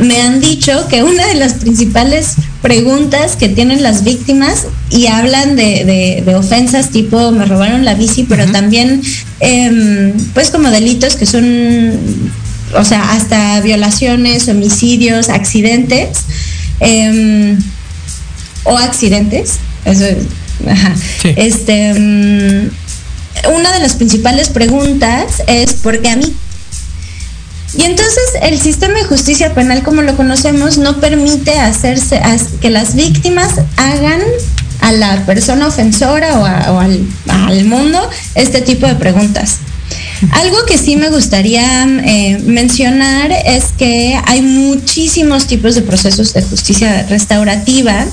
me 0.01 0.21
han 0.21 0.39
dicho 0.39 0.87
que 0.87 1.03
una 1.03 1.25
de 1.27 1.35
las 1.35 1.55
principales 1.55 2.35
preguntas 2.61 3.35
que 3.35 3.49
tienen 3.49 3.83
las 3.83 4.03
víctimas 4.03 4.67
y 4.89 5.07
hablan 5.07 5.55
de, 5.55 5.83
de, 5.85 6.23
de 6.25 6.35
ofensas 6.35 6.89
tipo 6.89 7.31
me 7.31 7.45
robaron 7.45 7.83
la 7.83 7.95
bici, 7.95 8.23
pero 8.23 8.43
uh 8.43 8.47
-huh. 8.47 8.51
también 8.51 9.01
eh, 9.41 10.13
pues 10.33 10.49
como 10.49 10.69
delitos 10.69 11.15
que 11.15 11.25
son, 11.25 11.91
o 12.73 12.85
sea, 12.85 13.13
hasta 13.13 13.59
violaciones, 13.61 14.47
homicidios, 14.47 15.29
accidentes 15.29 16.19
eh, 16.79 17.57
o 18.63 18.77
accidentes, 18.77 19.55
eso 19.85 20.05
es, 20.05 20.17
ajá, 20.67 20.95
sí. 21.21 21.33
este, 21.35 22.69
una 23.53 23.71
de 23.73 23.79
las 23.79 23.93
principales 23.95 24.49
preguntas 24.49 25.43
es 25.47 25.73
¿por 25.73 26.01
qué 26.01 26.09
a 26.09 26.15
mí? 26.15 26.35
Y 27.77 27.83
entonces 27.83 28.23
el 28.41 28.59
sistema 28.59 28.97
de 28.97 29.03
justicia 29.03 29.53
penal 29.53 29.83
como 29.83 30.01
lo 30.01 30.17
conocemos 30.17 30.77
no 30.77 30.99
permite 30.99 31.59
hacerse 31.59 32.19
que 32.61 32.69
las 32.69 32.95
víctimas 32.95 33.61
hagan 33.77 34.21
a 34.81 34.91
la 34.91 35.25
persona 35.25 35.67
ofensora 35.67 36.39
o, 36.39 36.79
al, 36.79 37.65
mundo 37.65 38.09
este 38.35 38.61
tipo 38.61 38.87
de 38.87 38.95
preguntas. 38.95 39.57
Algo 40.31 40.65
que 40.65 40.77
sí 40.77 40.95
me 40.95 41.09
gustaría 41.09 41.83
eh, 41.83 42.39
mencionar 42.43 43.31
es 43.45 43.65
que 43.77 44.19
hay 44.25 44.41
muchísimos 44.41 45.47
tipos 45.47 45.75
de 45.75 45.81
procesos 45.81 46.33
de 46.33 46.41
justicia 46.41 47.05
restaurativa, 47.07 48.05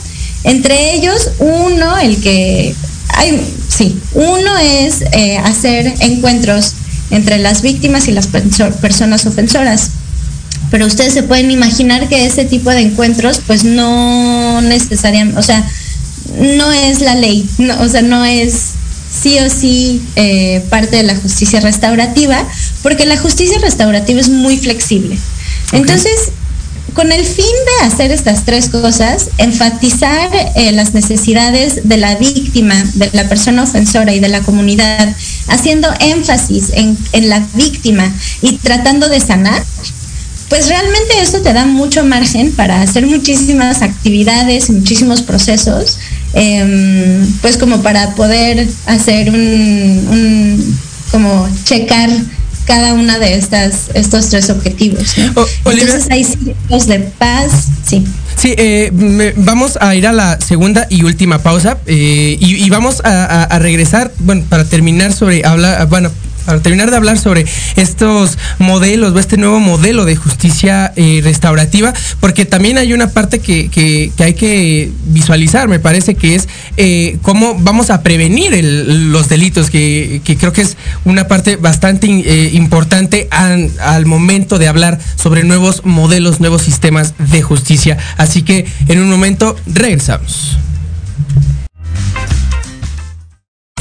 entre 0.44 0.94
ellos 0.94 1.30
uno, 1.38 1.96
el 1.98 2.20
que 2.20 2.74
hay, 3.16 3.40
sí, 3.68 3.98
uno 4.14 4.56
es 4.58 5.02
eh, 5.12 5.38
hacer 5.38 5.92
encuentros 6.00 6.74
entre 7.10 7.38
las 7.38 7.62
víctimas 7.62 8.08
y 8.08 8.12
las 8.12 8.30
perso- 8.30 8.72
personas 8.76 9.26
ofensoras. 9.26 9.90
Pero 10.70 10.86
ustedes 10.86 11.14
se 11.14 11.22
pueden 11.22 11.50
imaginar 11.50 12.08
que 12.08 12.26
ese 12.26 12.44
tipo 12.44 12.70
de 12.70 12.80
encuentros, 12.80 13.40
pues 13.46 13.64
no 13.64 14.60
necesariamente, 14.62 15.38
o 15.38 15.42
sea, 15.42 15.64
no 16.38 16.72
es 16.72 17.00
la 17.00 17.14
ley, 17.14 17.48
no, 17.58 17.80
o 17.80 17.88
sea, 17.88 18.02
no 18.02 18.24
es 18.24 18.52
sí 19.22 19.38
o 19.38 19.48
sí 19.48 20.02
eh, 20.16 20.62
parte 20.68 20.96
de 20.96 21.02
la 21.04 21.16
justicia 21.16 21.60
restaurativa, 21.60 22.44
porque 22.82 23.06
la 23.06 23.16
justicia 23.16 23.58
restaurativa 23.60 24.20
es 24.20 24.28
muy 24.28 24.58
flexible. 24.58 25.16
Entonces, 25.72 26.12
con 26.96 27.12
el 27.12 27.26
fin 27.26 27.44
de 27.44 27.86
hacer 27.86 28.10
estas 28.10 28.46
tres 28.46 28.70
cosas, 28.70 29.28
enfatizar 29.36 30.30
eh, 30.54 30.72
las 30.72 30.94
necesidades 30.94 31.86
de 31.86 31.98
la 31.98 32.14
víctima, 32.16 32.74
de 32.94 33.10
la 33.12 33.28
persona 33.28 33.64
ofensora 33.64 34.14
y 34.14 34.18
de 34.18 34.30
la 34.30 34.40
comunidad, 34.40 35.14
haciendo 35.48 35.88
énfasis 36.00 36.70
en, 36.72 36.96
la 37.28 37.46
víctima 37.52 38.10
y 38.40 38.56
tratando 38.56 39.10
de 39.10 39.20
sanar, 39.20 39.62
pues 40.48 40.68
realmente 40.68 41.20
eso 41.20 41.42
te 41.42 41.52
da 41.52 41.66
mucho 41.66 42.02
margen 42.02 42.52
para 42.52 42.80
hacer 42.80 43.04
muchísimas 43.06 43.82
actividades 43.82 44.70
y 44.70 44.72
muchísimos 44.72 45.20
procesos, 45.20 45.98
em, 46.32 47.30
pues 47.42 47.58
como 47.58 47.82
para 47.82 48.14
poder 48.14 48.66
hacer 48.86 49.28
un- 49.30 50.78
como 51.10 51.46
checar 51.64 52.08
cada 52.66 52.94
una 52.94 53.18
de 53.18 53.34
estas 53.34 53.90
estos 53.94 54.28
tres 54.28 54.50
objetivos. 54.50 55.16
¿no? 55.18 55.44
Entonces 55.70 56.06
hay 56.10 56.24
círculos 56.24 56.86
de 56.86 56.98
paz, 57.00 57.50
sí. 57.88 58.04
Sí, 58.36 58.54
eh, 58.58 58.90
vamos 59.36 59.78
a 59.80 59.94
ir 59.94 60.06
a 60.06 60.12
la 60.12 60.38
segunda 60.40 60.86
y 60.90 61.02
última 61.04 61.38
pausa 61.38 61.78
eh, 61.86 62.36
y, 62.38 62.56
y 62.64 62.68
vamos 62.70 63.00
a, 63.04 63.24
a- 63.24 63.44
a 63.44 63.58
regresar, 63.58 64.12
bueno, 64.18 64.44
para 64.48 64.64
terminar 64.64 65.12
sobre 65.14 65.44
hablar, 65.46 65.86
bueno, 65.88 66.10
para 66.46 66.60
terminar 66.62 66.90
de 66.90 66.96
hablar 66.96 67.18
sobre 67.18 67.44
estos 67.76 68.38
modelos 68.58 69.12
o 69.12 69.18
este 69.18 69.36
nuevo 69.36 69.60
modelo 69.60 70.04
de 70.04 70.16
justicia 70.16 70.92
eh, 70.96 71.20
restaurativa, 71.22 71.92
porque 72.20 72.44
también 72.44 72.78
hay 72.78 72.92
una 72.92 73.10
parte 73.10 73.40
que, 73.40 74.12
hay 74.18 74.34
que 74.34 74.90
visualizar, 75.06 75.68
me 75.68 75.80
parece 75.80 76.14
que 76.14 76.36
es 76.36 76.48
eh, 76.76 77.18
cómo 77.22 77.56
vamos 77.58 77.90
a 77.90 78.02
prevenir 78.02 78.52
los 78.64 79.28
delitos, 79.28 79.70
que, 79.70 80.22
creo 80.38 80.52
que 80.52 80.62
es 80.62 80.76
una 81.04 81.28
parte 81.28 81.56
bastante 81.56 82.06
eh, 82.06 82.50
importante 82.54 83.28
an- 83.30 83.70
al 83.80 84.06
momento 84.06 84.58
de 84.58 84.68
hablar 84.68 84.98
sobre 85.16 85.42
nuevos 85.44 85.84
modelos, 85.84 86.40
nuevos 86.40 86.62
sistemas 86.62 87.14
de 87.18 87.42
justicia. 87.42 87.98
Así 88.16 88.42
que 88.42 88.66
en 88.88 89.00
un 89.00 89.10
momento 89.10 89.56
regresamos. 89.66 90.58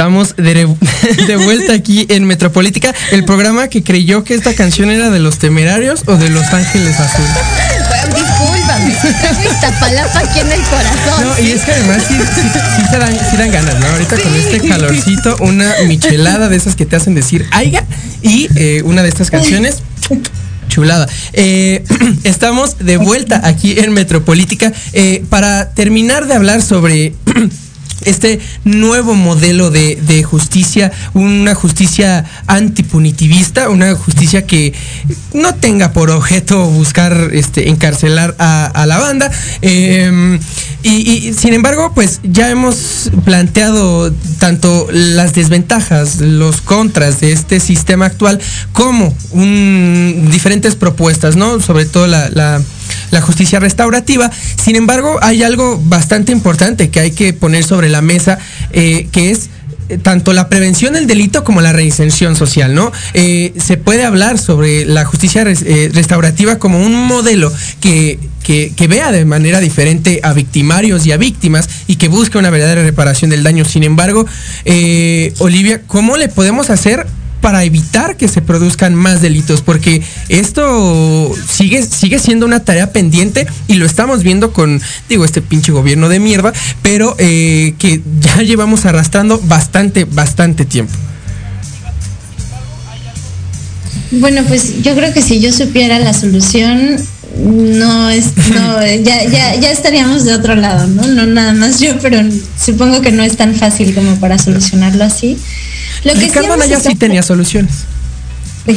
Estamos 0.00 0.34
de, 0.36 0.66
de 1.26 1.36
vuelta 1.36 1.74
aquí 1.74 2.06
en 2.08 2.24
Metropolítica, 2.24 2.94
el 3.12 3.26
programa 3.26 3.68
que 3.68 3.82
creyó 3.82 4.24
que 4.24 4.32
esta 4.32 4.54
canción 4.54 4.90
era 4.90 5.10
de 5.10 5.20
los 5.20 5.38
temerarios 5.38 6.04
o 6.06 6.16
de 6.16 6.30
los 6.30 6.46
ángeles 6.54 6.98
azules. 6.98 7.30
Discúlpame, 8.06 8.96
tengo 9.20 9.52
Iztapalapa 9.52 10.20
aquí 10.20 10.40
en 10.40 10.52
el 10.52 10.62
corazón. 10.62 11.24
No, 11.24 11.46
y 11.46 11.50
es 11.50 11.60
que 11.60 11.72
además 11.72 12.02
sí, 12.08 12.14
sí, 12.14 12.40
sí 12.40 12.82
se 12.90 12.98
dan, 12.98 13.12
sí 13.12 13.36
dan 13.36 13.52
ganas, 13.52 13.78
¿no? 13.78 13.86
Ahorita 13.88 14.16
con 14.16 14.34
este 14.36 14.66
calorcito, 14.66 15.36
una 15.40 15.70
michelada 15.86 16.48
de 16.48 16.56
esas 16.56 16.76
que 16.76 16.86
te 16.86 16.96
hacen 16.96 17.14
decir 17.14 17.44
aiga 17.50 17.84
y 18.22 18.48
eh, 18.56 18.80
una 18.86 19.02
de 19.02 19.10
estas 19.10 19.30
canciones. 19.30 19.82
Chulada. 20.68 21.10
Eh, 21.34 21.84
estamos 22.24 22.78
de 22.78 22.96
vuelta 22.96 23.42
aquí 23.44 23.78
en 23.78 23.92
Metropolítica 23.92 24.72
eh, 24.94 25.22
para 25.28 25.74
terminar 25.74 26.26
de 26.26 26.32
hablar 26.32 26.62
sobre 26.62 27.12
este 28.02 28.40
nuevo 28.64 29.14
modelo 29.14 29.70
de, 29.70 29.96
de 29.96 30.22
justicia, 30.22 30.92
una 31.14 31.54
justicia 31.54 32.24
antipunitivista, 32.46 33.68
una 33.68 33.94
justicia 33.94 34.46
que 34.46 34.72
no 35.34 35.54
tenga 35.54 35.92
por 35.92 36.10
objeto 36.10 36.66
buscar 36.66 37.30
este, 37.32 37.68
encarcelar 37.68 38.34
a, 38.38 38.86
la 38.86 38.98
banda. 38.98 39.30
Eh, 39.62 40.38
y, 40.82 41.34
sin 41.34 41.52
embargo, 41.52 41.92
pues 41.94 42.20
ya 42.22 42.50
hemos 42.50 43.10
planteado 43.24 44.12
tanto 44.38 44.88
las 44.90 45.34
desventajas, 45.34 46.20
los 46.20 46.60
contras 46.60 47.20
de 47.20 47.32
este 47.32 47.60
sistema 47.60 48.06
actual, 48.06 48.40
como 48.72 49.14
un, 49.32 50.28
diferentes 50.30 50.74
propuestas, 50.74 51.36
¿no? 51.36 51.60
Sobre 51.60 51.84
todo 51.84 52.06
la 52.06 52.62
la 53.10 53.20
justicia 53.20 53.60
restaurativa. 53.60 54.30
Sin 54.62 54.76
embargo, 54.76 55.18
hay 55.22 55.42
algo 55.42 55.80
bastante 55.84 56.32
importante 56.32 56.90
que 56.90 57.00
hay 57.00 57.10
que 57.12 57.32
poner 57.32 57.64
sobre 57.64 57.88
la 57.88 58.00
mesa, 58.02 58.38
eh, 58.72 59.08
que 59.12 59.30
es 59.30 59.48
eh, 59.88 59.98
tanto 59.98 60.32
la 60.32 60.48
prevención 60.48 60.94
del 60.94 61.06
delito 61.06 61.42
como 61.44 61.60
la 61.60 61.72
reinserción 61.72 62.36
social, 62.36 62.74
¿no? 62.74 62.92
Eh, 63.14 63.52
se 63.58 63.76
puede 63.76 64.04
hablar 64.04 64.38
sobre 64.38 64.84
la 64.84 65.04
justicia 65.04 65.42
res- 65.44 65.64
restaurativa 65.94 66.58
como 66.58 66.80
un 66.80 66.94
modelo 67.06 67.52
que, 67.80 68.18
que- 68.42 68.72
que 68.76 68.86
vea 68.88 69.10
de 69.12 69.24
manera 69.24 69.60
diferente 69.60 70.20
a 70.22 70.32
victimarios 70.32 71.06
y 71.06 71.12
a 71.12 71.16
víctimas 71.16 71.68
y 71.86 71.96
que 71.96 72.08
busque 72.08 72.38
una 72.38 72.50
verdadera 72.50 72.82
reparación 72.82 73.30
del 73.30 73.42
daño. 73.42 73.64
Sin 73.64 73.82
embargo, 73.84 74.26
Olivia, 75.38 75.82
¿cómo 75.86 76.16
le 76.16 76.28
podemos 76.28 76.70
hacer 76.70 77.06
para 77.40 77.64
evitar 77.64 78.16
que 78.16 78.28
se 78.28 78.42
produzcan 78.42 78.94
más 78.94 79.20
delitos, 79.20 79.62
porque 79.62 80.02
esto 80.28 81.34
sigue, 81.48 81.82
sigue 81.82 82.18
siendo 82.18 82.46
una 82.46 82.60
tarea 82.60 82.92
pendiente 82.92 83.46
y 83.68 83.74
lo 83.74 83.86
estamos 83.86 84.22
viendo 84.22 84.52
con, 84.52 84.80
digo, 85.08 85.24
este 85.24 85.42
pinche 85.42 85.72
gobierno 85.72 86.08
de 86.08 86.20
mierda, 86.20 86.52
pero 86.82 87.16
eh, 87.18 87.74
que 87.78 88.00
ya 88.20 88.42
llevamos 88.42 88.84
arrastrando 88.86 89.40
bastante, 89.44 90.04
bastante 90.04 90.64
tiempo. 90.64 90.92
Bueno, 94.12 94.42
pues 94.48 94.82
yo 94.82 94.94
creo 94.96 95.12
que 95.12 95.22
si 95.22 95.40
yo 95.40 95.52
supiera 95.52 96.00
la 96.00 96.12
solución, 96.12 96.96
no 97.38 98.10
es, 98.10 98.36
no, 98.52 98.84
ya, 99.02 99.24
ya, 99.24 99.54
ya 99.54 99.70
estaríamos 99.70 100.24
de 100.24 100.34
otro 100.34 100.56
lado, 100.56 100.86
¿no? 100.88 101.06
No 101.06 101.26
nada 101.26 101.52
más 101.52 101.80
yo, 101.80 101.98
pero 102.00 102.18
supongo 102.58 103.00
que 103.02 103.12
no 103.12 103.22
es 103.22 103.36
tan 103.36 103.54
fácil 103.54 103.94
como 103.94 104.16
para 104.16 104.38
solucionarlo 104.38 105.04
así. 105.04 105.38
Lo 106.04 106.14
que 106.14 106.20
Ricardo 106.20 106.52
Anaya 106.52 106.80
sí 106.80 106.94
tenía 106.94 107.22
soluciones. 107.22 107.84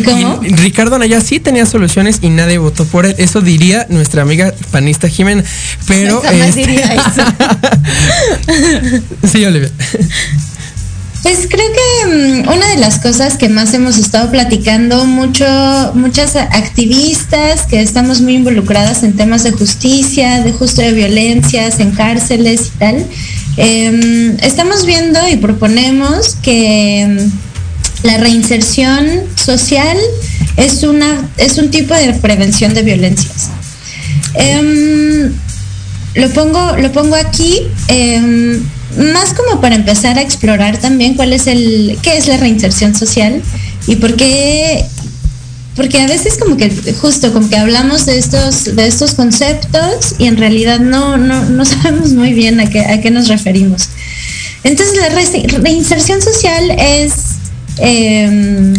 ¿Cómo? 0.06 0.40
Y 0.44 0.56
Ricardo 0.56 0.96
Anaya 0.96 1.20
sí 1.22 1.40
tenía 1.40 1.66
soluciones 1.66 2.20
y 2.22 2.30
nadie 2.30 2.58
votó 2.58 2.86
por 2.86 3.06
él. 3.06 3.16
Eso 3.18 3.42
diría 3.42 3.86
nuestra 3.90 4.22
amiga 4.22 4.54
panista 4.72 5.08
Jimena. 5.08 5.44
Pero. 5.88 6.22
Jamás 6.22 6.50
este- 6.50 6.62
diría 6.62 6.94
eso. 6.94 7.24
sí, 9.32 9.46
Olivia. 9.46 9.70
Pues 11.24 11.48
creo 11.50 11.66
que 11.72 12.42
mm, 12.44 12.50
una 12.50 12.68
de 12.68 12.78
las 12.78 13.00
cosas 13.00 13.38
que 13.38 13.48
más 13.48 13.74
hemos 13.74 13.98
estado 13.98 14.30
platicando 14.30 15.06
mucho, 15.06 15.46
muchas 15.94 16.36
activistas 16.36 17.62
que 17.66 17.82
estamos 17.82 18.20
muy 18.20 18.36
involucradas 18.36 19.04
en 19.04 19.14
temas 19.16 19.44
de 19.44 19.54
justicia, 19.54 20.44
de 20.44 20.52
justo 20.52 20.82
de 20.82 20.92
violencias, 20.92 21.80
en 21.80 21.92
cárceles 21.92 22.74
y 22.76 22.78
tal, 22.78 23.08
em, 23.58 24.38
estamos 24.42 24.86
viendo 24.86 25.20
y 25.30 25.38
proponemos 25.38 26.36
que 26.42 27.02
em, 27.02 27.32
la 28.04 28.18
reinserción 28.18 29.08
social 29.36 29.98
es 30.58 30.84
una 30.84 31.30
es 31.38 31.58
un 31.58 31.72
tipo 31.72 31.94
de 31.94 32.14
prevención 32.14 32.74
de 32.74 32.84
violencias. 32.84 33.50
Em, 34.36 35.32
lo 36.16 36.30
pongo, 36.30 36.78
lo 36.78 36.92
pongo 36.92 37.16
aquí, 37.16 37.62
más 38.98 39.34
como 39.34 39.60
para 39.62 39.76
empezar 39.76 40.18
a 40.18 40.22
explorar 40.22 40.78
también 40.78 41.16
cuál 41.16 41.34
es 41.34 41.48
el, 41.48 41.98
qué 42.02 42.18
es 42.18 42.28
la 42.28 42.38
reinserción 42.38 42.96
social 42.96 43.42
y 43.88 43.96
por 43.96 44.16
qué, 44.16 44.86
porque 45.76 46.02
a 46.02 46.08
veces 46.08 46.38
como 46.38 46.56
que 46.56 46.70
justo 47.02 47.34
como 47.34 47.50
que 47.50 47.58
hablamos 47.58 48.06
de 48.06 48.18
estos, 48.20 48.76
de 48.76 48.88
estos 48.88 49.14
conceptos 49.16 50.16
y 50.20 50.26
en 50.26 50.38
realidad 50.38 50.80
no, 50.80 51.18
no, 51.18 51.46
no 51.46 51.66
sabemos 51.66 52.14
muy 52.14 52.34
bien 52.34 52.60
a 52.60 52.70
qué, 52.70 52.82
a 52.82 53.02
qué 53.02 53.10
nos 53.12 53.28
referimos. 53.28 53.90
Entonces 54.64 54.96
la 54.98 55.10
re- 55.10 55.48
reinserción 55.60 56.22
social 56.22 56.72
es 56.78 57.14
em, 57.78 58.74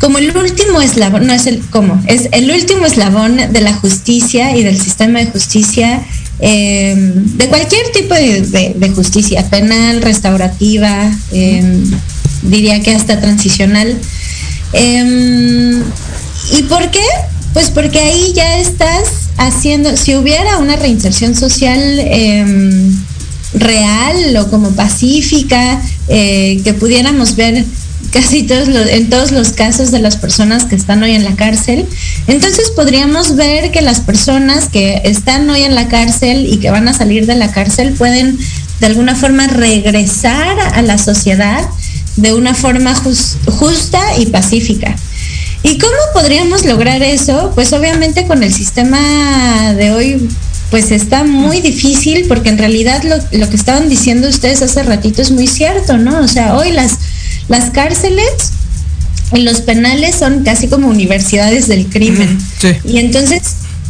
como 0.00 0.18
el 0.18 0.36
último 0.36 0.80
eslabón, 0.80 1.26
no 1.26 1.32
es 1.32 1.46
el 1.46 1.60
cómo, 1.70 2.02
es 2.06 2.28
el 2.32 2.50
último 2.50 2.86
eslabón 2.86 3.36
de 3.36 3.60
la 3.60 3.74
justicia 3.74 4.56
y 4.56 4.64
del 4.64 4.80
sistema 4.80 5.20
de 5.20 5.26
justicia, 5.26 6.02
eh, 6.40 6.94
de 6.96 7.46
cualquier 7.46 7.92
tipo 7.92 8.14
de, 8.14 8.92
justicia, 8.96 9.48
penal, 9.48 10.02
restaurativa, 10.02 11.08
eh, 11.30 11.62
diría 12.42 12.80
que 12.80 12.94
hasta 12.94 13.20
transicional. 13.20 13.96
¿Y 16.50 16.62
por 16.64 16.90
qué? 16.90 17.04
Pues 17.52 17.70
porque 17.70 17.98
ahí 17.98 18.32
ya 18.34 18.58
estás 18.58 19.04
haciendo, 19.36 19.96
si 19.96 20.16
hubiera 20.16 20.58
una 20.58 20.76
reinserción 20.76 21.34
social 21.34 21.80
eh, 21.98 22.90
real 23.54 24.36
o 24.38 24.48
como 24.50 24.70
pacífica, 24.70 25.80
eh, 26.08 26.60
que 26.64 26.74
pudiéramos 26.74 27.36
ver 27.36 27.64
casi 28.10 28.42
todos 28.42 28.68
los, 28.68 28.86
en 28.88 29.08
todos 29.08 29.30
los 29.32 29.50
casos 29.52 29.90
de 29.90 29.98
las 29.98 30.16
personas 30.16 30.64
que 30.64 30.74
están 30.74 31.02
hoy 31.02 31.12
en 31.12 31.24
la 31.24 31.34
cárcel, 31.36 31.86
entonces 32.26 32.70
podríamos 32.70 33.36
ver 33.36 33.70
que 33.70 33.80
las 33.80 34.00
personas 34.00 34.68
que 34.68 35.00
están 35.04 35.48
hoy 35.48 35.62
en 35.62 35.74
la 35.74 35.88
cárcel 35.88 36.46
y 36.46 36.58
que 36.58 36.70
van 36.70 36.88
a 36.88 36.94
salir 36.94 37.26
de 37.26 37.36
la 37.36 37.50
cárcel 37.52 37.92
pueden 37.92 38.38
de 38.80 38.86
alguna 38.86 39.14
forma 39.14 39.46
regresar 39.46 40.58
a 40.74 40.82
la 40.82 40.98
sociedad 40.98 41.64
de 42.16 42.34
una 42.34 42.54
forma 42.54 42.94
jus- 42.94 43.36
justa 43.46 44.00
y 44.18 44.26
pacífica. 44.26 44.94
¿Y 45.62 45.78
cómo 45.78 45.92
podríamos 46.12 46.64
lograr 46.64 47.02
eso? 47.02 47.52
Pues 47.54 47.72
obviamente 47.72 48.26
con 48.26 48.42
el 48.42 48.52
sistema 48.52 49.72
de 49.74 49.92
hoy 49.92 50.28
pues 50.70 50.90
está 50.90 51.22
muy 51.22 51.60
difícil 51.60 52.24
porque 52.28 52.48
en 52.48 52.56
realidad 52.58 53.02
lo, 53.04 53.16
lo 53.38 53.48
que 53.50 53.56
estaban 53.56 53.88
diciendo 53.90 54.28
ustedes 54.28 54.62
hace 54.62 54.82
ratito 54.82 55.20
es 55.20 55.30
muy 55.30 55.46
cierto, 55.46 55.98
¿no? 55.98 56.20
O 56.20 56.28
sea, 56.28 56.56
hoy 56.56 56.72
las, 56.72 56.92
las 57.48 57.70
cárceles 57.70 58.24
y 59.34 59.40
los 59.42 59.60
penales 59.60 60.14
son 60.16 60.42
casi 60.44 60.68
como 60.68 60.88
universidades 60.88 61.68
del 61.68 61.86
crimen. 61.88 62.38
Sí. 62.58 62.68
Y 62.86 62.98
entonces, 62.98 63.42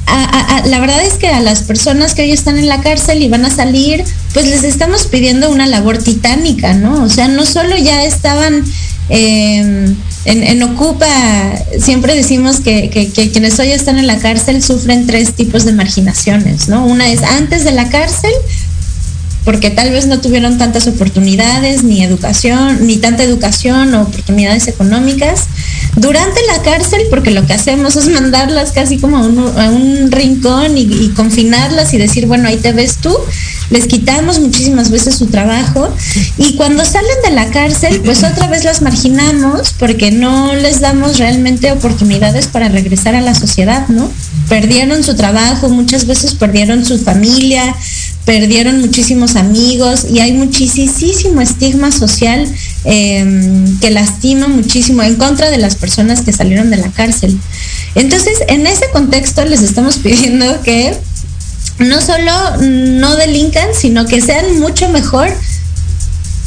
a- 0.06 0.24
a- 0.24 0.56
a- 0.58 0.66
la 0.66 0.80
verdad 0.80 1.00
es 1.04 1.14
que 1.14 1.28
a 1.28 1.40
las 1.40 1.62
personas 1.62 2.14
que 2.14 2.22
hoy 2.22 2.32
están 2.32 2.58
en 2.58 2.68
la 2.68 2.80
cárcel 2.82 3.22
y 3.22 3.28
van 3.28 3.44
a 3.44 3.50
salir, 3.54 4.04
pues 4.34 4.46
les 4.48 4.64
estamos 4.64 5.04
pidiendo 5.06 5.50
una 5.50 5.66
labor 5.68 5.98
titánica, 5.98 6.74
¿no? 6.74 7.04
O 7.04 7.08
sea, 7.08 7.28
no 7.28 7.46
solo 7.46 7.76
ya 7.76 8.02
estaban 8.04 8.64
eh, 9.08 9.94
en, 10.24 10.62
Ocupa, 10.62 11.06
siempre 11.78 12.14
decimos 12.14 12.60
que- 12.60 12.90
que 12.90 13.30
quienes 13.30 13.58
hoy 13.58 13.72
están 13.72 13.98
en 13.98 14.06
la 14.06 14.18
cárcel 14.18 14.62
sufren 14.62 15.06
tres 15.06 15.34
tipos 15.34 15.64
de 15.64 15.72
marginaciones, 15.72 16.68
¿no? 16.68 16.86
Una 16.86 17.10
es 17.10 17.22
antes 17.22 17.64
de 17.64 17.72
la 17.72 17.88
cárcel, 17.88 18.32
porque 19.44 19.70
tal 19.70 19.90
vez 19.90 20.06
no 20.06 20.20
tuvieron 20.20 20.58
tantas 20.58 20.86
oportunidades, 20.86 21.82
ni 21.82 22.02
educación, 22.02 22.86
ni 22.86 22.96
tanta 22.98 23.24
educación 23.24 23.94
o 23.94 24.02
oportunidades 24.02 24.68
económicas. 24.68 25.44
Durante 25.96 26.40
la 26.46 26.62
cárcel, 26.62 27.02
porque 27.10 27.32
lo 27.32 27.44
que 27.46 27.52
hacemos 27.52 27.96
es 27.96 28.08
mandarlas 28.08 28.72
casi 28.72 28.98
como 28.98 29.18
a 29.18 29.20
un, 29.20 29.38
a 29.38 29.70
un 29.70 30.10
rincón 30.10 30.78
y, 30.78 30.82
y 30.82 31.12
confinarlas 31.16 31.92
y 31.92 31.98
decir, 31.98 32.26
bueno, 32.26 32.48
ahí 32.48 32.56
te 32.56 32.72
ves 32.72 32.96
tú. 32.96 33.16
Les 33.70 33.86
quitamos 33.86 34.38
muchísimas 34.38 34.90
veces 34.90 35.14
su 35.14 35.26
trabajo 35.26 35.88
y 36.36 36.56
cuando 36.56 36.84
salen 36.84 37.22
de 37.24 37.30
la 37.30 37.50
cárcel, 37.50 38.02
pues 38.04 38.22
otra 38.22 38.46
vez 38.46 38.64
las 38.64 38.82
marginamos 38.82 39.74
porque 39.78 40.10
no 40.10 40.54
les 40.54 40.80
damos 40.80 41.18
realmente 41.18 41.72
oportunidades 41.72 42.48
para 42.48 42.68
regresar 42.68 43.14
a 43.14 43.22
la 43.22 43.34
sociedad, 43.34 43.88
¿no? 43.88 44.10
Perdieron 44.48 45.02
su 45.02 45.14
trabajo, 45.14 45.70
muchas 45.70 46.06
veces 46.06 46.34
perdieron 46.34 46.84
su 46.84 46.98
familia, 46.98 47.74
perdieron 48.24 48.80
muchísimos 48.80 49.36
amigos 49.36 50.06
y 50.08 50.20
hay 50.20 50.32
muchísimo 50.32 51.40
estigma 51.40 51.90
social 51.90 52.46
eh, 52.84 53.64
que 53.80 53.90
lastima 53.90 54.46
muchísimo 54.48 55.02
en 55.02 55.16
contra 55.16 55.50
de 55.50 55.58
las 55.58 55.74
personas 55.74 56.22
que 56.22 56.32
salieron 56.32 56.70
de 56.70 56.76
la 56.76 56.90
cárcel. 56.90 57.36
Entonces, 57.94 58.38
en 58.48 58.66
ese 58.66 58.86
contexto 58.92 59.44
les 59.44 59.62
estamos 59.62 59.96
pidiendo 60.02 60.60
que 60.62 60.96
no 61.78 62.00
solo 62.00 62.32
no 62.60 63.16
delincan, 63.16 63.68
sino 63.74 64.06
que 64.06 64.20
sean 64.20 64.60
mucho 64.60 64.88
mejor, 64.88 65.28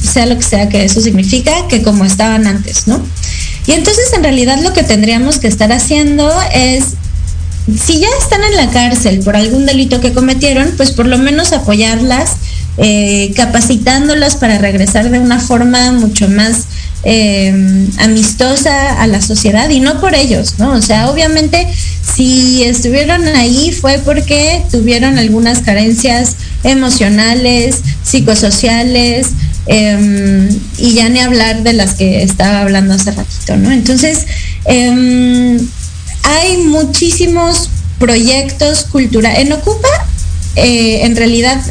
sea 0.01 0.26
lo 0.28 0.38
que 0.38 0.43
sea 0.43 0.69
que 0.69 0.86
eso 0.86 1.01
significa, 1.01 1.67
que 1.67 1.82
como 1.82 2.05
estaban 2.05 2.47
antes, 2.47 2.88
¿no? 2.88 3.01
Y 3.67 3.71
entonces 3.71 4.13
en 4.13 4.23
realidad 4.23 4.59
lo 4.61 4.73
que 4.73 4.84
tendríamos 4.84 5.39
que 5.39 5.47
estar 5.47 5.71
haciendo 5.71 6.32
es 6.53 6.93
si 7.74 7.99
ya 7.99 8.07
están 8.22 8.43
en 8.43 8.55
la 8.55 8.70
cárcel 8.70 9.20
por 9.20 9.36
algún 9.36 9.66
delito 9.66 9.99
que 9.99 10.13
cometieron, 10.13 10.74
pues 10.78 10.91
por 10.91 11.07
lo 11.07 11.18
menos 11.18 11.51
apoyarlas, 11.51 12.34
eh, 12.78 13.34
capacitándolas 13.36 14.36
para 14.36 14.57
regresar 14.57 15.09
de 15.09 15.20
una 15.20 15.39
forma 15.39 15.91
mucho 15.93 16.28
más 16.28 16.66
eh, 17.03 17.88
amistosa 17.97 19.01
a 19.01 19.07
la 19.07 19.22
sociedad 19.22 19.70
y 19.70 19.80
no 19.80 19.99
por 19.99 20.13
ellos, 20.13 20.55
¿no? 20.59 20.74
O 20.74 20.82
sea, 20.82 21.09
obviamente 21.09 21.68
si 22.16 22.63
estuvieron 22.63 23.28
ahí 23.28 23.72
fue 23.72 23.99
porque 23.99 24.63
tuvieron 24.72 25.18
algunas 25.18 25.59
carencias 25.59 26.36
emocionales, 26.63 27.82
psicosociales, 28.03 29.30
eh, 29.68 30.49
y 30.78 30.93
ya 30.93 31.09
ni 31.09 31.20
hablar 31.20 31.63
de 31.63 31.74
las 31.74 31.95
que 31.95 32.22
estaba 32.22 32.61
hablando 32.61 32.93
hace 32.93 33.11
ratito, 33.11 33.57
¿no? 33.57 33.72
Entonces, 33.72 34.26
eh, 34.66 35.59
hay 36.26 36.57
muchísimos 36.57 37.69
proyectos 37.99 38.84
culturales. 38.84 39.39
En 39.39 39.53
Ocupa, 39.53 39.88
eh, 40.55 41.01
en 41.03 41.15
realidad, 41.15 41.61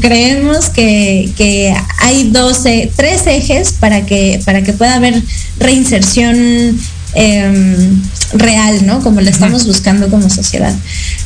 creemos 0.00 0.68
que, 0.68 1.30
que 1.36 1.74
hay 1.98 2.30
12, 2.30 2.92
tres 2.96 3.26
ejes 3.26 3.72
para 3.72 4.04
que, 4.04 4.40
para 4.44 4.62
que 4.62 4.72
pueda 4.72 4.96
haber 4.96 5.22
reinserción 5.58 6.78
em, 7.14 8.02
real, 8.34 8.86
¿no? 8.86 9.00
Como 9.00 9.20
la 9.20 9.30
estamos 9.30 9.66
buscando 9.66 10.08
como 10.08 10.28
sociedad. 10.30 10.74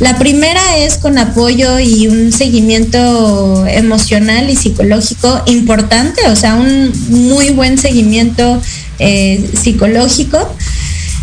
La 0.01 0.18
primera 0.18 0.78
es 0.78 0.97
con 0.97 1.18
apoyo 1.18 1.78
y 1.78 2.09
un 2.09 2.32
seguimiento 2.32 3.66
emocional 3.66 4.49
y 4.49 4.57
psicológico 4.57 5.42
importante, 5.47 6.28
o 6.28 6.36
sea, 6.36 6.55
un 6.55 6.92
muy 7.09 7.51
buen 7.51 7.78
seguimiento 7.78 8.61
eh, 8.99 9.51
psicológico. 9.61 10.55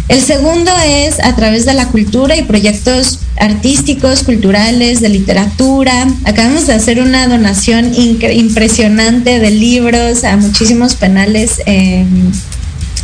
El 0.07 0.21
segundo 0.21 0.71
es 0.85 1.19
a 1.23 1.35
través 1.35 1.65
de 1.65 1.73
la 1.73 1.87
cultura 1.87 2.35
y 2.35 2.43
proyectos 2.43 3.19
artísticos, 3.37 4.23
culturales, 4.23 4.99
de 4.99 5.07
literatura. 5.09 6.05
Acabamos 6.25 6.67
de 6.67 6.73
hacer 6.73 6.99
una 7.01 7.27
donación 7.27 7.93
impresionante 7.95 9.39
de 9.39 9.51
libros 9.51 10.23
a 10.25 10.35
muchísimos 10.35 10.95
penales 10.95 11.61
eh, 11.65 12.05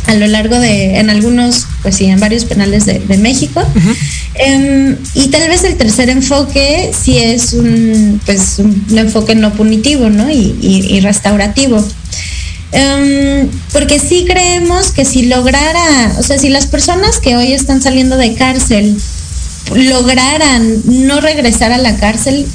a 0.06 0.14
lo 0.14 0.26
largo 0.26 0.58
de, 0.58 0.98
en 0.98 1.10
algunos, 1.10 1.66
pues 1.82 1.96
sí, 1.96 2.06
en 2.06 2.20
varios 2.20 2.44
penales 2.44 2.84
de, 2.86 2.98
de 2.98 3.18
México. 3.18 3.62
Em, 4.34 4.96
y 5.14 5.28
tal 5.28 5.48
vez 5.48 5.64
el 5.64 5.76
tercer 5.76 6.08
enfoque 6.10 6.92
sí 6.98 7.18
es 7.18 7.52
un, 7.54 8.20
pues, 8.24 8.58
un, 8.58 8.84
enfoque 8.98 9.34
no 9.34 9.52
punitivo, 9.52 10.08
¿no? 10.10 10.30
Y, 10.30 10.56
y- 10.60 10.86
y 10.96 11.00
restaurativo. 11.00 11.82
Em, 12.72 13.48
porque 13.72 13.98
sí 13.98 14.26
creemos 14.28 14.90
que 14.92 15.04
si 15.04 15.26
lograra, 15.26 16.12
o 16.18 16.22
sea, 16.22 16.38
si 16.38 16.50
las 16.50 16.66
personas 16.66 17.18
que 17.18 17.36
hoy 17.36 17.52
están 17.52 17.80
saliendo 17.80 18.16
de 18.16 18.34
cárcel 18.34 18.96
lograran 19.74 20.82
no 20.84 21.20
regresar 21.20 21.72
a 21.72 21.78
la 21.78 21.96
cárcel, 21.96 22.46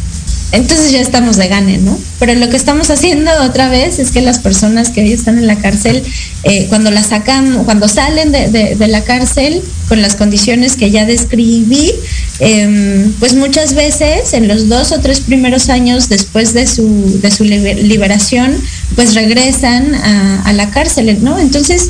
entonces 0.52 0.92
ya 0.92 1.02
estamos 1.02 1.38
de 1.38 1.48
gane, 1.48 1.80
¿no? 1.80 1.98
Pero 2.20 2.36
lo 2.36 2.48
que 2.48 2.58
estamos 2.58 2.92
haciendo 2.92 3.32
otra 3.42 3.70
vez 3.70 3.98
es 3.98 4.12
que 4.12 4.22
las 4.22 4.38
personas 4.38 4.92
que 4.92 5.02
hoy 5.02 5.12
están 5.12 5.40
en 5.40 5.48
la 5.48 5.56
cárcel, 5.58 6.04
eh, 6.44 6.68
cuando 6.70 6.92
las 6.92 7.08
sacan, 7.08 7.64
cuando 7.64 7.88
salen 7.88 8.32
de, 8.32 8.76
la 8.88 9.04
cárcel 9.04 9.64
con 9.90 10.04
las 10.04 10.16
condiciones 10.16 10.76
que 10.76 10.92
ya 10.92 11.06
describí, 11.06 11.92
em, 12.38 13.12
pues 13.14 13.34
muchas 13.34 13.74
veces 13.74 14.34
en 14.34 14.48
los 14.48 14.70
dos 14.70 14.92
o 14.92 15.00
tres 15.00 15.22
primeros 15.22 15.70
años 15.70 16.08
después 16.08 16.54
de 16.54 16.68
su, 16.68 17.20
de 17.20 17.32
su 17.32 17.46
liber- 17.46 17.82
liberación, 17.82 18.56
pues 18.96 19.16
regresan 19.16 19.96
a, 19.96 20.44
a 20.44 20.54
la 20.54 20.70
cárcel, 20.70 21.18
¿no? 21.22 21.40
Entonces, 21.40 21.90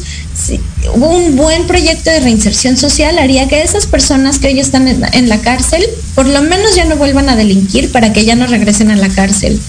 un 0.96 1.36
buen 1.36 1.68
proyecto 1.68 2.10
de 2.10 2.20
reinserción 2.20 2.76
social 2.78 3.18
haría 3.20 3.48
que 3.48 3.62
esas 3.62 3.86
personas 3.86 4.40
que 4.40 4.48
hoy 4.48 4.60
están 4.60 4.88
en, 4.88 5.30
la 5.30 5.40
cárcel, 5.40 5.84
por 6.16 6.26
lo 6.28 6.42
menos 6.42 6.76
ya 6.76 6.86
no 6.86 6.98
vuelvan 6.98 7.30
a 7.30 7.36
delinquir 7.36 7.92
para 7.92 8.14
que 8.14 8.26
ya 8.26 8.36
no 8.36 8.48
regresen 8.48 8.92
a 8.92 8.96
la 8.96 9.10
cárcel. 9.10 9.60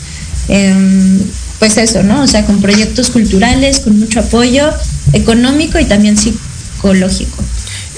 Em, 0.49 1.21
pues 1.59 1.77
eso, 1.77 2.03
¿no? 2.03 2.23
O 2.23 2.27
sea, 2.27 2.45
con 2.45 2.61
proyectos 2.61 3.11
culturales, 3.11 3.81
con 3.81 3.99
mucho 3.99 4.21
apoyo 4.21 4.71
económico 5.13 5.79
y 5.79 5.85
también 5.85 6.17
psicológico. 6.17 7.43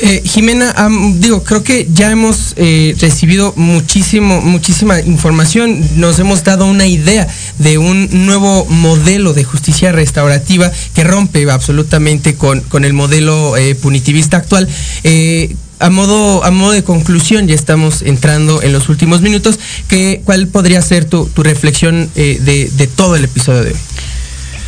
Eh, 0.03 0.23
Jimena, 0.25 0.73
am, 0.77 1.21
digo, 1.21 1.43
creo 1.43 1.65
que 1.65 1.89
ya 1.91 2.11
hemos 2.11 2.53
eh, 2.57 2.95
recibido 3.01 3.55
muchísimo, 3.57 4.43
muchísima 4.43 5.01
información, 5.01 5.83
nos 5.97 6.19
hemos 6.19 6.45
dado 6.45 6.67
una 6.67 6.87
idea 6.87 7.27
de 7.59 7.79
un 7.79 8.27
nuevo 8.27 8.65
modelo 8.67 9.33
de 9.33 9.45
justicia 9.45 9.93
restaurativa 9.93 10.71
que 10.95 11.05
rompe 11.05 11.51
absolutamente 11.51 12.35
con, 12.35 12.61
con 12.61 12.85
el 12.85 12.93
modelo 12.93 13.57
eh, 13.57 13.75
punitivista 13.75 14.37
actual. 14.39 14.69
Eh, 15.05 15.57
a 15.79 15.91
modo, 15.91 16.43
a 16.45 16.51
modo 16.51 16.73
de 16.73 16.83
conclusión, 16.85 17.49
ya 17.49 17.55
estamos 17.55 18.01
entrando 18.03 18.63
en 18.63 18.73
los 18.73 18.89
últimos 18.89 19.21
minutos, 19.21 19.59
que, 19.89 20.23
¿cuál 20.25 20.49
podría 20.49 20.81
ser 20.81 21.05
tu, 21.05 21.27
tu 21.27 21.43
reflexión 21.43 22.11
eh, 22.15 22.39
de, 22.41 22.71
de 22.71 22.87
todo 22.87 23.15
el 23.17 23.25
episodio 23.25 23.63
de 23.63 23.71
hoy? 23.73 23.77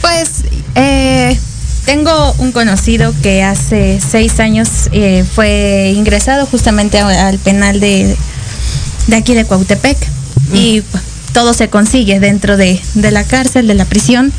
Pues 0.02 0.28
eh, 0.74 1.38
tengo 1.86 2.34
un 2.38 2.52
conocido 2.52 3.14
que 3.22 3.42
hace 3.42 4.00
seis 4.06 4.38
años 4.38 4.68
eh, 4.92 5.24
fue 5.34 5.94
ingresado 5.96 6.44
justamente 6.46 6.98
a- 6.98 7.28
al 7.28 7.38
penal 7.38 7.80
de, 7.80 8.14
de 9.06 9.16
aquí 9.16 9.32
de 9.34 9.44
Cuautepec 9.46 9.96
y 10.52 10.82
todo 11.38 11.54
se 11.54 11.68
consigue 11.68 12.18
dentro 12.18 12.56
de, 12.56 12.80
de 12.94 13.12
la 13.12 13.22
cárcel, 13.22 13.68
de 13.68 13.74
la 13.74 13.84
prisión. 13.84 14.32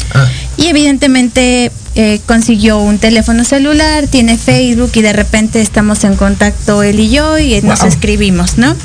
Y 0.58 0.68
evidentemente 0.68 1.72
eh, 1.96 2.22
consiguió 2.26 2.80
un 2.80 3.00
teléfono 3.00 3.44
celular, 3.44 4.08
tiene 4.08 4.38
Facebook 4.38 4.92
y 4.94 5.02
de 5.02 5.12
repente 5.12 5.60
estamos 5.60 6.04
en 6.04 6.16
contacto 6.16 6.84
él 6.84 7.00
y 7.00 7.10
yo 7.10 7.38
y 7.40 7.62
nos 7.62 7.84
escribimos, 7.84 8.58
¿no? 8.58 8.76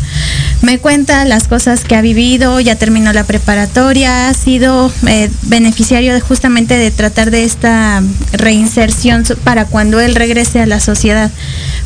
Me 0.63 0.79
cuenta 0.79 1.25
las 1.27 1.47
cosas 1.47 1.85
que 1.85 1.97
ha 1.97 2.01
vivido, 2.01 2.59
ya 2.61 2.77
terminó 2.77 3.13
la 3.13 3.25
preparatoria, 3.25 4.29
ha 4.29 4.35
sido 4.35 4.91
eh, 5.07 5.31
beneficiario 5.43 6.15
de 6.15 6.21
justamente 6.21 6.79
de 6.79 6.91
tratar 6.91 7.31
de 7.31 7.45
esta 7.45 8.03
reinserción 8.33 9.25
para 9.45 9.67
cuando 9.67 10.01
él 10.01 10.15
regrese 10.15 10.61
a 10.61 10.67
la 10.67 10.81
sociedad. 10.81 11.31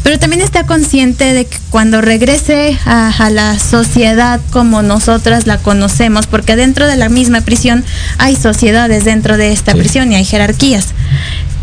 Pero 0.04 0.18
también 0.20 0.40
está 0.42 0.64
consciente 0.64 1.32
de 1.32 1.46
que 1.46 1.58
cuando 1.70 2.00
regrese 2.00 2.78
a, 2.86 3.10
a 3.10 3.30
la 3.30 3.58
sociedad 3.58 4.40
como 4.50 4.82
nosotras 4.82 5.46
la 5.46 5.58
conocemos, 5.58 6.26
porque 6.28 6.54
dentro 6.54 6.86
de 6.86 6.96
la 6.96 7.08
misma 7.08 7.40
prisión 7.40 7.84
hay 8.18 8.36
sociedades 8.36 9.04
dentro 9.04 9.36
de 9.36 9.52
esta 9.52 9.74
prisión 9.74 10.12
y 10.12 10.14
hay 10.14 10.24
jerarquías. 10.24 10.94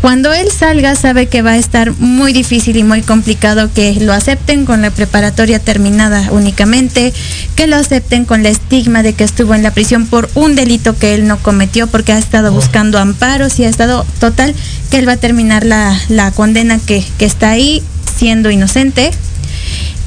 Cuando 0.00 0.32
él 0.32 0.52
salga 0.52 0.94
sabe 0.94 1.26
que 1.26 1.42
va 1.42 1.52
a 1.52 1.56
estar 1.56 1.90
muy 1.98 2.32
difícil 2.32 2.76
y 2.76 2.84
muy 2.84 3.02
complicado 3.02 3.72
que 3.72 3.94
lo 3.94 4.12
acepten 4.12 4.64
con 4.64 4.82
la 4.82 4.90
preparatoria 4.90 5.58
terminada 5.58 6.28
únicamente, 6.30 7.12
que 7.56 7.66
lo 7.66 7.76
acepten 7.76 8.24
con 8.24 8.42
la 8.42 8.50
estigma 8.50 9.02
de 9.02 9.14
que 9.14 9.24
estuvo 9.24 9.54
en 9.54 9.62
la 9.62 9.72
prisión 9.72 10.06
por 10.06 10.28
un 10.34 10.54
delito 10.54 10.96
que 10.96 11.14
él 11.14 11.26
no 11.26 11.38
cometió 11.38 11.86
porque 11.88 12.12
ha 12.12 12.18
estado 12.18 12.52
buscando 12.52 12.98
amparos 12.98 13.58
y 13.58 13.64
ha 13.64 13.68
estado 13.68 14.06
total 14.20 14.54
que 14.90 14.98
él 14.98 15.08
va 15.08 15.12
a 15.12 15.16
terminar 15.16 15.64
la, 15.64 15.98
la 16.08 16.30
condena 16.30 16.78
que, 16.78 17.04
que 17.18 17.24
está 17.24 17.50
ahí 17.50 17.82
siendo 18.16 18.50
inocente. 18.50 19.10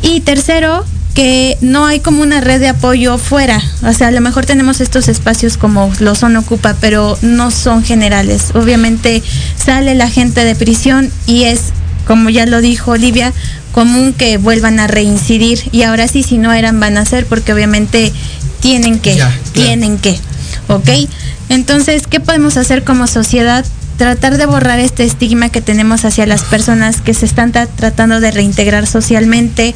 Y 0.01 0.21
tercero, 0.21 0.85
que 1.19 1.57
no 1.59 1.85
hay 1.85 1.99
como 1.99 2.21
una 2.21 2.39
red 2.39 2.61
de 2.61 2.69
apoyo 2.69 3.17
fuera. 3.17 3.61
O 3.83 3.91
sea, 3.91 4.07
a 4.07 4.11
lo 4.11 4.21
mejor 4.21 4.45
tenemos 4.45 4.79
estos 4.79 5.09
espacios 5.09 5.57
como 5.57 5.91
lo 5.99 6.15
son 6.15 6.37
Ocupa, 6.37 6.77
pero 6.79 7.17
no 7.21 7.51
son 7.51 7.83
generales. 7.83 8.51
Obviamente 8.53 9.21
sale 9.61 9.95
la 9.95 10.09
gente 10.09 10.45
de 10.45 10.55
prisión 10.55 11.11
y 11.27 11.43
es, 11.43 11.59
como 12.07 12.29
ya 12.29 12.45
lo 12.45 12.61
dijo 12.61 12.91
Olivia, 12.91 13.33
común 13.73 14.13
que 14.13 14.37
vuelvan 14.37 14.79
a 14.79 14.87
reincidir. 14.87 15.59
Y 15.73 15.81
ahora 15.83 16.07
sí, 16.07 16.23
si 16.23 16.37
no 16.37 16.53
eran, 16.53 16.79
van 16.79 16.97
a 16.97 17.03
ser, 17.03 17.25
porque 17.25 17.51
obviamente 17.51 18.13
tienen 18.61 18.97
que, 18.97 19.17
Ya, 19.17 19.37
tienen 19.51 19.97
que. 19.97 20.17
¿Ok? 20.69 20.89
Entonces, 21.49 22.07
¿qué 22.07 22.21
podemos 22.21 22.55
hacer 22.55 22.85
como 22.85 23.07
sociedad? 23.07 23.65
Tratar 23.97 24.37
de 24.37 24.45
borrar 24.45 24.79
este 24.79 25.03
estigma 25.03 25.49
que 25.49 25.59
tenemos 25.59 26.05
hacia 26.05 26.25
las 26.25 26.43
personas 26.43 27.01
que 27.01 27.13
se 27.13 27.25
están 27.25 27.51
tra- 27.51 27.67
tratando 27.75 28.21
de 28.21 28.31
reintegrar 28.31 28.87
socialmente, 28.87 29.75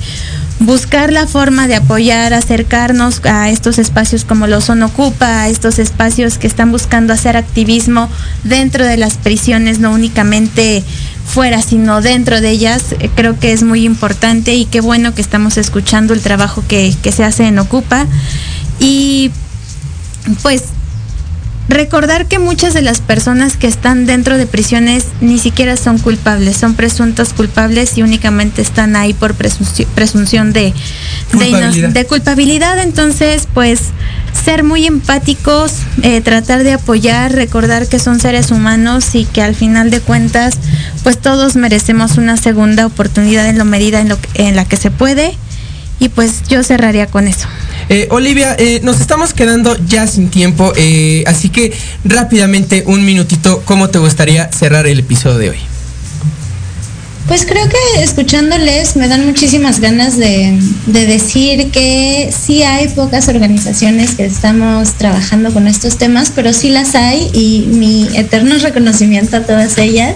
buscar 0.59 1.11
la 1.11 1.27
forma 1.27 1.67
de 1.67 1.75
apoyar, 1.75 2.33
acercarnos 2.33 3.21
a 3.25 3.49
estos 3.49 3.79
espacios 3.79 4.23
como 4.25 4.47
lo 4.47 4.61
son 4.61 4.83
Ocupa, 4.83 5.41
a 5.41 5.49
estos 5.49 5.79
espacios 5.79 6.37
que 6.37 6.47
están 6.47 6.71
buscando 6.71 7.13
hacer 7.13 7.35
activismo 7.37 8.09
dentro 8.43 8.85
de 8.85 8.97
las 8.97 9.15
prisiones, 9.15 9.79
no 9.79 9.91
únicamente 9.91 10.83
fuera, 11.25 11.61
sino 11.61 12.01
dentro 12.01 12.41
de 12.41 12.51
ellas. 12.51 12.95
Eh, 12.99 13.09
Creo 13.15 13.39
que 13.39 13.53
es 13.53 13.63
muy 13.63 13.85
importante 13.85 14.53
y 14.53 14.65
qué 14.65 14.81
bueno 14.81 15.13
que 15.13 15.21
estamos 15.21 15.57
escuchando 15.57 16.13
el 16.13 16.21
trabajo 16.21 16.63
que, 16.67 16.95
que 17.01 17.11
se 17.11 17.23
hace 17.23 17.47
en 17.47 17.59
Ocupa. 17.59 18.05
Y 18.79 19.31
pues 20.41 20.63
recordar 21.69 22.27
que 22.27 22.39
muchas 22.39 22.73
de 22.73 22.81
las 22.81 22.99
personas 22.99 23.55
que 23.57 23.67
están 23.67 24.05
dentro 24.05 24.37
de 24.37 24.45
prisiones 24.45 25.05
ni 25.21 25.39
siquiera 25.39 25.77
son 25.77 25.97
culpables, 25.97 26.57
son 26.57 26.73
presuntos 26.75 27.33
culpables 27.33 27.97
y 27.97 28.03
únicamente 28.03 28.61
están 28.61 28.95
ahí 28.95 29.13
por 29.13 29.35
presunci- 29.35 29.87
presunción 29.95 30.51
de, 30.53 30.73
Culpabilidad. 31.31 31.89
de 31.89 32.05
culpabilidad. 32.05 32.79
Entonces, 32.79 33.47
pues 33.53 33.79
ser 34.43 34.63
muy 34.63 34.85
empáticos, 34.85 35.73
eh, 36.01 36.19
tratar 36.21 36.63
de 36.63 36.73
apoyar, 36.73 37.31
recordar 37.31 37.87
que 37.87 37.99
son 37.99 38.19
seres 38.19 38.51
humanos 38.51 39.15
y 39.15 39.25
que 39.25 39.41
al 39.41 39.55
final 39.55 39.89
de 39.89 40.01
cuentas, 40.01 40.55
pues 41.03 41.17
todos 41.17 41.55
merecemos 41.55 42.17
una 42.17 42.35
segunda 42.35 42.85
oportunidad 42.85 43.47
en 43.47 43.57
la 43.57 43.63
medida 43.63 44.01
en, 44.01 44.09
lo 44.09 44.17
en 44.33 44.55
la 44.55 44.65
que 44.65 44.75
se 44.75 44.91
puede. 44.91 45.37
Y 46.03 46.09
pues 46.09 46.43
yo 46.49 46.61
cerraría 46.63 47.07
con 47.07 47.29
eso. 47.29 47.47
Eh, 47.87 48.09
Olivia, 48.11 48.57
eh, 48.59 48.81
nos 48.83 48.99
estamos 48.99 49.33
quedando 49.33 49.77
ya 49.87 50.05
sin 50.05 50.29
tiempo, 50.29 50.73
eh, 50.75 51.23
así 51.27 51.47
que 51.47 51.71
rápidamente, 52.03 52.83
un 52.85 53.05
minutito, 53.05 53.61
¿cómo 53.63 53.89
te 53.89 53.99
gustaría 53.99 54.51
cerrar 54.51 54.85
el 54.85 54.99
episodio 54.99 55.37
de 55.37 55.49
hoy? 55.51 55.57
Pues 57.25 57.45
creo 57.45 57.69
que 57.69 58.03
escuchándoles 58.03 58.97
me 58.97 59.07
dan 59.07 59.25
muchísimas 59.25 59.79
ganas 59.79 60.17
de, 60.17 60.59
de 60.87 61.05
decir 61.05 61.71
que 61.71 62.33
sí 62.37 62.63
hay 62.63 62.89
pocas 62.89 63.29
organizaciones 63.29 64.15
que 64.15 64.25
estamos 64.25 64.95
trabajando 64.95 65.53
con 65.53 65.67
estos 65.67 65.97
temas, 65.97 66.33
pero 66.35 66.51
sí 66.51 66.67
las 66.67 66.95
hay 66.95 67.29
y 67.31 67.69
mi 67.69 68.09
eterno 68.13 68.57
reconocimiento 68.57 69.37
a 69.37 69.43
todas 69.43 69.77
ellas. 69.77 70.15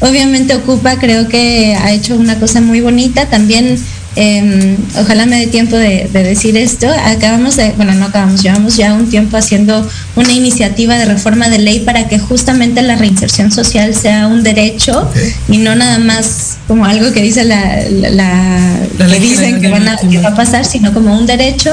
Obviamente 0.00 0.56
Ocupa 0.56 0.98
creo 0.98 1.28
que 1.28 1.76
ha 1.76 1.92
hecho 1.92 2.16
una 2.16 2.40
cosa 2.40 2.60
muy 2.60 2.80
bonita, 2.80 3.26
también 3.26 3.78
eh, 4.22 4.76
ojalá 4.98 5.24
me 5.24 5.38
dé 5.38 5.46
tiempo 5.46 5.76
de, 5.76 6.06
de, 6.12 6.22
decir 6.22 6.54
esto. 6.58 6.86
Acabamos 7.06 7.56
de, 7.56 7.72
bueno, 7.72 7.94
no 7.94 8.04
acabamos, 8.04 8.42
llevamos 8.42 8.76
ya 8.76 8.92
un 8.92 9.08
tiempo 9.08 9.38
haciendo 9.38 9.88
una 10.14 10.32
iniciativa 10.32 10.98
de 10.98 11.06
reforma 11.06 11.48
de 11.48 11.58
ley 11.58 11.80
para 11.80 12.06
que 12.06 12.18
justamente 12.18 12.82
la 12.82 12.96
reinserción 12.96 13.50
social 13.50 13.94
sea 13.94 14.26
un 14.26 14.42
derecho 14.42 15.08
okay. 15.08 15.34
y 15.48 15.56
no 15.56 15.74
nada 15.74 15.98
más 15.98 16.58
como 16.68 16.84
algo 16.84 17.12
que 17.12 17.22
dice 17.22 17.44
la, 17.44 17.80
la, 17.90 18.10
la, 18.10 18.80
la 18.98 19.06
que 19.06 19.20
dicen 19.20 19.60
que, 19.62 19.68
van 19.68 19.88
a, 19.88 19.96
que 19.96 20.18
va 20.18 20.28
a 20.28 20.34
pasar, 20.34 20.66
sino 20.66 20.92
como 20.92 21.16
un 21.16 21.24
derecho. 21.24 21.72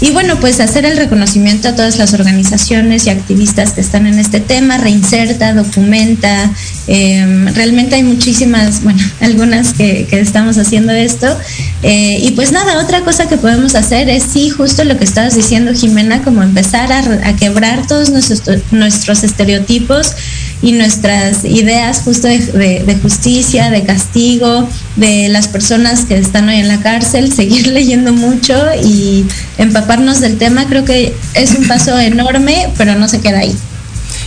Y 0.00 0.10
bueno, 0.10 0.38
pues 0.40 0.60
hacer 0.60 0.84
el 0.84 0.96
reconocimiento 0.96 1.68
a 1.68 1.74
todas 1.74 1.98
las 1.98 2.14
organizaciones 2.14 3.06
y 3.06 3.10
activistas 3.10 3.72
que 3.72 3.80
están 3.80 4.06
en 4.06 4.18
este 4.18 4.40
tema, 4.40 4.78
reinserta, 4.78 5.54
documenta. 5.54 6.50
Eh, 6.88 7.48
realmente 7.54 7.96
hay 7.96 8.02
muchísimas, 8.02 8.82
bueno, 8.82 9.00
algunas 9.20 9.72
que, 9.72 10.06
que 10.08 10.20
estamos 10.20 10.58
haciendo 10.58 10.92
esto. 10.92 11.26
Eh, 11.82 12.18
y 12.22 12.30
pues 12.30 12.50
nada, 12.50 12.82
otra 12.82 13.02
cosa 13.02 13.28
que 13.28 13.36
podemos 13.36 13.74
hacer 13.74 14.08
es 14.08 14.22
sí, 14.22 14.48
justo 14.48 14.84
lo 14.84 14.96
que 14.96 15.04
estabas 15.04 15.34
diciendo, 15.34 15.74
Jimena, 15.74 16.22
como 16.22 16.42
empezar 16.42 16.90
a, 16.90 17.36
quebrar 17.36 17.86
todos 17.86 18.08
nuestros, 18.08 19.24
estereotipos 19.24 20.12
y 20.62 20.72
nuestras 20.72 21.44
ideas 21.44 22.00
justo 22.02 22.26
de, 22.26 22.98
justicia, 23.02 23.68
de 23.68 23.82
castigo, 23.82 24.66
de 24.96 25.28
las 25.28 25.46
personas 25.46 26.06
que 26.06 26.16
están 26.16 26.48
hoy 26.48 26.56
en 26.56 26.68
la 26.68 26.80
cárcel, 26.80 27.30
seguir 27.36 27.66
leyendo 27.66 28.14
mucho 28.14 28.56
y 28.82 29.26
empaparnos 29.58 30.20
del 30.20 30.38
tema, 30.38 30.66
creo 30.66 30.86
que 30.86 31.14
es 31.34 31.54
un 31.54 31.68
paso 31.68 31.98
enorme, 31.98 32.70
pero 32.78 32.94
no 32.94 33.08
se 33.08 33.20
queda 33.20 33.40
ahí. 33.40 33.54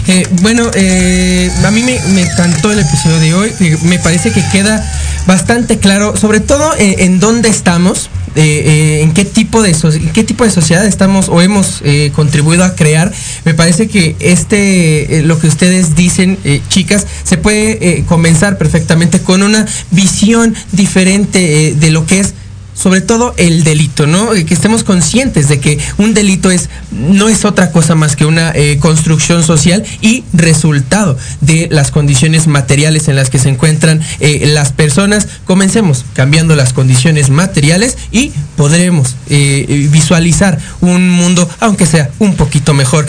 Eh, 0.07 0.25
bueno, 0.41 0.71
eh, 0.73 1.51
a 1.65 1.71
mí 1.71 1.83
me, 1.83 2.21
encantó 2.21 2.71
el 2.71 2.79
episodio 2.79 3.19
de 3.19 3.33
hoy. 3.33 3.51
Eh, 3.59 3.77
me 3.83 3.99
parece 3.99 4.31
que 4.31 4.41
queda 4.51 4.81
bastante 5.25 5.79
claro, 5.79 6.15
sobre 6.15 6.39
todo 6.39 6.71
en 6.77 7.19
dónde 7.19 7.49
estamos, 7.49 8.09
en 8.35 9.11
qué 9.13 9.25
tipo 9.25 9.61
de 9.61 9.73
so 9.73 9.89
qué 10.13 10.23
tipo 10.23 10.45
de 10.45 10.51
sociedad 10.51 10.85
estamos 10.85 11.27
o 11.27 11.41
hemos 11.41 11.81
contribuido 12.13 12.63
a 12.63 12.75
crear. 12.75 13.11
Me 13.43 13.53
parece 13.53 13.89
que 13.89 14.15
este 14.19 15.23
lo 15.23 15.37
que 15.39 15.47
ustedes 15.47 15.95
dicen, 15.95 16.37
chicas, 16.69 17.05
se 17.23 17.37
puede 17.37 18.05
comenzar 18.05 18.57
perfectamente 18.57 19.19
con 19.19 19.43
una 19.43 19.65
visión 19.91 20.55
diferente 20.71 21.75
de 21.77 21.91
lo 21.91 22.05
que 22.05 22.21
es 22.21 22.33
sobre 22.77 23.01
todo 23.01 23.33
el 23.37 23.63
delito, 23.63 24.05
¿no? 24.05 24.31
Que 24.31 24.53
estemos 24.53 24.83
conscientes 24.83 25.49
de 25.49 25.59
que 25.59 25.79
un 25.97 26.13
delito 26.13 26.51
es 26.51 26.69
no 26.91 27.27
es 27.27 27.43
otra 27.43 27.71
cosa 27.71 27.95
más 27.95 28.15
que 28.15 28.25
una 28.25 28.51
eh, 28.53 28.77
construcción 28.79 29.43
social 29.43 29.83
y 30.01 30.23
resultado 30.33 31.17
de 31.41 31.67
las 31.71 31.91
condiciones 31.91 32.47
materiales 32.47 33.07
en 33.07 33.15
las 33.15 33.29
que 33.29 33.39
se 33.39 33.49
encuentran 33.49 34.01
eh, 34.19 34.43
las 34.47 34.71
personas. 34.71 35.27
Comencemos 35.45 36.05
cambiando 36.13 36.55
las 36.55 36.73
condiciones 36.73 37.29
materiales 37.29 37.97
y 38.11 38.31
podremos 38.55 39.15
eh, 39.29 39.87
visualizar 39.91 40.59
un 40.81 41.09
mundo, 41.09 41.49
aunque 41.59 41.85
sea 41.85 42.09
un 42.19 42.35
poquito 42.35 42.73
mejor. 42.73 43.07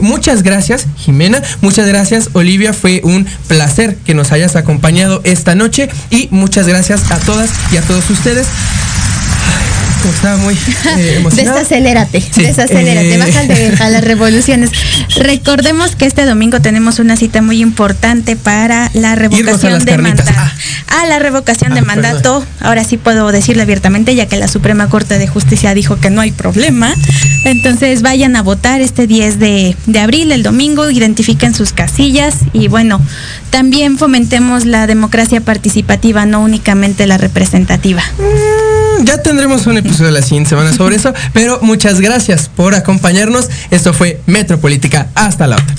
muchas 0.00 0.42
gracias, 0.42 0.86
Jimena. 0.96 1.42
Muchas 1.60 1.86
gracias, 1.86 2.30
Olivia. 2.32 2.72
Fue 2.72 3.00
un 3.04 3.26
placer 3.48 3.96
que 4.04 4.14
nos 4.14 4.32
hayas 4.32 4.56
acompañado 4.56 5.20
esta 5.24 5.54
noche 5.54 5.88
y 6.10 6.28
muchas 6.30 6.66
gracias 6.66 7.10
a 7.10 7.18
todas 7.18 7.50
y 7.72 7.76
a 7.76 7.82
todos 7.82 8.08
ustedes 8.10 8.46
estaba 10.08 10.36
muy 10.38 10.54
eh, 10.98 11.24
Desacelérate, 11.36 12.20
sí. 12.20 12.42
desacelérate, 12.42 13.14
eh... 13.14 13.18
bájale 13.18 13.74
a 13.80 13.90
las 13.90 14.04
revoluciones. 14.04 14.70
Recordemos 15.16 15.96
que 15.96 16.06
este 16.06 16.24
domingo 16.24 16.60
tenemos 16.60 16.98
una 16.98 17.16
cita 17.16 17.42
muy 17.42 17.60
importante 17.60 18.36
para 18.36 18.90
la 18.94 19.14
revocación 19.14 19.84
de 19.84 19.98
mandato. 19.98 20.30
Ah. 20.34 20.52
A 21.02 21.06
la 21.06 21.18
revocación 21.18 21.72
ah, 21.72 21.74
de 21.76 21.82
mandato, 21.82 22.40
perdón. 22.40 22.48
ahora 22.60 22.84
sí 22.84 22.96
puedo 22.96 23.30
decirlo 23.32 23.62
abiertamente, 23.62 24.14
ya 24.14 24.26
que 24.26 24.36
la 24.36 24.48
Suprema 24.48 24.88
Corte 24.88 25.18
de 25.18 25.28
Justicia 25.28 25.74
dijo 25.74 25.96
que 26.00 26.10
no 26.10 26.20
hay 26.20 26.32
problema. 26.32 26.94
Entonces 27.44 28.02
vayan 28.02 28.36
a 28.36 28.42
votar 28.42 28.80
este 28.80 29.06
10 29.06 29.38
de, 29.38 29.76
de 29.86 30.00
abril, 30.00 30.32
el 30.32 30.42
domingo, 30.42 30.90
identifiquen 30.90 31.54
sus 31.54 31.72
casillas 31.72 32.36
y 32.52 32.68
bueno, 32.68 33.00
también 33.50 33.98
fomentemos 33.98 34.64
la 34.64 34.86
democracia 34.86 35.40
participativa, 35.40 36.26
no 36.26 36.40
únicamente 36.40 37.06
la 37.06 37.18
representativa. 37.18 38.02
Mm, 38.18 39.04
ya 39.04 39.22
tendremos 39.22 39.66
un 39.66 39.78
episodio 39.78 39.89
la 39.98 40.22
siguiente 40.22 40.50
semana 40.50 40.72
sobre 40.72 40.96
eso, 40.96 41.12
pero 41.32 41.58
muchas 41.62 42.00
gracias 42.00 42.48
por 42.48 42.74
acompañarnos. 42.74 43.48
Esto 43.70 43.92
fue 43.92 44.20
Metropolítica. 44.26 45.08
Hasta 45.14 45.46
la 45.46 45.56
otra. 45.56 45.74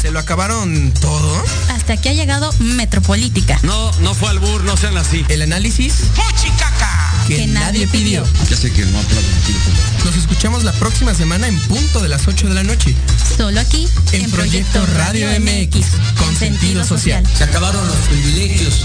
¿Se 0.00 0.10
lo 0.10 0.18
acabaron 0.18 0.92
todo? 1.00 1.44
Hasta 1.68 1.92
aquí 1.92 2.08
ha 2.08 2.14
llegado 2.14 2.50
Metropolítica. 2.58 3.58
No, 3.62 3.92
no 4.00 4.14
fue 4.14 4.30
albur, 4.30 4.64
no 4.64 4.76
sean 4.76 4.96
así. 4.96 5.24
El 5.28 5.42
análisis. 5.42 5.94
¡Fuchicaca! 6.14 7.01
Que, 7.26 7.36
que 7.36 7.46
nadie 7.46 7.86
pidió. 7.86 8.24
Ya 8.50 8.56
sé 8.56 8.72
que 8.72 8.84
no. 8.84 8.98
Nos 10.04 10.16
escuchamos 10.16 10.64
la 10.64 10.72
próxima 10.72 11.14
semana 11.14 11.46
en 11.48 11.58
punto 11.60 12.00
de 12.00 12.08
las 12.08 12.26
8 12.26 12.48
de 12.48 12.54
la 12.54 12.62
noche. 12.64 12.94
Solo 13.36 13.60
aquí, 13.60 13.88
en, 14.12 14.24
en 14.24 14.30
Proyecto, 14.30 14.82
Proyecto 14.82 14.98
Radio 14.98 15.28
MX, 15.40 15.76
MX 15.76 15.86
con 16.18 16.36
sentido 16.36 16.84
social. 16.84 17.24
Se 17.36 17.44
acabaron 17.44 17.86
los 17.86 17.96
privilegios. 18.08 18.84